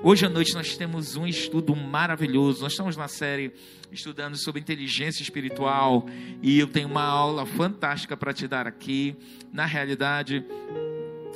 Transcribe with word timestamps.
Hoje 0.00 0.26
à 0.26 0.28
noite 0.28 0.54
nós 0.54 0.76
temos 0.76 1.16
um 1.16 1.26
estudo 1.26 1.74
maravilhoso. 1.74 2.62
Nós 2.62 2.72
estamos 2.72 2.96
na 2.96 3.08
série 3.08 3.52
estudando 3.90 4.36
sobre 4.36 4.60
inteligência 4.60 5.24
espiritual 5.24 6.06
e 6.40 6.56
eu 6.60 6.68
tenho 6.68 6.86
uma 6.88 7.02
aula 7.02 7.44
fantástica 7.44 8.16
para 8.16 8.32
te 8.32 8.46
dar 8.46 8.64
aqui. 8.64 9.16
Na 9.52 9.66
realidade, 9.66 10.44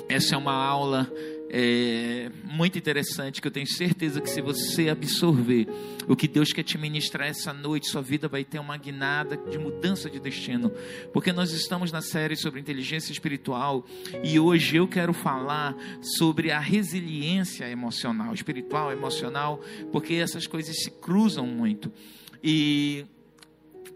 essa 0.08 0.36
é 0.36 0.38
uma 0.38 0.54
aula 0.54 1.12
é, 1.54 2.30
muito 2.44 2.78
interessante 2.78 3.42
que 3.42 3.46
eu 3.46 3.52
tenho 3.52 3.66
certeza 3.66 4.22
que 4.22 4.30
se 4.30 4.40
você 4.40 4.88
absorver 4.88 5.68
o 6.08 6.16
que 6.16 6.26
Deus 6.26 6.50
quer 6.50 6.62
te 6.62 6.78
ministrar 6.78 7.28
essa 7.28 7.52
noite, 7.52 7.90
sua 7.90 8.00
vida 8.00 8.26
vai 8.26 8.42
ter 8.42 8.58
uma 8.58 8.74
guinada 8.78 9.36
de 9.36 9.58
mudança 9.58 10.08
de 10.08 10.18
destino, 10.18 10.72
porque 11.12 11.30
nós 11.30 11.52
estamos 11.52 11.92
na 11.92 12.00
série 12.00 12.36
sobre 12.36 12.58
inteligência 12.58 13.12
espiritual 13.12 13.84
e 14.24 14.40
hoje 14.40 14.76
eu 14.76 14.88
quero 14.88 15.12
falar 15.12 15.76
sobre 16.00 16.50
a 16.50 16.58
resiliência 16.58 17.68
emocional, 17.68 18.32
espiritual, 18.32 18.90
emocional, 18.90 19.60
porque 19.92 20.14
essas 20.14 20.46
coisas 20.46 20.74
se 20.82 20.90
cruzam 20.90 21.46
muito. 21.46 21.92
E 22.42 23.04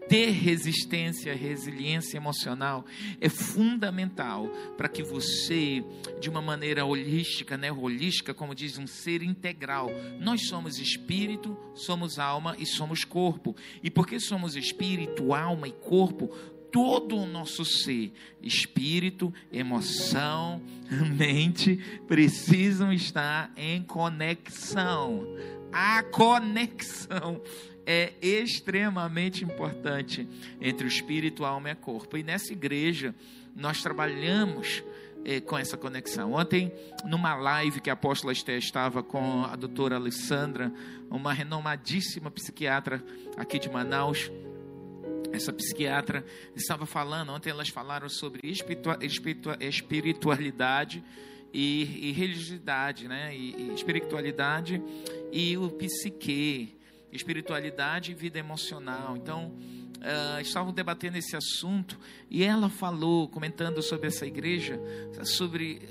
ter 0.07 0.31
resistência, 0.31 1.35
resiliência 1.35 2.17
emocional 2.17 2.85
é 3.19 3.29
fundamental 3.29 4.47
para 4.77 4.87
que 4.87 5.03
você, 5.03 5.83
de 6.19 6.29
uma 6.29 6.41
maneira 6.41 6.85
holística, 6.85 7.57
né, 7.57 7.71
holística, 7.71 8.33
como 8.33 8.55
diz 8.55 8.77
um 8.77 8.87
ser 8.87 9.21
integral, 9.21 9.89
nós 10.19 10.47
somos 10.47 10.79
espírito, 10.79 11.57
somos 11.73 12.19
alma 12.19 12.55
e 12.57 12.65
somos 12.65 13.03
corpo. 13.03 13.55
E 13.83 13.89
porque 13.89 14.19
somos 14.19 14.55
espírito, 14.55 15.33
alma 15.33 15.67
e 15.67 15.71
corpo, 15.71 16.27
todo 16.71 17.17
o 17.17 17.25
nosso 17.25 17.65
ser, 17.65 18.13
espírito, 18.41 19.33
emoção, 19.51 20.61
mente, 21.17 21.77
precisam 22.07 22.93
estar 22.93 23.51
em 23.55 23.81
conexão. 23.83 25.25
A 25.71 26.01
conexão 26.03 27.41
é 27.87 28.13
extremamente 28.21 29.45
importante 29.45 30.27
entre 30.59 30.85
o 30.85 30.89
espírito, 30.89 31.45
alma 31.45 31.71
e 31.71 31.75
corpo. 31.75 32.17
E 32.17 32.23
nessa 32.23 32.51
igreja, 32.51 33.15
nós 33.55 33.81
trabalhamos 33.81 34.83
é, 35.23 35.39
com 35.39 35.57
essa 35.57 35.77
conexão. 35.77 36.33
Ontem, 36.33 36.69
numa 37.05 37.33
live 37.35 37.79
que 37.79 37.89
a 37.89 37.93
apóstola 37.93 38.33
Esté 38.33 38.57
estava 38.57 39.01
com 39.01 39.45
a 39.45 39.55
doutora 39.55 39.95
Alessandra, 39.95 40.69
uma 41.09 41.31
renomadíssima 41.31 42.29
psiquiatra 42.29 43.01
aqui 43.37 43.57
de 43.57 43.69
Manaus, 43.69 44.29
essa 45.31 45.53
psiquiatra 45.53 46.25
estava 46.55 46.85
falando, 46.85 47.31
ontem 47.31 47.49
elas 47.49 47.69
falaram 47.69 48.09
sobre 48.09 48.41
espiritualidade 49.59 51.03
e, 51.53 52.09
e 52.09 52.11
religiosidade, 52.11 53.07
né? 53.07 53.35
E, 53.35 53.55
e 53.55 53.73
espiritualidade 53.73 54.81
e 55.31 55.57
o 55.57 55.69
psique, 55.69 56.76
espiritualidade 57.11 58.11
e 58.11 58.15
vida 58.15 58.37
emocional. 58.39 59.15
Então, 59.15 59.53
uh, 59.97 60.41
estavam 60.41 60.73
debatendo 60.73 61.17
esse 61.17 61.35
assunto 61.35 61.99
e 62.29 62.43
ela 62.43 62.69
falou, 62.69 63.27
comentando 63.27 63.81
sobre 63.81 64.07
essa 64.07 64.25
igreja, 64.25 64.79
sobre 65.23 65.81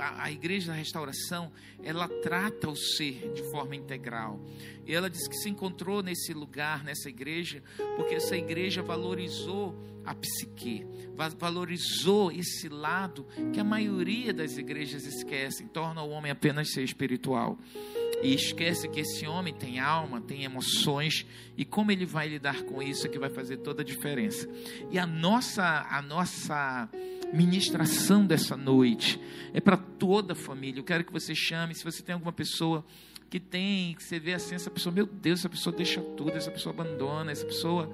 a, 0.00 0.24
a 0.24 0.30
igreja 0.30 0.68
da 0.68 0.74
restauração, 0.74 1.50
ela 1.82 2.08
trata 2.08 2.68
o 2.68 2.76
ser 2.76 3.32
de 3.32 3.42
forma 3.50 3.74
integral. 3.74 4.40
E 4.84 4.94
ela 4.94 5.10
disse 5.10 5.28
que 5.28 5.36
se 5.36 5.48
encontrou 5.48 6.02
nesse 6.02 6.32
lugar, 6.32 6.84
nessa 6.84 7.08
igreja, 7.08 7.62
porque 7.96 8.14
essa 8.14 8.36
igreja 8.36 8.82
valorizou 8.82 9.74
a 10.06 10.14
psique, 10.14 10.86
valorizou 11.38 12.30
esse 12.30 12.68
lado 12.68 13.26
que 13.52 13.58
a 13.58 13.64
maioria 13.64 14.32
das 14.32 14.56
igrejas 14.56 15.04
esquecem, 15.04 15.66
torna 15.66 16.02
o 16.02 16.10
homem 16.10 16.30
apenas 16.30 16.70
ser 16.72 16.84
espiritual 16.84 17.58
e 18.22 18.34
esquece 18.34 18.88
que 18.88 19.00
esse 19.00 19.26
homem 19.26 19.52
tem 19.52 19.78
alma, 19.78 20.20
tem 20.20 20.44
emoções 20.44 21.26
e 21.56 21.64
como 21.64 21.92
ele 21.92 22.06
vai 22.06 22.28
lidar 22.28 22.62
com 22.62 22.82
isso 22.82 23.06
é 23.06 23.10
que 23.10 23.18
vai 23.18 23.28
fazer 23.28 23.58
toda 23.58 23.82
a 23.82 23.84
diferença. 23.84 24.48
E 24.90 24.98
a 24.98 25.06
nossa 25.06 25.86
a 25.90 26.00
nossa 26.00 26.88
ministração 27.32 28.24
dessa 28.24 28.56
noite 28.56 29.20
é 29.52 29.60
para 29.60 29.76
toda 29.76 30.32
a 30.32 30.36
família. 30.36 30.80
Eu 30.80 30.84
quero 30.84 31.04
que 31.04 31.12
você 31.12 31.34
chame, 31.34 31.74
se 31.74 31.84
você 31.84 32.02
tem 32.02 32.14
alguma 32.14 32.32
pessoa 32.32 32.84
que 33.28 33.40
tem, 33.40 33.94
que 33.94 34.04
você 34.04 34.18
vê 34.20 34.34
assim, 34.34 34.54
essa 34.54 34.70
pessoa, 34.70 34.94
meu 34.94 35.06
Deus, 35.06 35.40
essa 35.40 35.48
pessoa 35.48 35.74
deixa 35.74 36.00
tudo, 36.00 36.36
essa 36.36 36.50
pessoa 36.50 36.72
abandona, 36.72 37.32
essa 37.32 37.44
pessoa 37.44 37.92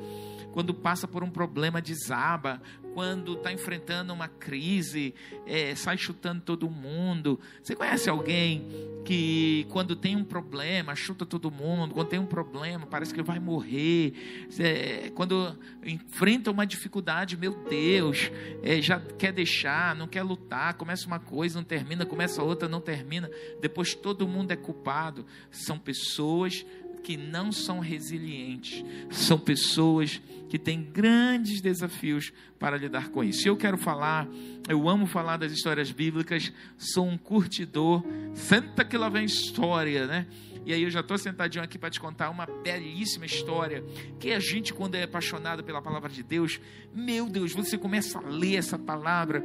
quando 0.52 0.74
passa 0.74 1.08
por 1.08 1.24
um 1.24 1.30
problema 1.30 1.80
desaba, 1.80 2.60
quando 2.94 3.34
está 3.34 3.52
enfrentando 3.52 4.12
uma 4.12 4.28
crise, 4.28 5.14
é, 5.46 5.74
sai 5.74 5.96
chutando 5.96 6.42
todo 6.42 6.68
mundo. 6.68 7.40
Você 7.62 7.74
conhece 7.74 8.08
alguém 8.08 8.66
que, 9.04 9.66
quando 9.70 9.96
tem 9.96 10.14
um 10.14 10.24
problema, 10.24 10.94
chuta 10.94 11.24
todo 11.24 11.50
mundo? 11.50 11.94
Quando 11.94 12.08
tem 12.08 12.18
um 12.18 12.26
problema, 12.26 12.86
parece 12.86 13.14
que 13.14 13.22
vai 13.22 13.38
morrer. 13.38 14.12
É, 14.58 15.10
quando 15.14 15.56
enfrenta 15.84 16.50
uma 16.50 16.66
dificuldade, 16.66 17.36
meu 17.36 17.54
Deus, 17.68 18.30
é, 18.62 18.80
já 18.80 19.00
quer 19.00 19.32
deixar, 19.32 19.96
não 19.96 20.06
quer 20.06 20.22
lutar. 20.22 20.74
Começa 20.74 21.06
uma 21.06 21.18
coisa, 21.18 21.58
não 21.58 21.64
termina, 21.64 22.04
começa 22.04 22.42
outra, 22.42 22.68
não 22.68 22.80
termina. 22.80 23.30
Depois 23.60 23.94
todo 23.94 24.28
mundo 24.28 24.50
é 24.50 24.56
culpado. 24.56 25.24
São 25.50 25.78
pessoas 25.78 26.64
que 27.02 27.16
não 27.16 27.50
são 27.50 27.80
resilientes, 27.80 28.84
são 29.10 29.38
pessoas 29.38 30.20
que 30.48 30.58
têm 30.58 30.82
grandes 30.82 31.60
desafios 31.60 32.32
para 32.58 32.76
lidar 32.76 33.08
com 33.08 33.24
isso. 33.24 33.48
Eu 33.48 33.56
quero 33.56 33.76
falar, 33.76 34.28
eu 34.68 34.88
amo 34.88 35.06
falar 35.06 35.36
das 35.36 35.52
histórias 35.52 35.90
bíblicas, 35.90 36.52
sou 36.76 37.06
um 37.06 37.18
curtidor, 37.18 38.04
senta 38.34 38.84
que 38.84 38.96
lá 38.96 39.08
vem 39.08 39.24
história, 39.24 40.06
né? 40.06 40.26
E 40.64 40.72
aí 40.72 40.82
eu 40.82 40.90
já 40.90 41.00
estou 41.00 41.18
sentadinho 41.18 41.64
aqui 41.64 41.76
para 41.76 41.90
te 41.90 41.98
contar 41.98 42.30
uma 42.30 42.46
belíssima 42.46 43.26
história 43.26 43.82
que 44.20 44.30
a 44.30 44.38
gente, 44.38 44.72
quando 44.72 44.94
é 44.94 45.02
apaixonado 45.02 45.64
pela 45.64 45.82
palavra 45.82 46.08
de 46.08 46.22
Deus, 46.22 46.60
meu 46.94 47.28
Deus, 47.28 47.52
você 47.52 47.76
começa 47.76 48.18
a 48.18 48.22
ler 48.22 48.56
essa 48.56 48.78
palavra 48.78 49.44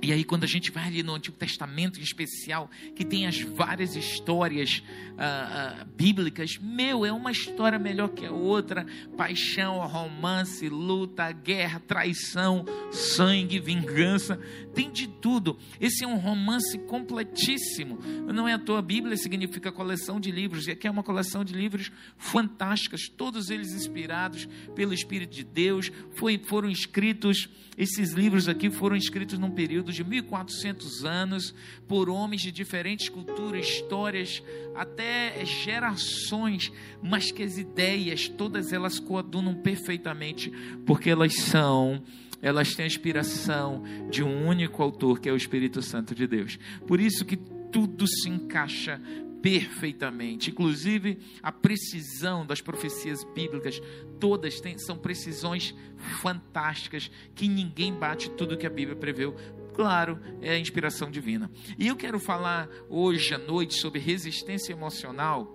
e 0.00 0.12
aí, 0.12 0.22
quando 0.22 0.44
a 0.44 0.46
gente 0.46 0.70
vai 0.70 0.86
ali 0.86 1.02
no 1.02 1.14
Antigo 1.14 1.36
Testamento 1.36 1.98
em 1.98 2.02
especial, 2.04 2.70
que 2.94 3.04
tem 3.04 3.26
as 3.26 3.40
várias 3.40 3.96
histórias 3.96 4.80
uh, 5.14 5.82
uh, 5.82 5.86
bíblicas, 5.96 6.56
meu, 6.56 7.04
é 7.04 7.12
uma 7.12 7.32
história 7.32 7.80
melhor 7.80 8.08
que 8.10 8.24
a 8.24 8.30
outra: 8.30 8.86
paixão, 9.16 9.84
romance, 9.88 10.68
luta, 10.68 11.32
guerra, 11.32 11.80
traição, 11.80 12.64
sangue, 12.92 13.58
vingança, 13.58 14.38
tem 14.72 14.88
de 14.88 15.08
tudo. 15.08 15.58
Esse 15.80 16.04
é 16.04 16.06
um 16.06 16.16
romance 16.16 16.78
completíssimo. 16.78 17.98
Não 18.32 18.46
é 18.46 18.52
à 18.52 18.58
toa, 18.58 18.78
a 18.78 18.82
Bíblia 18.82 19.16
significa 19.16 19.72
coleção 19.72 20.20
de 20.20 20.30
livros, 20.30 20.68
e 20.68 20.70
aqui 20.70 20.86
é 20.86 20.90
uma 20.90 21.02
coleção 21.02 21.44
de 21.44 21.54
livros 21.54 21.90
fantásticas, 22.16 23.08
todos 23.08 23.50
eles 23.50 23.72
inspirados 23.72 24.48
pelo 24.76 24.94
Espírito 24.94 25.34
de 25.34 25.42
Deus, 25.42 25.90
foi, 26.14 26.38
foram 26.38 26.70
escritos, 26.70 27.48
esses 27.76 28.12
livros 28.12 28.48
aqui 28.48 28.70
foram 28.70 28.94
escritos 28.94 29.38
num 29.38 29.50
período 29.50 29.77
período 29.78 29.92
de 29.92 30.04
1400 30.04 31.04
anos, 31.04 31.54
por 31.86 32.08
homens 32.08 32.42
de 32.42 32.50
diferentes 32.50 33.08
culturas, 33.08 33.66
histórias, 33.66 34.42
até 34.74 35.44
gerações, 35.44 36.72
mas 37.02 37.30
que 37.30 37.42
as 37.42 37.58
ideias, 37.58 38.28
todas 38.28 38.72
elas 38.72 38.98
coadunam 38.98 39.54
perfeitamente, 39.54 40.50
porque 40.84 41.10
elas 41.10 41.34
são 41.34 42.02
elas 42.40 42.72
têm 42.76 42.84
a 42.84 42.86
inspiração 42.86 43.82
de 44.08 44.22
um 44.22 44.46
único 44.46 44.80
autor, 44.80 45.18
que 45.18 45.28
é 45.28 45.32
o 45.32 45.36
Espírito 45.36 45.82
Santo 45.82 46.14
de 46.14 46.24
Deus. 46.24 46.56
Por 46.86 47.00
isso 47.00 47.24
que 47.24 47.36
tudo 47.36 48.06
se 48.06 48.28
encaixa 48.28 49.00
perfeitamente. 49.42 50.50
Inclusive, 50.50 51.18
a 51.42 51.52
precisão 51.52 52.44
das 52.44 52.60
profecias 52.60 53.24
bíblicas, 53.34 53.80
todas 54.18 54.60
têm, 54.60 54.78
são 54.78 54.96
precisões 54.96 55.74
fantásticas, 56.20 57.10
que 57.34 57.48
ninguém 57.48 57.92
bate 57.92 58.30
tudo 58.30 58.56
que 58.56 58.66
a 58.66 58.70
Bíblia 58.70 58.96
preveu 58.96 59.36
claro, 59.78 60.20
é 60.42 60.54
a 60.54 60.58
inspiração 60.58 61.08
divina. 61.08 61.48
E 61.78 61.86
eu 61.86 61.94
quero 61.94 62.18
falar 62.18 62.68
hoje 62.88 63.32
à 63.32 63.38
noite 63.38 63.74
sobre 63.74 64.00
resistência 64.00 64.72
emocional. 64.72 65.54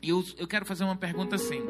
E 0.00 0.10
eu, 0.10 0.24
eu 0.38 0.46
quero 0.46 0.64
fazer 0.64 0.84
uma 0.84 0.94
pergunta 0.94 1.34
assim: 1.34 1.60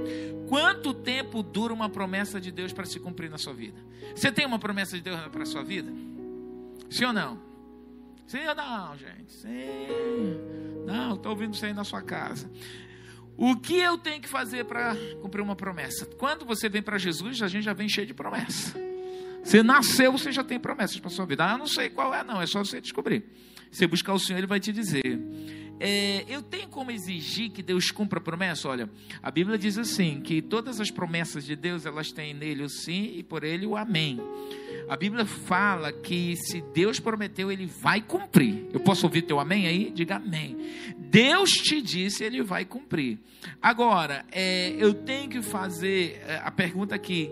quanto 0.46 0.92
tempo 0.92 1.42
dura 1.42 1.72
uma 1.72 1.88
promessa 1.88 2.38
de 2.38 2.50
Deus 2.50 2.70
para 2.70 2.84
se 2.84 3.00
cumprir 3.00 3.30
na 3.30 3.38
sua 3.38 3.54
vida? 3.54 3.80
Você 4.14 4.30
tem 4.30 4.44
uma 4.44 4.58
promessa 4.58 4.94
de 4.94 5.02
Deus 5.02 5.18
para 5.28 5.42
a 5.42 5.46
sua 5.46 5.64
vida? 5.64 5.90
Sim 6.90 7.06
ou 7.06 7.12
não? 7.14 7.40
Sim 8.26 8.46
ou 8.46 8.54
não, 8.54 8.98
gente? 8.98 9.32
Sim. 9.32 9.88
Não, 10.84 11.14
estou 11.14 11.32
ouvindo 11.32 11.54
isso 11.54 11.64
aí 11.64 11.72
na 11.72 11.82
sua 11.82 12.02
casa. 12.02 12.50
O 13.38 13.56
que 13.56 13.78
eu 13.78 13.96
tenho 13.96 14.20
que 14.20 14.28
fazer 14.28 14.66
para 14.66 14.94
cumprir 15.22 15.40
uma 15.40 15.56
promessa? 15.56 16.04
Quando 16.04 16.44
você 16.44 16.68
vem 16.68 16.82
para 16.82 16.98
Jesus, 16.98 17.40
a 17.40 17.48
gente 17.48 17.64
já 17.64 17.72
vem 17.72 17.88
cheio 17.88 18.06
de 18.06 18.12
promessa. 18.12 18.78
Você 19.42 19.62
nasceu, 19.62 20.12
você 20.12 20.30
já 20.32 20.44
tem 20.44 20.58
promessas 20.58 20.98
para 20.98 21.10
sua 21.10 21.26
vida. 21.26 21.44
Ah, 21.44 21.58
não 21.58 21.66
sei 21.66 21.88
qual 21.88 22.14
é, 22.14 22.22
não. 22.22 22.40
É 22.40 22.46
só 22.46 22.62
você 22.62 22.80
descobrir. 22.80 23.24
Você 23.70 23.86
buscar 23.86 24.12
o 24.12 24.18
Senhor, 24.18 24.38
Ele 24.38 24.46
vai 24.46 24.60
te 24.60 24.72
dizer. 24.72 25.20
É, 25.78 26.26
eu 26.28 26.42
tenho 26.42 26.68
como 26.68 26.90
exigir 26.90 27.50
que 27.50 27.62
Deus 27.62 27.90
cumpra 27.90 28.18
a 28.18 28.22
promessa? 28.22 28.68
Olha, 28.68 28.90
a 29.22 29.30
Bíblia 29.30 29.56
diz 29.56 29.78
assim: 29.78 30.20
que 30.20 30.42
todas 30.42 30.78
as 30.78 30.90
promessas 30.90 31.44
de 31.44 31.56
Deus 31.56 31.86
elas 31.86 32.12
têm 32.12 32.34
nele 32.34 32.64
o 32.64 32.68
sim 32.68 33.14
e 33.16 33.22
por 33.22 33.42
ele 33.44 33.66
o 33.66 33.76
amém. 33.76 34.20
A 34.90 34.96
Bíblia 34.96 35.24
fala 35.24 35.92
que 35.92 36.36
se 36.36 36.60
Deus 36.74 36.98
prometeu, 36.98 37.50
ele 37.50 37.64
vai 37.64 38.02
cumprir. 38.02 38.66
Eu 38.72 38.80
posso 38.80 39.06
ouvir 39.06 39.22
teu 39.22 39.38
amém 39.38 39.68
aí? 39.68 39.90
Diga 39.90 40.16
amém. 40.16 40.56
Deus 40.98 41.50
te 41.50 41.80
disse, 41.80 42.24
Ele 42.24 42.42
vai 42.42 42.64
cumprir. 42.64 43.18
Agora, 43.62 44.24
é, 44.30 44.74
eu 44.76 44.92
tenho 44.92 45.30
que 45.30 45.42
fazer 45.42 46.20
é, 46.26 46.40
a 46.42 46.50
pergunta 46.50 46.94
aqui: 46.94 47.30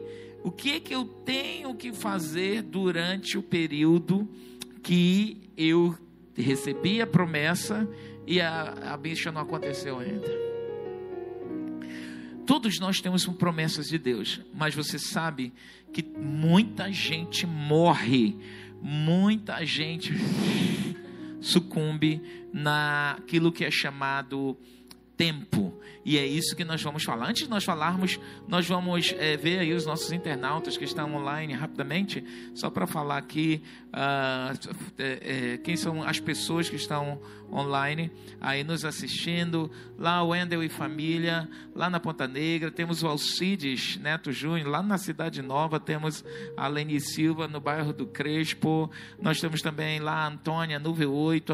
o 0.49 0.51
que 0.51 0.73
é 0.73 0.81
que 0.81 0.95
eu 0.95 1.05
tenho 1.05 1.75
que 1.75 1.93
fazer 1.93 2.63
durante 2.63 3.37
o 3.37 3.43
período 3.43 4.27
que 4.83 5.51
eu 5.55 5.95
recebi 6.35 7.03
a 7.03 7.07
promessa 7.07 7.87
e 8.27 8.41
a, 8.41 8.95
a 8.95 8.97
bicha 8.97 9.31
não 9.31 9.43
aconteceu 9.43 9.99
ainda? 9.99 10.27
Todos 12.47 12.81
nós 12.81 12.99
temos 12.99 13.27
promessas 13.27 13.89
de 13.89 13.99
Deus, 13.99 14.41
mas 14.55 14.75
você 14.75 14.99
sabe 14.99 15.53
que 15.93 16.03
muita 16.03 16.91
gente 16.91 17.47
morre, 17.47 18.35
muita 18.81 19.63
gente 19.67 20.15
sucumbe 21.43 22.23
naquilo 22.55 23.53
que 23.53 23.67
é 23.67 23.71
chamado 23.71 24.57
tempo. 25.15 25.79
E 26.05 26.17
é 26.17 26.27
isso 26.27 26.57
que 26.57 26.65
nós 26.65 26.83
vamos 26.83 27.05
falar. 27.05 27.29
Antes 27.29 27.45
de 27.45 27.51
nós 27.51 27.65
falarmos, 27.65 28.19
nós 28.47 28.67
vamos 28.67 29.15
é, 29.19 29.37
ver 29.37 29.59
aí 29.61 29.73
os 29.73 29.85
nossos 29.85 30.13
internautas 30.13 30.77
que 30.77 30.85
estão 30.85 31.15
online 31.15 31.53
rapidamente, 31.55 32.25
só 32.55 32.71
para 32.71 32.87
falar 32.87 33.19
aqui 33.19 33.63
uh, 33.89 34.73
é, 34.99 35.55
é, 35.55 35.59
quem 35.59 35.77
são 35.77 36.03
as 36.03 36.21
pessoas 36.21 36.69
que 36.69 36.77
estão 36.77 37.21
online 37.53 38.11
aí 38.41 38.63
nos 38.63 38.85
assistindo. 38.85 39.71
Lá 39.99 40.23
o 40.23 40.29
Wendel 40.29 40.63
e 40.63 40.69
família, 40.69 41.49
lá 41.75 41.89
na 41.91 41.99
Ponta 41.99 42.29
Negra, 42.29 42.71
temos 42.71 43.03
o 43.03 43.09
Alcides 43.09 43.97
Neto 43.97 44.31
Júnior, 44.33 44.69
lá 44.69 44.83
na 44.83 44.99
Cidade 44.99 45.43
Nova, 45.43 45.81
temos 45.81 46.25
a 46.57 46.69
Leni 46.69 47.01
Silva 47.01 47.49
no 47.49 47.61
bairro 47.61 47.93
do 47.93 48.07
Crespo. 48.07 48.91
Nós 49.21 49.41
temos 49.41 49.61
também 49.63 49.99
lá 49.99 50.25
a 50.25 50.29
Antônia 50.29 50.79
no 50.79 50.95
V8, 50.95 51.51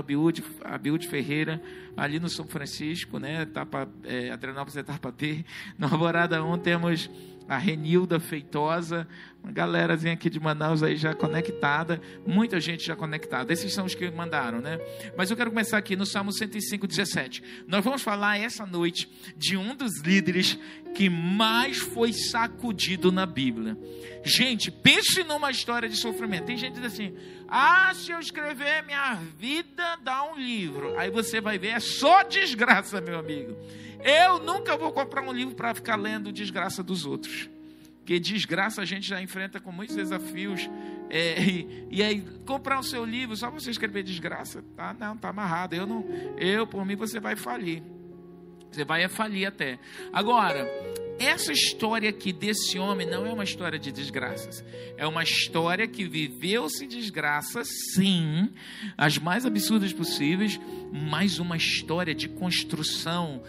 a 0.64 0.78
Biúde, 0.78 1.08
Ferreira, 1.08 1.62
ali 1.96 2.18
no 2.18 2.28
São 2.28 2.46
Francisco, 2.46 3.18
né? 3.18 3.46
Tapa, 3.46 3.88
é, 4.04 4.30
Adrianópolis 4.44 4.76
é 4.76 4.82
Tarpatê. 4.82 5.44
No 5.78 5.86
Alvorada 5.86 6.42
1 6.44 6.58
temos 6.58 7.10
a 7.48 7.56
Renilda 7.56 8.20
Feitosa, 8.20 9.08
uma 9.44 9.52
galerazinha 9.52 10.14
aqui 10.14 10.30
de 10.30 10.40
Manaus 10.40 10.82
aí 10.82 10.96
já 10.96 11.14
conectada, 11.14 12.00
muita 12.26 12.58
gente 12.58 12.82
já 12.82 12.96
conectada. 12.96 13.52
Esses 13.52 13.74
são 13.74 13.84
os 13.84 13.94
que 13.94 14.10
mandaram, 14.10 14.58
né? 14.58 14.78
Mas 15.18 15.30
eu 15.30 15.36
quero 15.36 15.50
começar 15.50 15.76
aqui 15.76 15.94
no 15.94 16.06
Salmo 16.06 16.32
105, 16.32 16.86
17. 16.86 17.42
Nós 17.68 17.84
vamos 17.84 18.00
falar 18.00 18.38
essa 18.38 18.64
noite 18.64 19.06
de 19.36 19.54
um 19.54 19.76
dos 19.76 20.00
líderes 20.00 20.58
que 20.94 21.10
mais 21.10 21.76
foi 21.76 22.14
sacudido 22.14 23.12
na 23.12 23.26
Bíblia. 23.26 23.76
Gente, 24.24 24.70
pense 24.70 25.22
numa 25.22 25.50
história 25.50 25.90
de 25.90 25.96
sofrimento. 25.96 26.46
Tem 26.46 26.56
gente 26.56 26.76
que 26.76 26.80
diz 26.80 26.94
assim: 26.94 27.14
ah, 27.46 27.92
se 27.92 28.10
eu 28.12 28.20
escrever 28.20 28.82
minha 28.86 29.12
vida, 29.36 29.98
dá 30.02 30.24
um 30.24 30.36
livro. 30.36 30.98
Aí 30.98 31.10
você 31.10 31.38
vai 31.42 31.58
ver, 31.58 31.68
é 31.68 31.80
só 31.80 32.22
desgraça, 32.22 32.98
meu 33.02 33.18
amigo. 33.18 33.54
Eu 34.02 34.38
nunca 34.38 34.74
vou 34.74 34.90
comprar 34.90 35.20
um 35.20 35.32
livro 35.32 35.54
para 35.54 35.74
ficar 35.74 35.96
lendo 35.96 36.32
desgraça 36.32 36.82
dos 36.82 37.04
outros. 37.04 37.50
Porque 38.04 38.20
desgraça 38.20 38.82
a 38.82 38.84
gente 38.84 39.08
já 39.08 39.22
enfrenta 39.22 39.58
com 39.58 39.72
muitos 39.72 39.96
desafios. 39.96 40.68
É, 41.08 41.40
e, 41.42 41.86
e, 41.90 42.02
aí, 42.02 42.22
comprar 42.44 42.78
o 42.78 42.82
seu 42.82 43.02
livro, 43.02 43.34
só 43.34 43.50
você 43.50 43.70
escrever 43.70 44.02
desgraça, 44.02 44.62
tá? 44.76 44.92
Não, 44.92 45.16
tá 45.16 45.30
amarrado. 45.30 45.74
Eu 45.74 45.86
não, 45.86 46.04
eu, 46.36 46.66
por 46.66 46.84
mim, 46.84 46.96
você 46.96 47.18
vai 47.18 47.34
falir. 47.34 47.82
Você 48.70 48.84
vai 48.84 49.08
falir 49.08 49.46
até. 49.46 49.78
Agora, 50.12 50.68
essa 51.18 51.50
história 51.50 52.10
aqui 52.10 52.30
desse 52.30 52.78
homem 52.78 53.06
não 53.06 53.24
é 53.24 53.32
uma 53.32 53.44
história 53.44 53.78
de 53.78 53.90
desgraças. 53.90 54.62
É 54.98 55.06
uma 55.06 55.22
história 55.22 55.88
que 55.88 56.06
viveu-se 56.06 56.86
desgraças, 56.86 57.68
sim, 57.94 58.50
as 58.98 59.16
mais 59.16 59.46
absurdas 59.46 59.94
possíveis, 59.94 60.60
mas 60.92 61.38
uma 61.38 61.56
história 61.56 62.14
de 62.14 62.28
construção 62.28 63.42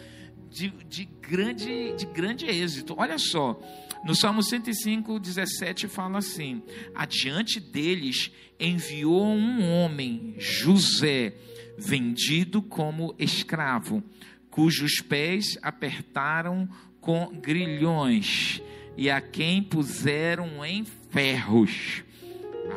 de, 0.56 0.70
de, 0.88 1.04
grande, 1.04 1.94
de 1.98 2.06
grande 2.06 2.46
êxito. 2.46 2.96
Olha 2.98 3.18
só, 3.18 3.60
no 4.06 4.16
Salmo 4.16 4.42
105, 4.42 5.20
17 5.20 5.90
fala 5.90 6.20
assim: 6.20 6.64
Adiante 6.96 7.60
deles 7.60 8.32
enviou 8.58 9.26
um 9.26 9.70
homem, 9.70 10.34
José, 10.38 11.36
vendido 11.78 12.62
como 12.62 13.14
escravo, 13.20 14.02
cujos 14.50 15.02
pés 15.02 15.58
apertaram 15.62 16.70
com 17.02 17.38
grilhões 17.38 18.62
e 18.96 19.10
a 19.10 19.20
quem 19.20 19.62
puseram 19.62 20.66
em 20.66 20.86
ferros, 21.10 22.02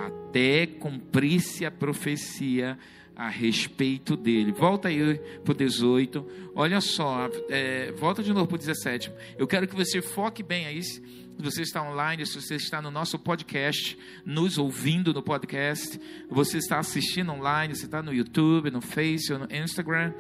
até 0.05 0.67
cumprisse 0.67 1.65
a 1.65 1.71
profecia 1.71 2.77
a 3.19 3.29
respeito 3.29 4.17
dele. 4.17 4.53
Volta 4.53 4.87
aí 4.87 5.19
para 5.43 5.51
o 5.51 5.55
18. 5.55 6.25
Olha 6.55 6.81
só, 6.81 7.29
é, 7.51 7.91
volta 7.91 8.23
de 8.23 8.33
novo 8.33 8.47
para 8.47 8.55
o 8.55 8.59
17. 8.59 9.11
Eu 9.37 9.45
quero 9.49 9.67
que 9.67 9.75
você 9.75 10.01
foque 10.01 10.41
bem 10.41 10.67
aí. 10.67 10.81
Se 10.85 11.03
você 11.37 11.63
está 11.63 11.83
online, 11.83 12.25
se 12.25 12.41
você 12.41 12.55
está 12.55 12.81
no 12.81 12.93
nosso 12.93 13.19
podcast, 13.19 13.99
nos 14.25 14.57
ouvindo 14.57 15.13
no 15.13 15.21
podcast, 15.21 16.01
você 16.31 16.59
está 16.59 16.79
assistindo 16.79 17.33
online, 17.33 17.75
você 17.75 17.87
está 17.87 18.01
no 18.01 18.15
YouTube, 18.15 18.71
no 18.71 18.81
Face, 18.81 19.33
no 19.33 19.49
Instagram, 19.53 20.13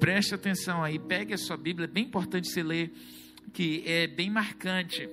preste 0.00 0.34
atenção 0.34 0.82
aí, 0.82 0.98
pegue 0.98 1.34
a 1.34 1.38
sua 1.38 1.58
Bíblia, 1.58 1.84
é 1.84 1.88
bem 1.88 2.04
importante 2.04 2.48
você 2.48 2.62
ler, 2.62 2.90
que 3.52 3.82
é 3.86 4.06
bem 4.06 4.30
marcante. 4.30 5.06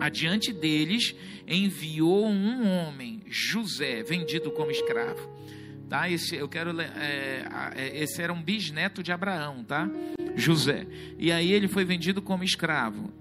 Adiante 0.00 0.52
deles 0.52 1.14
enviou 1.46 2.26
um 2.26 2.66
homem, 2.66 3.22
José, 3.28 4.02
vendido 4.02 4.50
como 4.50 4.72
escravo 4.72 5.30
tá? 5.90 6.08
Esse, 6.08 6.36
eu 6.36 6.48
quero, 6.48 6.80
é, 6.80 7.44
é, 7.74 8.02
esse 8.02 8.22
era 8.22 8.32
um 8.32 8.40
bisneto 8.40 9.02
de 9.02 9.10
Abraão, 9.10 9.64
tá? 9.64 9.90
José. 10.36 10.86
E 11.18 11.32
aí 11.32 11.52
ele 11.52 11.66
foi 11.66 11.84
vendido 11.84 12.22
como 12.22 12.44
escravo, 12.44 13.12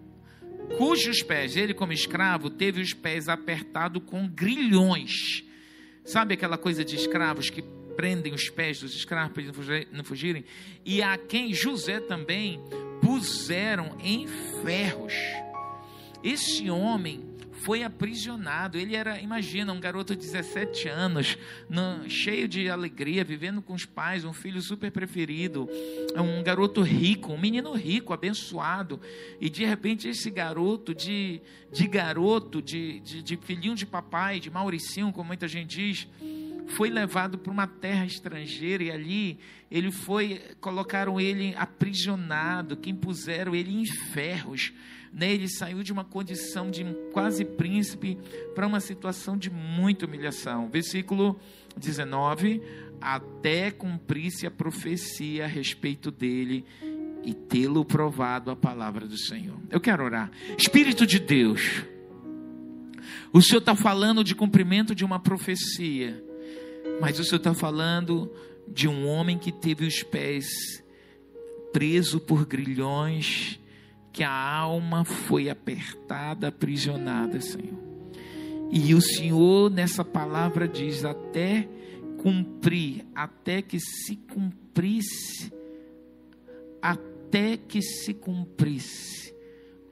cujos 0.78 1.24
pés, 1.24 1.58
ele 1.58 1.74
como 1.74 1.92
escravo, 1.92 2.48
teve 2.50 2.80
os 2.80 2.94
pés 2.94 3.28
apertados 3.28 4.04
com 4.06 4.28
grilhões. 4.30 5.44
Sabe 6.06 6.36
aquela 6.36 6.58
coisa 6.58 6.86
de 6.86 6.96
escravos 6.96 7.50
que 7.50 7.64
prendem 7.98 8.34
os 8.34 8.50
pés 8.50 8.80
dos 8.80 8.96
escravos 8.96 9.34
para 9.34 9.42
eles 9.42 9.88
não 9.92 10.04
fugirem? 10.04 10.46
E 10.86 11.02
a 11.02 11.18
quem 11.18 11.52
José 11.54 12.00
também 12.00 12.62
puseram 13.02 13.98
em 14.00 14.28
ferros. 14.64 15.14
Esse 16.24 16.70
homem 16.70 17.29
foi 17.60 17.84
aprisionado. 17.84 18.78
Ele 18.78 18.96
era, 18.96 19.20
imagina, 19.20 19.72
um 19.74 19.80
garoto 19.80 20.16
de 20.16 20.22
17 20.22 20.88
anos, 20.88 21.38
no, 21.70 22.10
cheio 22.10 22.48
de 22.48 22.70
alegria, 22.70 23.24
vivendo 23.24 23.62
com 23.62 23.74
os 23.74 23.86
pais, 23.86 24.26
um 24.26 24.34
filho 24.34 24.62
super 24.62 24.92
preferido, 24.92 25.70
um 26.16 26.42
garoto 26.44 26.82
rico, 26.82 27.34
um 27.34 27.40
menino 27.40 27.74
rico, 27.74 28.14
abençoado. 28.14 29.00
E 29.40 29.50
de 29.50 29.66
repente 29.66 30.08
esse 30.08 30.30
garoto, 30.30 30.94
de, 30.96 31.42
de 31.72 31.88
garoto, 31.88 32.62
de, 32.62 33.00
de, 33.02 33.22
de 33.22 33.38
filhinho 33.38 33.76
de 33.76 33.86
papai, 33.86 34.40
de 34.40 34.50
Mauricinho, 34.50 35.12
como 35.12 35.28
muita 35.28 35.48
gente 35.48 35.78
diz, 35.78 36.08
foi 36.70 36.90
levado 36.90 37.38
para 37.38 37.52
uma 37.52 37.68
terra 37.68 38.06
estrangeira 38.06 38.84
e 38.84 38.92
ali 38.92 39.40
ele 39.72 39.92
foi 39.92 40.42
colocaram 40.62 41.20
ele 41.20 41.54
aprisionado, 41.58 42.78
que 42.78 42.90
impuseram 42.90 43.56
ele 43.56 43.74
em 43.74 43.86
ferros 43.86 44.72
né? 45.14 45.32
Ele 45.32 45.48
saiu 45.48 45.84
de 45.84 45.92
uma 45.92 46.04
condição 46.04 46.70
de 46.70 46.84
quase 47.12 47.44
príncipe 47.44 48.18
para 48.54 48.68
uma 48.68 48.80
situação 48.80 49.38
de 49.38 49.50
muita 49.50 50.06
humilhação. 50.06 50.70
Versículo 50.70 51.40
19: 51.78 52.62
Até 53.02 53.72
cumprisse 53.72 54.46
a 54.46 54.52
profecia 54.52 55.46
a 55.46 55.48
respeito 55.48 56.12
dele 56.12 56.66
e 57.24 57.34
tê-lo 57.34 57.84
provado 57.84 58.52
a 58.52 58.56
palavra 58.56 59.08
do 59.08 59.18
Senhor. 59.18 59.58
Eu 59.70 59.80
quero 59.80 60.04
orar. 60.04 60.32
Espírito 60.58 61.06
de 61.06 61.20
Deus, 61.20 61.84
o 63.34 63.42
Senhor 63.42 63.60
está 63.60 63.76
falando 63.76 64.24
de 64.24 64.34
cumprimento 64.34 64.96
de 64.96 65.04
uma 65.04 65.20
profecia, 65.20 66.24
mas 67.02 67.20
o 67.20 67.24
Senhor 67.24 67.38
está 67.38 67.54
falando 67.54 68.32
de 68.68 68.88
um 68.88 69.08
homem 69.08 69.38
que 69.38 69.52
teve 69.52 69.86
os 69.86 70.04
pés 70.04 70.84
preso 71.72 72.20
por 72.20 72.46
grilhões 72.46 73.59
que 74.12 74.24
a 74.24 74.32
alma 74.32 75.06
foi 75.06 75.50
apertada, 75.50 76.48
aprisionada, 76.48 77.40
Senhor. 77.40 77.80
E 78.72 78.94
o 78.94 79.02
Senhor, 79.02 79.70
nessa 79.70 80.04
palavra, 80.06 80.68
diz: 80.68 81.04
até 81.04 81.68
cumprir, 82.18 83.06
até 83.16 83.62
que 83.62 83.80
se 83.80 84.16
cumprisse, 84.16 85.52
até 86.82 87.58
que 87.58 87.82
se 87.82 88.14
cumprisse 88.14 89.34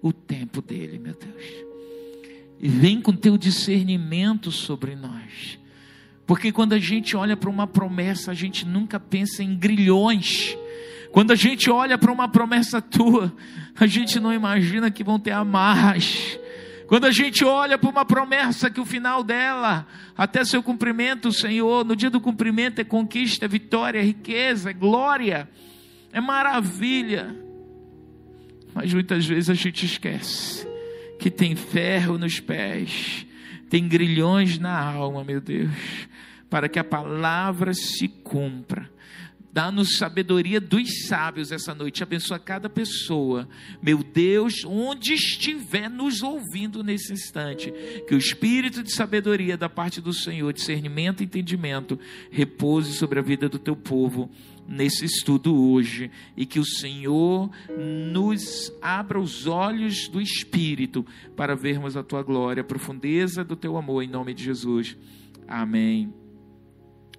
o 0.02 0.14
tempo 0.14 0.62
dele, 0.62 1.00
meu 1.00 1.16
Deus. 1.16 1.68
E 2.60 2.68
vem 2.68 3.02
com 3.02 3.14
teu 3.14 3.38
discernimento 3.38 4.52
sobre 4.52 4.96
nós. 4.96 5.60
Porque 6.26 6.52
quando 6.52 6.74
a 6.74 6.80
gente 6.80 7.16
olha 7.16 7.38
para 7.38 7.50
uma 7.50 7.66
promessa, 7.66 8.32
a 8.32 8.34
gente 8.34 8.66
nunca 8.66 9.00
pensa 9.00 9.42
em 9.44 9.56
grilhões 9.56 10.58
quando 11.12 11.32
a 11.32 11.36
gente 11.36 11.70
olha 11.70 11.98
para 11.98 12.12
uma 12.12 12.28
promessa 12.28 12.82
tua, 12.82 13.34
a 13.80 13.88
gente 13.88 14.20
não 14.20 14.34
imagina 14.34 14.92
que 14.92 15.04
vão 15.04 15.20
ter 15.20 15.32
amarras. 15.32 16.40
Quando 16.88 17.06
a 17.06 17.12
gente 17.12 17.44
olha 17.44 17.78
para 17.78 17.90
uma 17.90 18.06
promessa 18.06 18.70
que 18.70 18.80
o 18.80 18.86
final 18.86 19.22
dela, 19.22 19.86
até 20.18 20.46
seu 20.46 20.64
cumprimento, 20.64 21.34
Senhor, 21.34 21.84
no 21.84 21.96
dia 21.96 22.10
do 22.10 22.22
cumprimento 22.22 22.80
é 22.80 22.84
conquista, 22.84 23.46
é 23.46 23.48
vitória, 23.48 24.00
é 24.00 24.04
riqueza, 24.04 24.70
é 24.70 24.74
glória. 24.74 25.50
é 26.14 26.22
maravilha. 26.22 27.36
Mas 28.74 28.94
muitas 28.94 29.26
vezes 29.26 29.50
a 29.50 29.54
gente 29.54 29.86
esquece 29.86 30.68
que 31.20 31.30
tem 31.30 31.56
ferro 31.56 32.18
nos 32.18 32.40
pés, 32.40 33.26
tem 33.70 33.88
grilhões 33.88 34.58
na 34.60 34.80
alma, 34.80 35.24
meu 35.24 35.42
Deus, 35.42 35.72
para 36.50 36.70
que 36.70 36.80
a 36.80 36.84
palavra 36.84 37.74
se 37.74 38.08
cumpra. 38.08 38.90
Dá-nos 39.58 39.98
sabedoria 39.98 40.62
dos 40.62 41.08
sábios 41.08 41.52
essa 41.52 41.74
noite. 41.74 42.04
Abençoa 42.04 42.38
cada 42.38 42.70
pessoa. 42.70 43.50
Meu 43.82 44.04
Deus, 44.04 44.64
onde 44.64 45.16
estiver 45.16 45.90
nos 45.90 46.22
ouvindo 46.22 46.84
nesse 46.84 47.12
instante, 47.12 47.74
que 48.08 48.14
o 48.14 48.20
espírito 48.20 48.84
de 48.84 48.94
sabedoria 48.94 49.58
da 49.58 49.68
parte 49.68 50.00
do 50.00 50.14
Senhor, 50.14 50.54
discernimento 50.54 51.22
e 51.22 51.26
entendimento, 51.26 52.00
repouse 52.30 52.94
sobre 52.94 53.18
a 53.18 53.24
vida 53.24 53.50
do 53.50 53.58
teu 53.58 53.76
povo 53.76 54.30
nesse 54.68 55.06
estudo 55.06 55.60
hoje 55.60 56.12
e 56.36 56.46
que 56.46 56.60
o 56.60 56.64
Senhor 56.64 57.50
nos 58.14 58.72
abra 58.80 59.20
os 59.20 59.48
olhos 59.48 60.08
do 60.08 60.22
espírito 60.22 61.04
para 61.36 61.56
vermos 61.56 61.98
a 61.98 62.04
tua 62.04 62.22
glória, 62.22 62.62
a 62.62 62.64
profundeza 62.64 63.44
do 63.44 63.56
teu 63.56 63.76
amor 63.76 64.04
em 64.04 64.08
nome 64.08 64.36
de 64.36 64.44
Jesus. 64.44 64.96
Amém. 65.48 66.14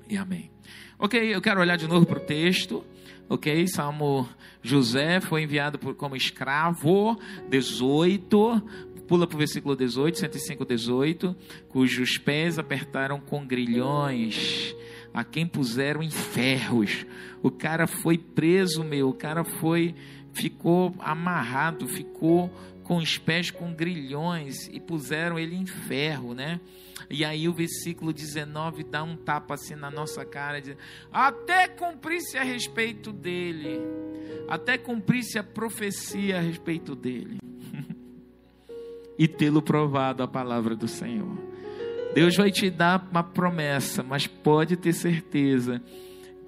E 0.08 0.16
amém. 0.16 0.56
Ok, 1.00 1.32
eu 1.32 1.40
quero 1.40 1.60
olhar 1.60 1.76
de 1.76 1.86
novo 1.86 2.04
para 2.04 2.18
o 2.18 2.20
texto. 2.20 2.84
Ok, 3.28 3.68
Salmo 3.68 4.28
José 4.60 5.20
foi 5.20 5.44
enviado 5.44 5.78
por, 5.78 5.94
como 5.94 6.16
escravo, 6.16 7.16
18, 7.48 8.62
pula 9.06 9.24
para 9.24 9.36
o 9.36 9.38
versículo 9.38 9.76
18, 9.76 10.18
105, 10.18 10.64
18, 10.64 11.36
cujos 11.68 12.18
pés 12.18 12.58
apertaram 12.58 13.20
com 13.20 13.46
grilhões 13.46 14.74
a 15.14 15.22
quem 15.22 15.46
puseram 15.46 16.02
em 16.02 16.10
ferros. 16.10 17.06
O 17.44 17.50
cara 17.50 17.86
foi 17.86 18.18
preso, 18.18 18.82
meu, 18.82 19.10
o 19.10 19.14
cara 19.14 19.44
foi, 19.44 19.94
ficou 20.32 20.92
amarrado, 20.98 21.86
ficou 21.86 22.50
com 22.82 22.96
os 22.96 23.16
pés 23.18 23.52
com 23.52 23.72
grilhões 23.72 24.68
e 24.72 24.80
puseram 24.80 25.38
ele 25.38 25.54
em 25.54 25.66
ferro, 25.66 26.34
né? 26.34 26.58
E 27.10 27.24
aí 27.24 27.48
o 27.48 27.52
versículo 27.52 28.12
19 28.12 28.84
dá 28.84 29.02
um 29.02 29.16
tapa 29.16 29.54
assim 29.54 29.74
na 29.74 29.90
nossa 29.90 30.24
cara, 30.24 30.60
diz, 30.60 30.76
até 31.12 31.68
cumprisse 31.68 32.36
a 32.36 32.42
respeito 32.42 33.12
dele, 33.12 33.80
até 34.48 34.78
cumprisse 34.78 35.38
a 35.38 35.42
profecia 35.42 36.38
a 36.38 36.40
respeito 36.40 36.94
dele. 36.94 37.38
e 39.18 39.26
tê-lo 39.26 39.62
provado 39.62 40.22
a 40.22 40.28
palavra 40.28 40.74
do 40.76 40.88
Senhor. 40.88 41.36
Deus 42.14 42.36
vai 42.36 42.50
te 42.50 42.70
dar 42.70 43.06
uma 43.10 43.22
promessa, 43.22 44.02
mas 44.02 44.26
pode 44.26 44.76
ter 44.76 44.92
certeza 44.92 45.82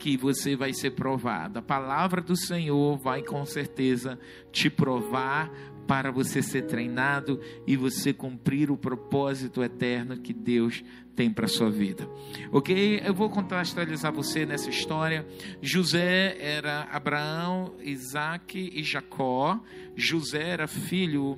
que 0.01 0.17
você 0.17 0.57
vai 0.57 0.73
ser 0.73 0.93
provado. 0.93 1.59
A 1.59 1.63
palavra 1.63 2.23
do 2.23 2.35
Senhor 2.35 2.97
vai 2.99 3.23
com 3.23 3.45
certeza 3.45 4.19
te 4.51 4.71
provar 4.71 5.53
para 5.91 6.13
você 6.13 6.41
ser 6.41 6.67
treinado 6.67 7.41
e 7.67 7.77
você 7.77 8.13
cumprir 8.13 8.71
o 8.71 8.77
propósito 8.77 9.61
eterno 9.61 10.21
que 10.21 10.33
Deus 10.33 10.85
tem 11.17 11.29
para 11.33 11.49
sua 11.49 11.69
vida. 11.69 12.09
OK? 12.53 13.03
Eu 13.05 13.13
vou 13.13 13.29
contextualizar 13.29 14.13
você 14.13 14.47
nessa 14.47 14.71
história. 14.71 15.27
José 15.61 16.37
era 16.39 16.83
Abraão, 16.93 17.75
Isaac 17.83 18.71
e 18.73 18.85
Jacó. 18.85 19.61
José 19.97 20.51
era 20.51 20.69
filho 20.69 21.37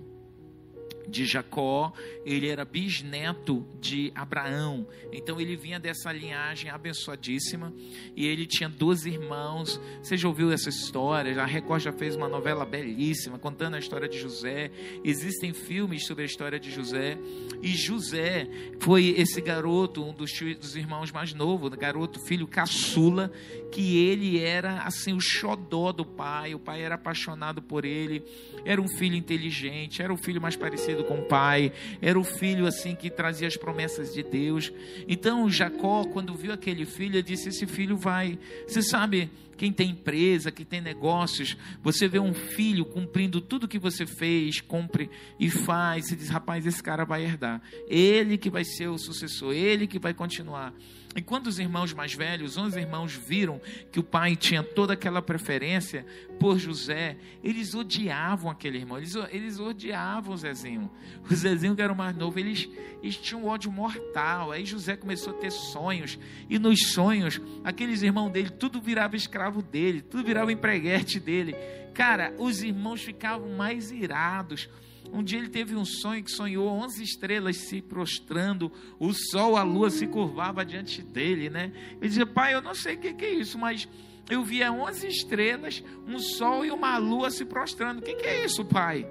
de 1.09 1.25
Jacó, 1.25 1.93
ele 2.25 2.49
era 2.49 2.65
bisneto 2.65 3.67
de 3.81 4.13
Abraão. 4.15 4.87
Então 5.13 5.41
ele 5.41 5.57
vinha 5.57 5.79
dessa 5.79 6.13
linhagem 6.13 6.71
abençoadíssima 6.71 7.73
e 8.17 8.27
ele 8.27 8.47
tinha 8.47 8.69
12 8.69 9.09
irmãos. 9.09 9.81
Você 10.03 10.17
já 10.17 10.29
ouviu 10.29 10.53
essa 10.53 10.69
história? 10.69 11.41
A 11.43 11.47
Record 11.47 11.83
já 11.83 11.93
fez 11.93 12.15
uma 12.15 12.29
novela 12.29 12.65
belíssima 12.65 13.39
contando 13.39 13.75
a 13.75 13.79
história 13.79 14.09
de 14.09 14.19
José. 14.19 14.71
Existem 15.05 15.53
filmes 15.53 16.07
sobre 16.07 16.23
a 16.23 16.27
história 16.27 16.59
de 16.59 16.71
José. 16.71 17.19
E 17.63 17.69
José 17.69 18.49
foi 18.81 19.15
esse 19.17 19.41
garoto, 19.41 20.05
um 20.05 20.13
dos, 20.13 20.31
dos 20.59 20.77
irmãos 20.77 21.11
mais 21.11 21.35
novos, 21.35 21.71
garoto, 21.71 22.21
filho 22.27 22.47
caçula, 22.47 23.31
que 23.71 23.99
ele 23.99 24.39
era 24.39 24.83
assim 24.83 25.13
o 25.13 25.21
xodó 25.21 25.93
do 25.93 26.05
pai. 26.05 26.55
O 26.55 26.59
pai 26.59 26.83
era 26.83 26.95
apaixonado 26.95 27.63
por 27.63 27.85
ele. 27.85 28.23
Era 28.65 28.81
um 28.81 28.89
filho 28.89 29.17
inteligente, 29.17 30.03
era 30.03 30.13
o 30.13 30.17
filho 30.17 30.41
mais 30.41 30.57
parecido 30.57 30.92
com 31.05 31.19
o 31.19 31.25
pai, 31.25 31.73
era 32.01 32.19
o 32.19 32.25
filho 32.25 32.67
assim 32.67 32.95
que 32.95 33.11
trazia 33.11 33.49
as 33.49 33.57
promessas 33.57 34.13
de 34.13 34.23
Deus. 34.23 34.73
Então 35.09 35.51
Jacó, 35.51 36.05
quando 36.05 36.35
viu 36.35 36.53
aquele 36.53 36.85
filho, 36.85 37.23
disse: 37.23 37.49
Esse 37.49 37.67
filho 37.67 37.97
vai. 37.97 38.39
Você 38.67 38.83
sabe, 38.83 39.31
quem 39.57 39.73
tem 39.73 39.91
empresa, 39.91 40.51
quem 40.51 40.67
tem 40.67 40.81
negócios, 40.81 41.57
você 41.83 42.09
vê 42.09 42.19
um 42.19 42.35
filho 42.35 42.85
cumprindo 42.85 43.41
tudo 43.41 43.69
que 43.69 43.79
você 43.79 44.05
fez, 44.05 44.61
cumpre 44.61 45.09
e 45.39 45.49
faz, 45.49 46.11
e 46.11 46.17
diz: 46.17 46.29
Rapaz, 46.29 46.67
esse 46.67 46.83
cara 46.83 47.05
vai 47.05 47.25
herdar. 47.25 47.63
Ele 47.89 48.37
que 48.37 48.51
vai 48.51 48.65
ser 48.65 48.89
o 48.89 48.99
sucessor, 48.99 49.53
ele 49.53 49.87
que 49.87 49.99
vai 49.99 50.13
continuar. 50.13 50.75
E 51.15 51.21
quando 51.21 51.47
os 51.47 51.59
irmãos 51.59 51.93
mais 51.93 52.15
velhos, 52.15 52.57
os 52.57 52.77
irmãos 52.77 53.15
viram 53.15 53.61
que 53.91 54.01
o 54.01 54.03
pai 54.03 54.35
tinha 54.35 54.63
toda 54.63 54.95
aquela 54.95 55.21
preferência 55.21 56.07
por 56.41 56.59
José, 56.59 57.17
eles 57.45 57.75
odiavam 57.75 58.51
aquele 58.51 58.79
irmão, 58.79 58.97
eles, 58.99 59.15
eles 59.31 59.59
odiavam 59.59 60.35
o 60.35 60.37
Zezinho. 60.37 60.91
O 61.31 61.35
Zezinho, 61.35 61.77
que 61.77 61.83
era 61.83 61.93
o 61.93 61.97
mais 61.97 62.17
novo, 62.17 62.39
eles, 62.39 62.69
eles 63.03 63.17
tinham 63.17 63.45
um 63.45 63.47
ódio 63.47 63.71
mortal. 63.71 64.51
Aí 64.51 64.65
José 64.65 64.97
começou 64.97 65.33
a 65.33 65.37
ter 65.37 65.51
sonhos, 65.51 66.19
e 66.49 66.59
nos 66.59 66.93
sonhos, 66.93 67.41
aqueles 67.63 68.03
irmãos 68.03 68.31
dele, 68.31 68.51
tudo 68.51 68.81
virava 68.81 69.17
escravo 69.17 69.63
dele, 69.63 70.01
tudo 70.01 70.25
virava 70.25 70.53
empreguete 70.53 71.21
dele. 71.21 71.55
Cara, 71.95 72.35
os 72.39 72.63
irmãos 72.63 73.03
ficavam 73.03 73.51
mais 73.51 73.91
irados 73.91 74.69
um 75.13 75.23
dia 75.23 75.39
ele 75.39 75.49
teve 75.49 75.77
um 75.77 75.85
sonho 75.85 76.25
que 76.25 76.31
sonhou 76.31 76.67
11 76.69 77.03
estrelas 77.03 77.57
se 77.59 77.83
prostrando, 77.83 78.73
o 78.99 79.13
sol, 79.13 79.57
a 79.57 79.63
lua 79.63 79.91
se 79.91 80.07
curvava 80.07 80.65
diante 80.65 81.03
dele, 81.03 81.51
né? 81.51 81.71
Ele 82.01 82.09
dizia: 82.09 82.25
Pai, 82.25 82.55
eu 82.55 82.63
não 82.63 82.75
sei 82.75 82.95
o 82.95 82.99
que, 82.99 83.25
é 83.25 83.31
isso, 83.31 83.59
mas 83.59 83.87
eu 84.31 84.43
via 84.43 84.73
11 84.73 85.07
estrelas, 85.07 85.85
um 86.07 86.19
sol 86.19 86.65
e 86.65 86.71
uma 86.71 86.97
lua 86.97 87.31
se 87.31 87.45
prostrando. 87.45 87.99
O 87.99 88.03
que, 88.03 88.15
que 88.15 88.27
é 88.27 88.45
isso, 88.45 88.65
pai? 88.65 89.07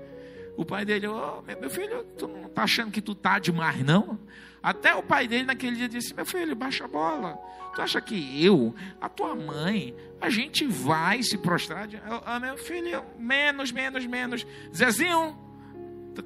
O 0.57 0.65
pai 0.65 0.83
dele, 0.83 1.07
oh, 1.07 1.43
meu 1.59 1.69
filho, 1.69 2.03
tu 2.17 2.27
não 2.27 2.47
está 2.47 2.63
achando 2.63 2.91
que 2.91 3.01
tu 3.01 3.13
tá 3.13 3.37
demais, 3.37 3.83
não? 3.85 4.19
Até 4.61 4.93
o 4.95 5.03
pai 5.03 5.27
dele 5.27 5.43
naquele 5.43 5.75
dia 5.75 5.87
disse: 5.87 6.15
Meu 6.15 6.25
filho, 6.25 6.55
baixa 6.55 6.85
a 6.85 6.87
bola. 6.87 7.37
Tu 7.75 7.81
acha 7.81 8.01
que 8.01 8.43
eu, 8.43 8.75
a 8.99 9.07
tua 9.07 9.33
mãe, 9.33 9.95
a 10.19 10.29
gente 10.29 10.65
vai 10.65 11.23
se 11.23 11.37
prostrar? 11.37 11.87
Ah, 12.25 12.39
meu 12.39 12.57
filho, 12.57 13.03
menos, 13.17 13.71
menos, 13.71 14.05
menos. 14.05 14.45
Zezinho, 14.75 15.37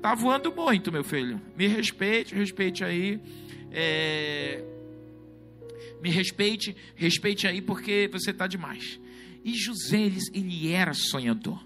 tá 0.01 0.15
voando 0.15 0.53
muito, 0.53 0.91
meu 0.91 1.03
filho. 1.03 1.41
Me 1.57 1.67
respeite, 1.67 2.33
respeite 2.33 2.83
aí. 2.83 3.19
É... 3.71 4.63
Me 6.01 6.09
respeite, 6.09 6.75
respeite 6.95 7.47
aí, 7.47 7.61
porque 7.61 8.09
você 8.11 8.31
está 8.31 8.47
demais. 8.47 8.99
E 9.43 9.53
José, 9.53 10.01
ele, 10.01 10.19
ele 10.33 10.71
era 10.71 10.93
sonhador. 10.93 11.63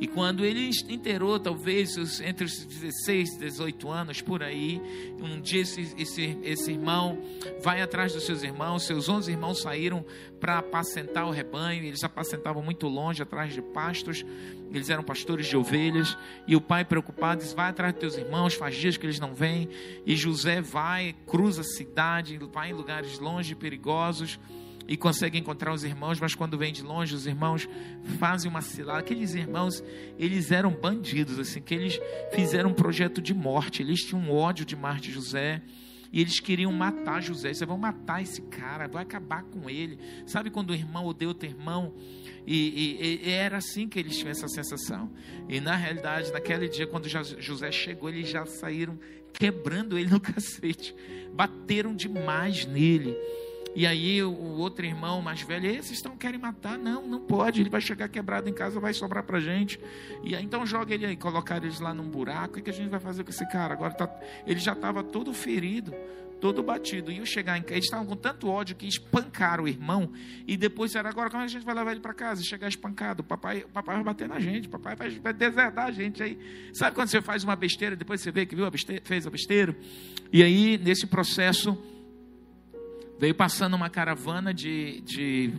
E 0.00 0.06
quando 0.06 0.44
ele 0.44 0.70
inteirou, 0.88 1.40
talvez 1.40 1.96
entre 2.20 2.44
os 2.44 2.64
16 2.64 3.34
e 3.34 3.38
18 3.38 3.90
anos, 3.90 4.20
por 4.20 4.42
aí, 4.42 4.80
um 5.20 5.40
dia 5.40 5.62
esse, 5.62 5.92
esse, 5.98 6.38
esse 6.42 6.72
irmão 6.72 7.18
vai 7.60 7.82
atrás 7.82 8.12
dos 8.12 8.24
seus 8.24 8.42
irmãos, 8.42 8.84
seus 8.84 9.08
11 9.08 9.30
irmãos 9.30 9.60
saíram 9.60 10.04
para 10.38 10.58
apacentar 10.58 11.26
o 11.26 11.30
rebanho, 11.30 11.84
eles 11.84 12.04
apacentavam 12.04 12.62
muito 12.62 12.86
longe, 12.86 13.22
atrás 13.22 13.52
de 13.52 13.60
pastos, 13.60 14.24
eles 14.72 14.88
eram 14.88 15.02
pastores 15.02 15.46
de 15.46 15.56
ovelhas, 15.56 16.16
e 16.46 16.54
o 16.54 16.60
pai 16.60 16.84
preocupado 16.84 17.42
diz, 17.42 17.52
vai 17.52 17.70
atrás 17.70 17.92
dos 17.92 18.00
teus 18.00 18.16
irmãos, 18.16 18.54
faz 18.54 18.76
dias 18.76 18.96
que 18.96 19.04
eles 19.04 19.18
não 19.18 19.34
vêm, 19.34 19.68
e 20.06 20.14
José 20.14 20.60
vai, 20.60 21.14
cruza 21.26 21.62
a 21.62 21.64
cidade, 21.64 22.38
vai 22.52 22.70
em 22.70 22.74
lugares 22.74 23.18
longe 23.18 23.54
perigosos, 23.56 24.38
e 24.88 24.96
consegue 24.96 25.38
encontrar 25.38 25.74
os 25.74 25.84
irmãos, 25.84 26.18
mas 26.18 26.34
quando 26.34 26.56
vem 26.56 26.72
de 26.72 26.82
longe, 26.82 27.14
os 27.14 27.26
irmãos 27.26 27.68
fazem 28.18 28.50
uma 28.50 28.62
cilada. 28.62 29.00
Aqueles 29.00 29.34
irmãos, 29.34 29.84
eles 30.18 30.50
eram 30.50 30.70
bandidos, 30.70 31.38
assim, 31.38 31.60
que 31.60 31.74
eles 31.74 32.00
fizeram 32.32 32.70
um 32.70 32.74
projeto 32.74 33.20
de 33.20 33.34
morte, 33.34 33.82
eles 33.82 34.00
tinham 34.00 34.22
um 34.22 34.34
ódio 34.34 34.64
de 34.64 34.74
Marte 34.74 35.12
José. 35.12 35.62
E 36.10 36.22
eles 36.22 36.40
queriam 36.40 36.72
matar 36.72 37.20
José. 37.20 37.52
Vocês 37.52 37.68
vão 37.68 37.76
matar 37.76 38.22
esse 38.22 38.40
cara, 38.40 38.88
vai 38.88 39.02
acabar 39.02 39.42
com 39.42 39.68
ele. 39.68 39.98
Sabe 40.24 40.48
quando 40.48 40.70
o 40.70 40.74
irmão 40.74 41.04
odeia 41.04 41.28
outro 41.28 41.46
irmão? 41.46 41.94
E, 42.46 42.56
e, 42.98 43.28
e, 43.28 43.30
era 43.30 43.58
assim 43.58 43.86
que 43.86 43.98
eles 43.98 44.16
tinham 44.16 44.30
essa 44.30 44.48
sensação. 44.48 45.12
E 45.50 45.60
na 45.60 45.76
realidade, 45.76 46.32
naquele 46.32 46.66
dia, 46.66 46.86
quando 46.86 47.06
José 47.06 47.70
chegou, 47.70 48.08
eles 48.08 48.30
já 48.30 48.46
saíram 48.46 48.98
quebrando 49.34 49.98
ele 49.98 50.08
no 50.08 50.18
cacete. 50.20 50.94
Bateram 51.34 51.94
demais 51.94 52.64
nele. 52.64 53.14
E 53.74 53.86
aí 53.86 54.22
o 54.22 54.56
outro 54.58 54.84
irmão 54.84 55.22
mais 55.22 55.42
velho, 55.42 55.70
vocês 55.70 55.92
estão 55.92 56.16
querem 56.16 56.40
matar? 56.40 56.76
Não, 56.76 57.06
não 57.06 57.20
pode. 57.20 57.60
Ele 57.60 57.70
vai 57.70 57.80
chegar 57.80 58.08
quebrado 58.08 58.48
em 58.48 58.52
casa, 58.52 58.80
vai 58.80 58.92
sobrar 58.92 59.22
pra 59.22 59.40
gente. 59.40 59.78
E 60.22 60.34
aí 60.34 60.44
então 60.44 60.66
joga 60.66 60.94
ele 60.94 61.06
aí, 61.06 61.16
colocar 61.16 61.58
eles 61.58 61.80
lá 61.80 61.94
num 61.94 62.08
buraco. 62.08 62.58
O 62.58 62.62
que 62.62 62.70
a 62.70 62.72
gente 62.72 62.88
vai 62.88 63.00
fazer 63.00 63.24
com 63.24 63.30
esse 63.30 63.46
cara? 63.48 63.74
Agora 63.74 63.94
tá, 63.94 64.10
ele 64.46 64.58
já 64.58 64.72
estava 64.72 65.02
todo 65.02 65.32
ferido 65.32 65.94
todo 66.40 66.62
batido. 66.62 67.10
E 67.10 67.18
eu 67.18 67.26
chegar 67.26 67.58
em 67.58 67.62
casa, 67.62 67.74
eles 67.74 67.84
estavam 67.84 68.06
com 68.06 68.16
tanto 68.16 68.48
ódio 68.48 68.74
que 68.76 68.86
espancaram 68.86 69.64
o 69.64 69.68
irmão. 69.68 70.12
E 70.46 70.56
depois 70.56 70.94
era 70.94 71.08
agora 71.08 71.30
como 71.30 71.42
é 71.42 71.46
a 71.46 71.48
gente 71.48 71.64
vai 71.64 71.74
levar 71.74 71.90
ele 71.92 72.00
para 72.00 72.14
casa? 72.14 72.42
Chegar 72.42 72.68
espancado. 72.68 73.22
Papai, 73.22 73.64
papai 73.72 73.96
vai 73.96 74.04
bater 74.04 74.28
na 74.28 74.40
gente, 74.40 74.68
papai 74.68 74.96
vai, 74.96 75.10
vai 75.10 75.34
a 75.76 75.90
gente 75.90 76.22
aí. 76.22 76.38
Sabe 76.72 76.94
quando 76.94 77.08
você 77.08 77.20
faz 77.20 77.44
uma 77.44 77.56
besteira, 77.56 77.96
depois 77.96 78.20
você 78.20 78.30
vê 78.30 78.46
que 78.46 78.54
viu 78.54 78.66
a 78.66 78.70
besteira, 78.70 79.02
fez 79.04 79.26
a 79.26 79.30
besteira? 79.30 79.76
E 80.32 80.42
aí, 80.42 80.78
nesse 80.78 81.06
processo, 81.06 81.76
veio 83.18 83.34
passando 83.34 83.74
uma 83.74 83.90
caravana 83.90 84.54
de, 84.54 85.00
de 85.00 85.52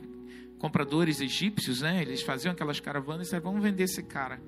compradores 0.58 1.22
egípcios, 1.22 1.82
né? 1.82 2.02
Eles 2.02 2.22
faziam 2.22 2.52
aquelas 2.52 2.80
caravanas 2.80 3.22
e 3.22 3.24
disseram, 3.26 3.44
vamos 3.44 3.64
vender 3.64 3.84
esse 3.84 4.04
cara. 4.04 4.40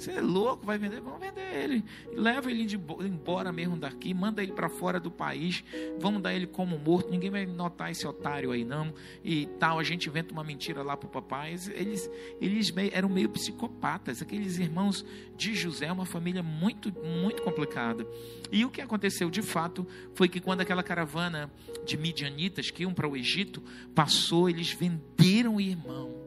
Você 0.00 0.12
é 0.12 0.20
louco, 0.22 0.64
vai 0.64 0.78
vender? 0.78 0.98
Vamos 1.02 1.20
vender 1.20 1.62
ele. 1.62 1.84
Leva 2.14 2.50
ele 2.50 2.66
embora 3.00 3.52
mesmo 3.52 3.76
daqui, 3.76 4.14
manda 4.14 4.42
ele 4.42 4.52
para 4.52 4.70
fora 4.70 4.98
do 4.98 5.10
país, 5.10 5.62
vamos 5.98 6.22
dar 6.22 6.32
ele 6.32 6.46
como 6.46 6.78
morto, 6.78 7.10
ninguém 7.10 7.28
vai 7.28 7.44
notar 7.44 7.90
esse 7.90 8.06
otário 8.06 8.50
aí 8.50 8.64
não. 8.64 8.94
E 9.22 9.44
tal, 9.58 9.78
a 9.78 9.82
gente 9.82 10.08
inventa 10.08 10.32
uma 10.32 10.42
mentira 10.42 10.82
lá 10.82 10.96
para 10.96 11.06
o 11.06 11.10
papai. 11.10 11.54
Eles, 11.74 12.10
eles 12.40 12.72
eram 12.92 13.10
meio 13.10 13.28
psicopatas, 13.28 14.22
aqueles 14.22 14.58
irmãos 14.58 15.04
de 15.36 15.54
José, 15.54 15.92
uma 15.92 16.06
família 16.06 16.42
muito, 16.42 16.90
muito 17.04 17.42
complicada. 17.42 18.06
E 18.50 18.64
o 18.64 18.70
que 18.70 18.80
aconteceu 18.80 19.28
de 19.28 19.42
fato 19.42 19.86
foi 20.14 20.30
que 20.30 20.40
quando 20.40 20.62
aquela 20.62 20.82
caravana 20.82 21.52
de 21.84 21.98
midianitas 21.98 22.70
que 22.70 22.84
iam 22.84 22.94
para 22.94 23.06
o 23.06 23.14
Egito 23.14 23.62
passou, 23.94 24.48
eles 24.48 24.72
venderam 24.72 25.56
o 25.56 25.60
irmão 25.60 26.19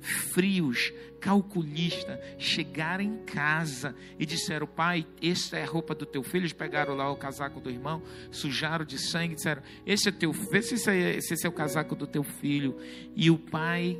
frios, 0.00 0.92
calculista, 1.20 2.20
chegaram 2.38 3.04
em 3.04 3.16
casa 3.18 3.94
e 4.18 4.26
disseram: 4.26 4.66
Pai, 4.66 5.06
esta 5.22 5.56
é 5.58 5.64
a 5.64 5.66
roupa 5.66 5.94
do 5.94 6.06
teu 6.06 6.22
filho. 6.22 6.42
Eles 6.42 6.52
pegaram 6.52 6.94
lá 6.94 7.10
o 7.10 7.16
casaco 7.16 7.60
do 7.60 7.70
irmão, 7.70 8.02
sujaram 8.30 8.84
de 8.84 8.98
sangue, 8.98 9.34
disseram: 9.34 9.62
Esse 9.86 10.08
é 10.08 10.12
teu, 10.12 10.32
vê 10.32 10.62
se 10.62 10.74
esse 10.74 10.90
é, 10.90 11.16
esse 11.16 11.46
é 11.46 11.48
o 11.48 11.52
casaco 11.52 11.94
do 11.94 12.06
teu 12.06 12.22
filho. 12.22 12.76
E 13.14 13.30
o 13.30 13.38
pai, 13.38 13.98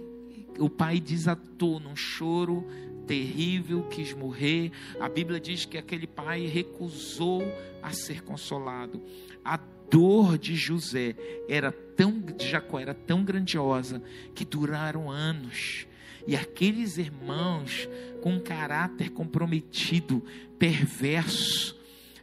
o 0.59 0.71
pai 0.71 1.01
desatou 1.01 1.81
num 1.81 1.97
choro 1.97 2.67
terrível, 3.07 3.83
quis 3.85 4.13
morrer. 4.13 4.71
A 5.01 5.09
Bíblia 5.09 5.41
diz 5.41 5.65
que 5.65 5.79
aquele 5.79 6.07
pai 6.07 6.47
recusou 6.47 7.43
a 7.83 7.91
ser 7.93 8.23
consolado. 8.23 9.03
A 9.45 9.57
dor 9.91 10.37
de 10.37 10.55
José 10.55 11.17
era 11.49 11.73
tão 11.73 12.21
de 12.21 12.47
Jacó 12.47 12.79
era 12.79 12.95
tão 12.95 13.25
grandiosa 13.25 14.03
que 14.35 14.45
duraram 14.45 15.11
anos. 15.11 15.88
E 16.29 16.37
aqueles 16.37 16.99
irmãos 16.99 17.89
com 18.21 18.39
caráter 18.39 19.09
comprometido, 19.09 20.23
perverso, 20.59 21.75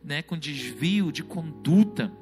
né, 0.03 0.21
com 0.21 0.37
desvio 0.37 1.11
de 1.11 1.23
conduta, 1.23 2.13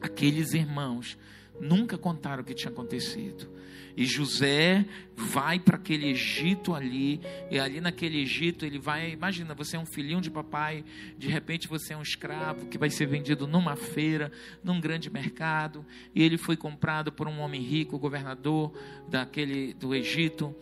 aqueles 0.00 0.52
irmãos 0.52 1.18
nunca 1.60 1.98
contaram 1.98 2.44
o 2.44 2.46
que 2.46 2.54
tinha 2.54 2.70
acontecido. 2.70 3.50
E 3.96 4.06
José 4.06 4.86
vai 5.16 5.58
para 5.58 5.76
aquele 5.76 6.08
Egito 6.08 6.72
ali, 6.72 7.20
e 7.50 7.58
ali 7.58 7.80
naquele 7.80 8.20
Egito 8.20 8.64
ele 8.64 8.78
vai. 8.78 9.10
Imagina, 9.10 9.56
você 9.56 9.76
é 9.76 9.80
um 9.80 9.84
filhinho 9.84 10.20
de 10.20 10.30
papai, 10.30 10.84
de 11.18 11.26
repente 11.26 11.66
você 11.66 11.94
é 11.94 11.96
um 11.96 12.02
escravo 12.02 12.66
que 12.66 12.78
vai 12.78 12.90
ser 12.90 13.06
vendido 13.06 13.48
numa 13.48 13.74
feira, 13.74 14.30
num 14.62 14.80
grande 14.80 15.10
mercado, 15.10 15.84
e 16.14 16.22
ele 16.22 16.38
foi 16.38 16.56
comprado 16.56 17.10
por 17.10 17.26
um 17.26 17.40
homem 17.40 17.60
rico, 17.60 17.98
governador 17.98 18.72
daquele 19.08 19.74
do 19.74 19.92
Egito. 19.92 20.54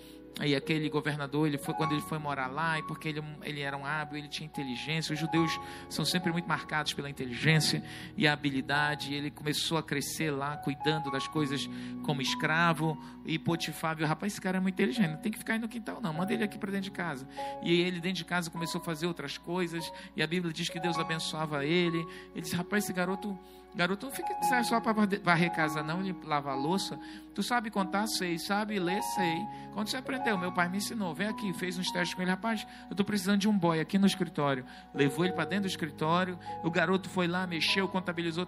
E 0.43 0.55
aquele 0.55 0.89
governador, 0.89 1.47
ele 1.47 1.59
foi 1.59 1.75
quando 1.75 1.93
ele 1.93 2.01
foi 2.01 2.19
morar 2.19 2.47
lá, 2.47 2.79
e 2.79 2.83
porque 2.85 3.09
ele, 3.09 3.23
ele 3.43 3.61
era 3.61 3.77
um 3.77 3.85
hábil, 3.85 4.19
ele 4.19 4.29
tinha 4.29 4.47
inteligência. 4.47 5.13
Os 5.13 5.19
judeus 5.19 5.59
são 5.89 6.05
sempre 6.05 6.33
muito 6.33 6.49
marcados 6.49 6.95
pela 6.95 7.11
inteligência 7.11 7.83
e 8.17 8.27
a 8.27 8.33
habilidade. 8.33 9.13
Ele 9.13 9.31
começou 9.31 9.77
a 9.77 9.83
crescer 9.83 10.31
lá, 10.31 10.57
cuidando 10.57 11.11
das 11.11 11.29
coisas 11.29 11.69
como 12.05 12.23
escravo. 12.23 12.99
E 13.27 13.39
Potifar 13.39 13.95
viu, 13.97 14.07
rapaz, 14.07 14.33
esse 14.33 14.41
cara 14.41 14.57
é 14.57 14.61
muito 14.61 14.75
inteligente, 14.75 15.11
não 15.11 15.19
tem 15.19 15.31
que 15.31 15.39
ficar 15.39 15.55
aí 15.55 15.59
no 15.59 15.69
quintal, 15.69 16.01
não. 16.01 16.13
Manda 16.13 16.33
ele 16.33 16.45
aqui 16.45 16.59
para 16.59 16.71
dentro 16.71 16.85
de 16.85 16.91
casa. 16.91 17.29
E 17.63 17.81
ele, 17.81 18.01
dentro 18.01 18.19
de 18.19 18.25
casa, 18.25 18.51
começou 18.51 18.81
a 18.81 18.85
fazer 18.85 19.07
outras 19.07 19.37
coisas. 19.37 19.93
E 20.17 20.23
a 20.23 20.27
Bíblia 20.27 20.53
diz 20.55 20.71
que 20.71 20.81
Deus 20.81 20.99
abençoava 20.99 21.67
ele. 21.67 21.99
Ele 22.33 22.41
disse, 22.41 22.57
rapaz, 22.57 22.85
esse 22.85 22.93
garoto 22.95 23.39
Garoto, 23.75 24.07
não 24.07 24.13
fica 24.13 24.35
só 24.65 24.81
para 24.81 24.93
varrer 25.23 25.53
casa, 25.53 25.83
não, 25.83 26.01
lavar 26.25 26.57
louça. 26.57 26.99
Tu 27.35 27.43
sabe 27.43 27.71
contar? 27.71 28.07
Sei. 28.09 28.39
Sabe 28.39 28.79
ler? 28.79 29.01
Sei. 29.03 29.47
Quando 29.73 29.89
você 29.89 29.97
aprendeu? 29.97 30.37
Meu 30.37 30.53
pai 30.53 30.69
me 30.69 30.79
ensinou. 30.79 31.15
Vem 31.15 31.29
aqui, 31.29 31.53
fez 31.53 31.79
uns 31.79 31.91
testes 31.91 32.15
com 32.15 32.23
ele. 32.23 32.31
Rapaz, 32.31 32.67
eu 32.87 32.91
estou 32.91 33.07
precisando 33.07 33.39
de 33.39 33.49
um 33.49 33.57
boy 33.57 33.79
aqui 33.79 33.99
no 33.99 34.07
escritório. 34.07 34.67
Levou 34.93 35.25
ele 35.25 35.35
para 35.35 35.45
dentro 35.45 35.65
do 35.65 35.69
escritório. 35.69 36.39
O 36.65 36.71
garoto 36.71 37.09
foi 37.09 37.29
lá, 37.29 37.47
mexeu, 37.47 37.87
contabilizou, 37.87 38.47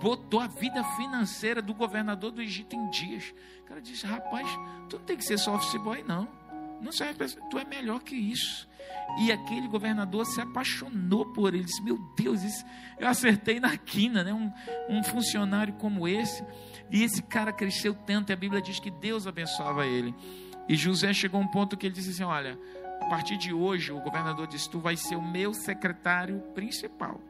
botou 0.00 0.40
a 0.40 0.46
vida 0.46 0.82
financeira 0.96 1.60
do 1.60 1.74
governador 1.74 2.30
do 2.30 2.40
Egito 2.40 2.74
em 2.74 2.88
dias. 2.88 3.34
O 3.62 3.64
cara 3.66 3.82
disse: 3.82 4.06
Rapaz, 4.06 4.48
tu 4.88 4.98
não 4.98 5.04
tem 5.04 5.16
que 5.16 5.24
ser 5.24 5.38
só 5.38 5.54
office 5.54 5.80
boy, 5.82 6.02
não. 6.02 6.26
Não 6.80 6.92
serve, 6.92 7.26
tu 7.50 7.58
é 7.58 7.64
melhor 7.64 8.00
que 8.00 8.16
isso. 8.16 8.68
E 9.18 9.32
aquele 9.32 9.66
governador 9.68 10.26
se 10.26 10.40
apaixonou 10.40 11.26
por 11.26 11.54
ele. 11.54 11.64
Disse: 11.64 11.82
Meu 11.82 11.98
Deus, 12.16 12.42
isso, 12.42 12.64
eu 12.98 13.08
acertei 13.08 13.58
na 13.58 13.76
quina, 13.76 14.22
né? 14.22 14.32
Um, 14.32 14.52
um 14.88 15.02
funcionário 15.02 15.74
como 15.74 16.06
esse. 16.06 16.44
E 16.90 17.02
esse 17.02 17.22
cara 17.22 17.52
cresceu 17.52 17.94
tanto. 17.94 18.30
E 18.30 18.32
a 18.32 18.36
Bíblia 18.36 18.60
diz 18.60 18.78
que 18.78 18.90
Deus 18.90 19.26
abençoava 19.26 19.86
ele. 19.86 20.14
E 20.68 20.76
José 20.76 21.12
chegou 21.12 21.40
a 21.40 21.44
um 21.44 21.48
ponto 21.48 21.76
que 21.76 21.86
ele 21.86 21.94
disse 21.94 22.10
assim: 22.10 22.24
Olha, 22.24 22.58
a 23.00 23.06
partir 23.06 23.36
de 23.36 23.52
hoje, 23.52 23.92
o 23.92 24.00
governador 24.00 24.46
disse: 24.46 24.68
Tu 24.68 24.78
vai 24.78 24.96
ser 24.96 25.16
o 25.16 25.22
meu 25.22 25.54
secretário 25.54 26.40
principal. 26.54 27.20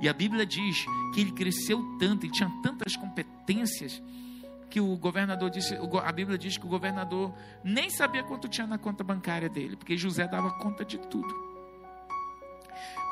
E 0.00 0.08
a 0.08 0.12
Bíblia 0.12 0.44
diz 0.44 0.84
que 1.14 1.20
ele 1.20 1.32
cresceu 1.32 1.82
tanto, 1.98 2.26
ele 2.26 2.32
tinha 2.32 2.50
tantas 2.62 2.96
competências 2.96 4.02
que 4.72 4.80
o 4.80 4.96
governador 4.96 5.50
disse, 5.50 5.76
a 6.02 6.12
Bíblia 6.12 6.38
diz 6.38 6.56
que 6.56 6.64
o 6.64 6.68
governador 6.68 7.30
nem 7.62 7.90
sabia 7.90 8.24
quanto 8.24 8.48
tinha 8.48 8.66
na 8.66 8.78
conta 8.78 9.04
bancária 9.04 9.46
dele, 9.46 9.76
porque 9.76 9.98
José 9.98 10.26
dava 10.26 10.50
conta 10.52 10.82
de 10.82 10.96
tudo. 10.96 11.28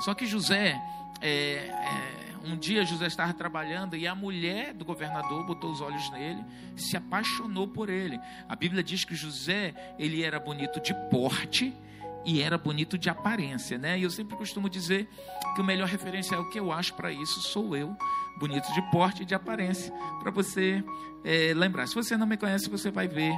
Só 0.01 0.15
que 0.15 0.25
José, 0.25 0.81
é, 1.21 1.29
é, 1.29 2.35
um 2.47 2.57
dia 2.57 2.83
José 2.87 3.09
estava 3.09 3.35
trabalhando 3.35 3.95
e 3.95 4.07
a 4.07 4.15
mulher 4.15 4.73
do 4.73 4.87
governador 4.87 5.45
botou 5.45 5.71
os 5.71 5.83
olhos 5.83 6.11
nele, 6.13 6.43
se 6.75 6.97
apaixonou 6.97 7.69
por 7.69 7.91
ele. 7.91 8.19
A 8.49 8.57
Bíblia 8.57 8.83
diz 8.83 9.05
que 9.05 9.15
José, 9.15 9.75
ele 9.99 10.23
era 10.23 10.41
bonito 10.41 10.81
de 10.81 10.95
porte, 11.11 11.77
e 12.25 12.43
era 12.43 12.59
bonito 12.59 12.99
de 12.99 13.09
aparência, 13.09 13.79
né? 13.79 13.99
E 13.99 14.03
eu 14.03 14.11
sempre 14.11 14.37
costumo 14.37 14.69
dizer 14.69 15.09
que 15.55 15.61
o 15.61 15.65
melhor 15.65 15.89
referencial 15.89 16.49
que 16.49 16.59
eu 16.59 16.73
acho 16.73 16.95
para 16.95 17.13
isso 17.13 17.41
sou 17.41 17.77
eu, 17.77 17.97
bonito 18.39 18.73
de 18.73 18.83
porte 18.91 19.23
e 19.23 19.27
de 19.27 19.35
aparência, 19.35 19.93
para 20.21 20.31
você 20.31 20.85
é, 21.25 21.53
lembrar. 21.55 21.87
Se 21.87 21.95
você 21.95 22.17
não 22.17 22.27
me 22.27 22.37
conhece, 22.37 22.69
você 22.69 22.91
vai 22.91 23.09
ver 23.09 23.33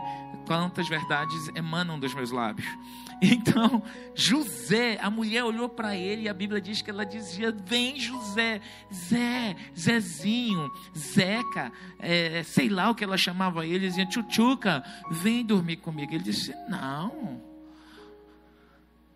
quantas 0.46 0.88
verdades 0.88 1.48
emanam 1.54 1.98
dos 1.98 2.14
meus 2.14 2.30
lábios. 2.30 2.66
Então, 3.24 3.80
José, 4.16 4.98
a 5.00 5.08
mulher 5.08 5.44
olhou 5.44 5.68
para 5.68 5.94
ele 5.94 6.22
e 6.22 6.28
a 6.28 6.34
Bíblia 6.34 6.60
diz 6.60 6.82
que 6.82 6.90
ela 6.90 7.06
dizia: 7.06 7.52
Vem, 7.52 7.96
José, 7.96 8.60
Zé, 8.92 9.54
Zezinho, 9.78 10.68
Zeca, 10.98 11.70
é, 12.00 12.42
sei 12.42 12.68
lá 12.68 12.90
o 12.90 12.96
que 12.96 13.04
ela 13.04 13.16
chamava 13.16 13.64
ele, 13.64 13.86
dizia: 13.86 14.04
Tchutchuca, 14.06 14.82
vem 15.08 15.44
dormir 15.44 15.76
comigo. 15.76 16.12
Ele 16.12 16.24
disse: 16.24 16.52
Não 16.68 17.51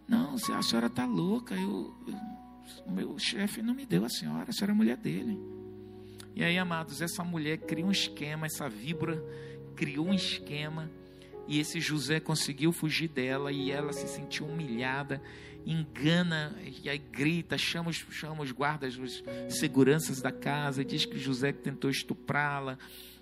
não, 0.09 0.35
a 0.35 0.63
senhora 0.63 0.87
está 0.87 1.05
louca. 1.05 1.55
Eu, 1.55 1.95
eu, 2.07 2.93
meu 2.93 3.19
chefe 3.19 3.63
não 3.63 3.75
me 3.75 3.85
deu 3.85 4.05
a 4.05 4.09
senhora, 4.09 4.51
a 4.51 4.53
senhora 4.53 4.73
é 4.73 4.75
mulher 4.75 4.97
dele. 4.97 5.39
E 6.35 6.45
aí, 6.45 6.59
amados, 6.59 7.01
essa 7.01 7.25
mulher 7.25 7.59
criou 7.59 7.89
um 7.89 7.93
esquema, 7.93 8.47
essa 8.47 8.69
víbora 8.69 9.23
criou 9.75 10.09
um 10.09 10.15
esquema. 10.15 10.91
E 11.49 11.61
esse 11.61 11.81
José 11.81 12.21
conseguiu 12.21 12.73
fugir 12.73 13.09
dela 13.09 13.53
e 13.53 13.71
ela 13.71 13.93
se 13.93 14.09
sentiu 14.09 14.47
humilhada, 14.47 15.23
engana 15.65 16.57
e 16.83 16.89
aí 16.89 16.99
grita, 16.99 17.57
chama 17.57 17.91
os, 17.91 17.97
chama 18.11 18.43
os 18.43 18.51
guardas, 18.51 18.99
os 18.99 19.23
seguranças 19.49 20.21
da 20.21 20.33
casa, 20.33 20.85
diz 20.85 21.05
que 21.05 21.19
José 21.19 21.53
tentou 21.53 21.89
estuprá-la. 21.89 22.79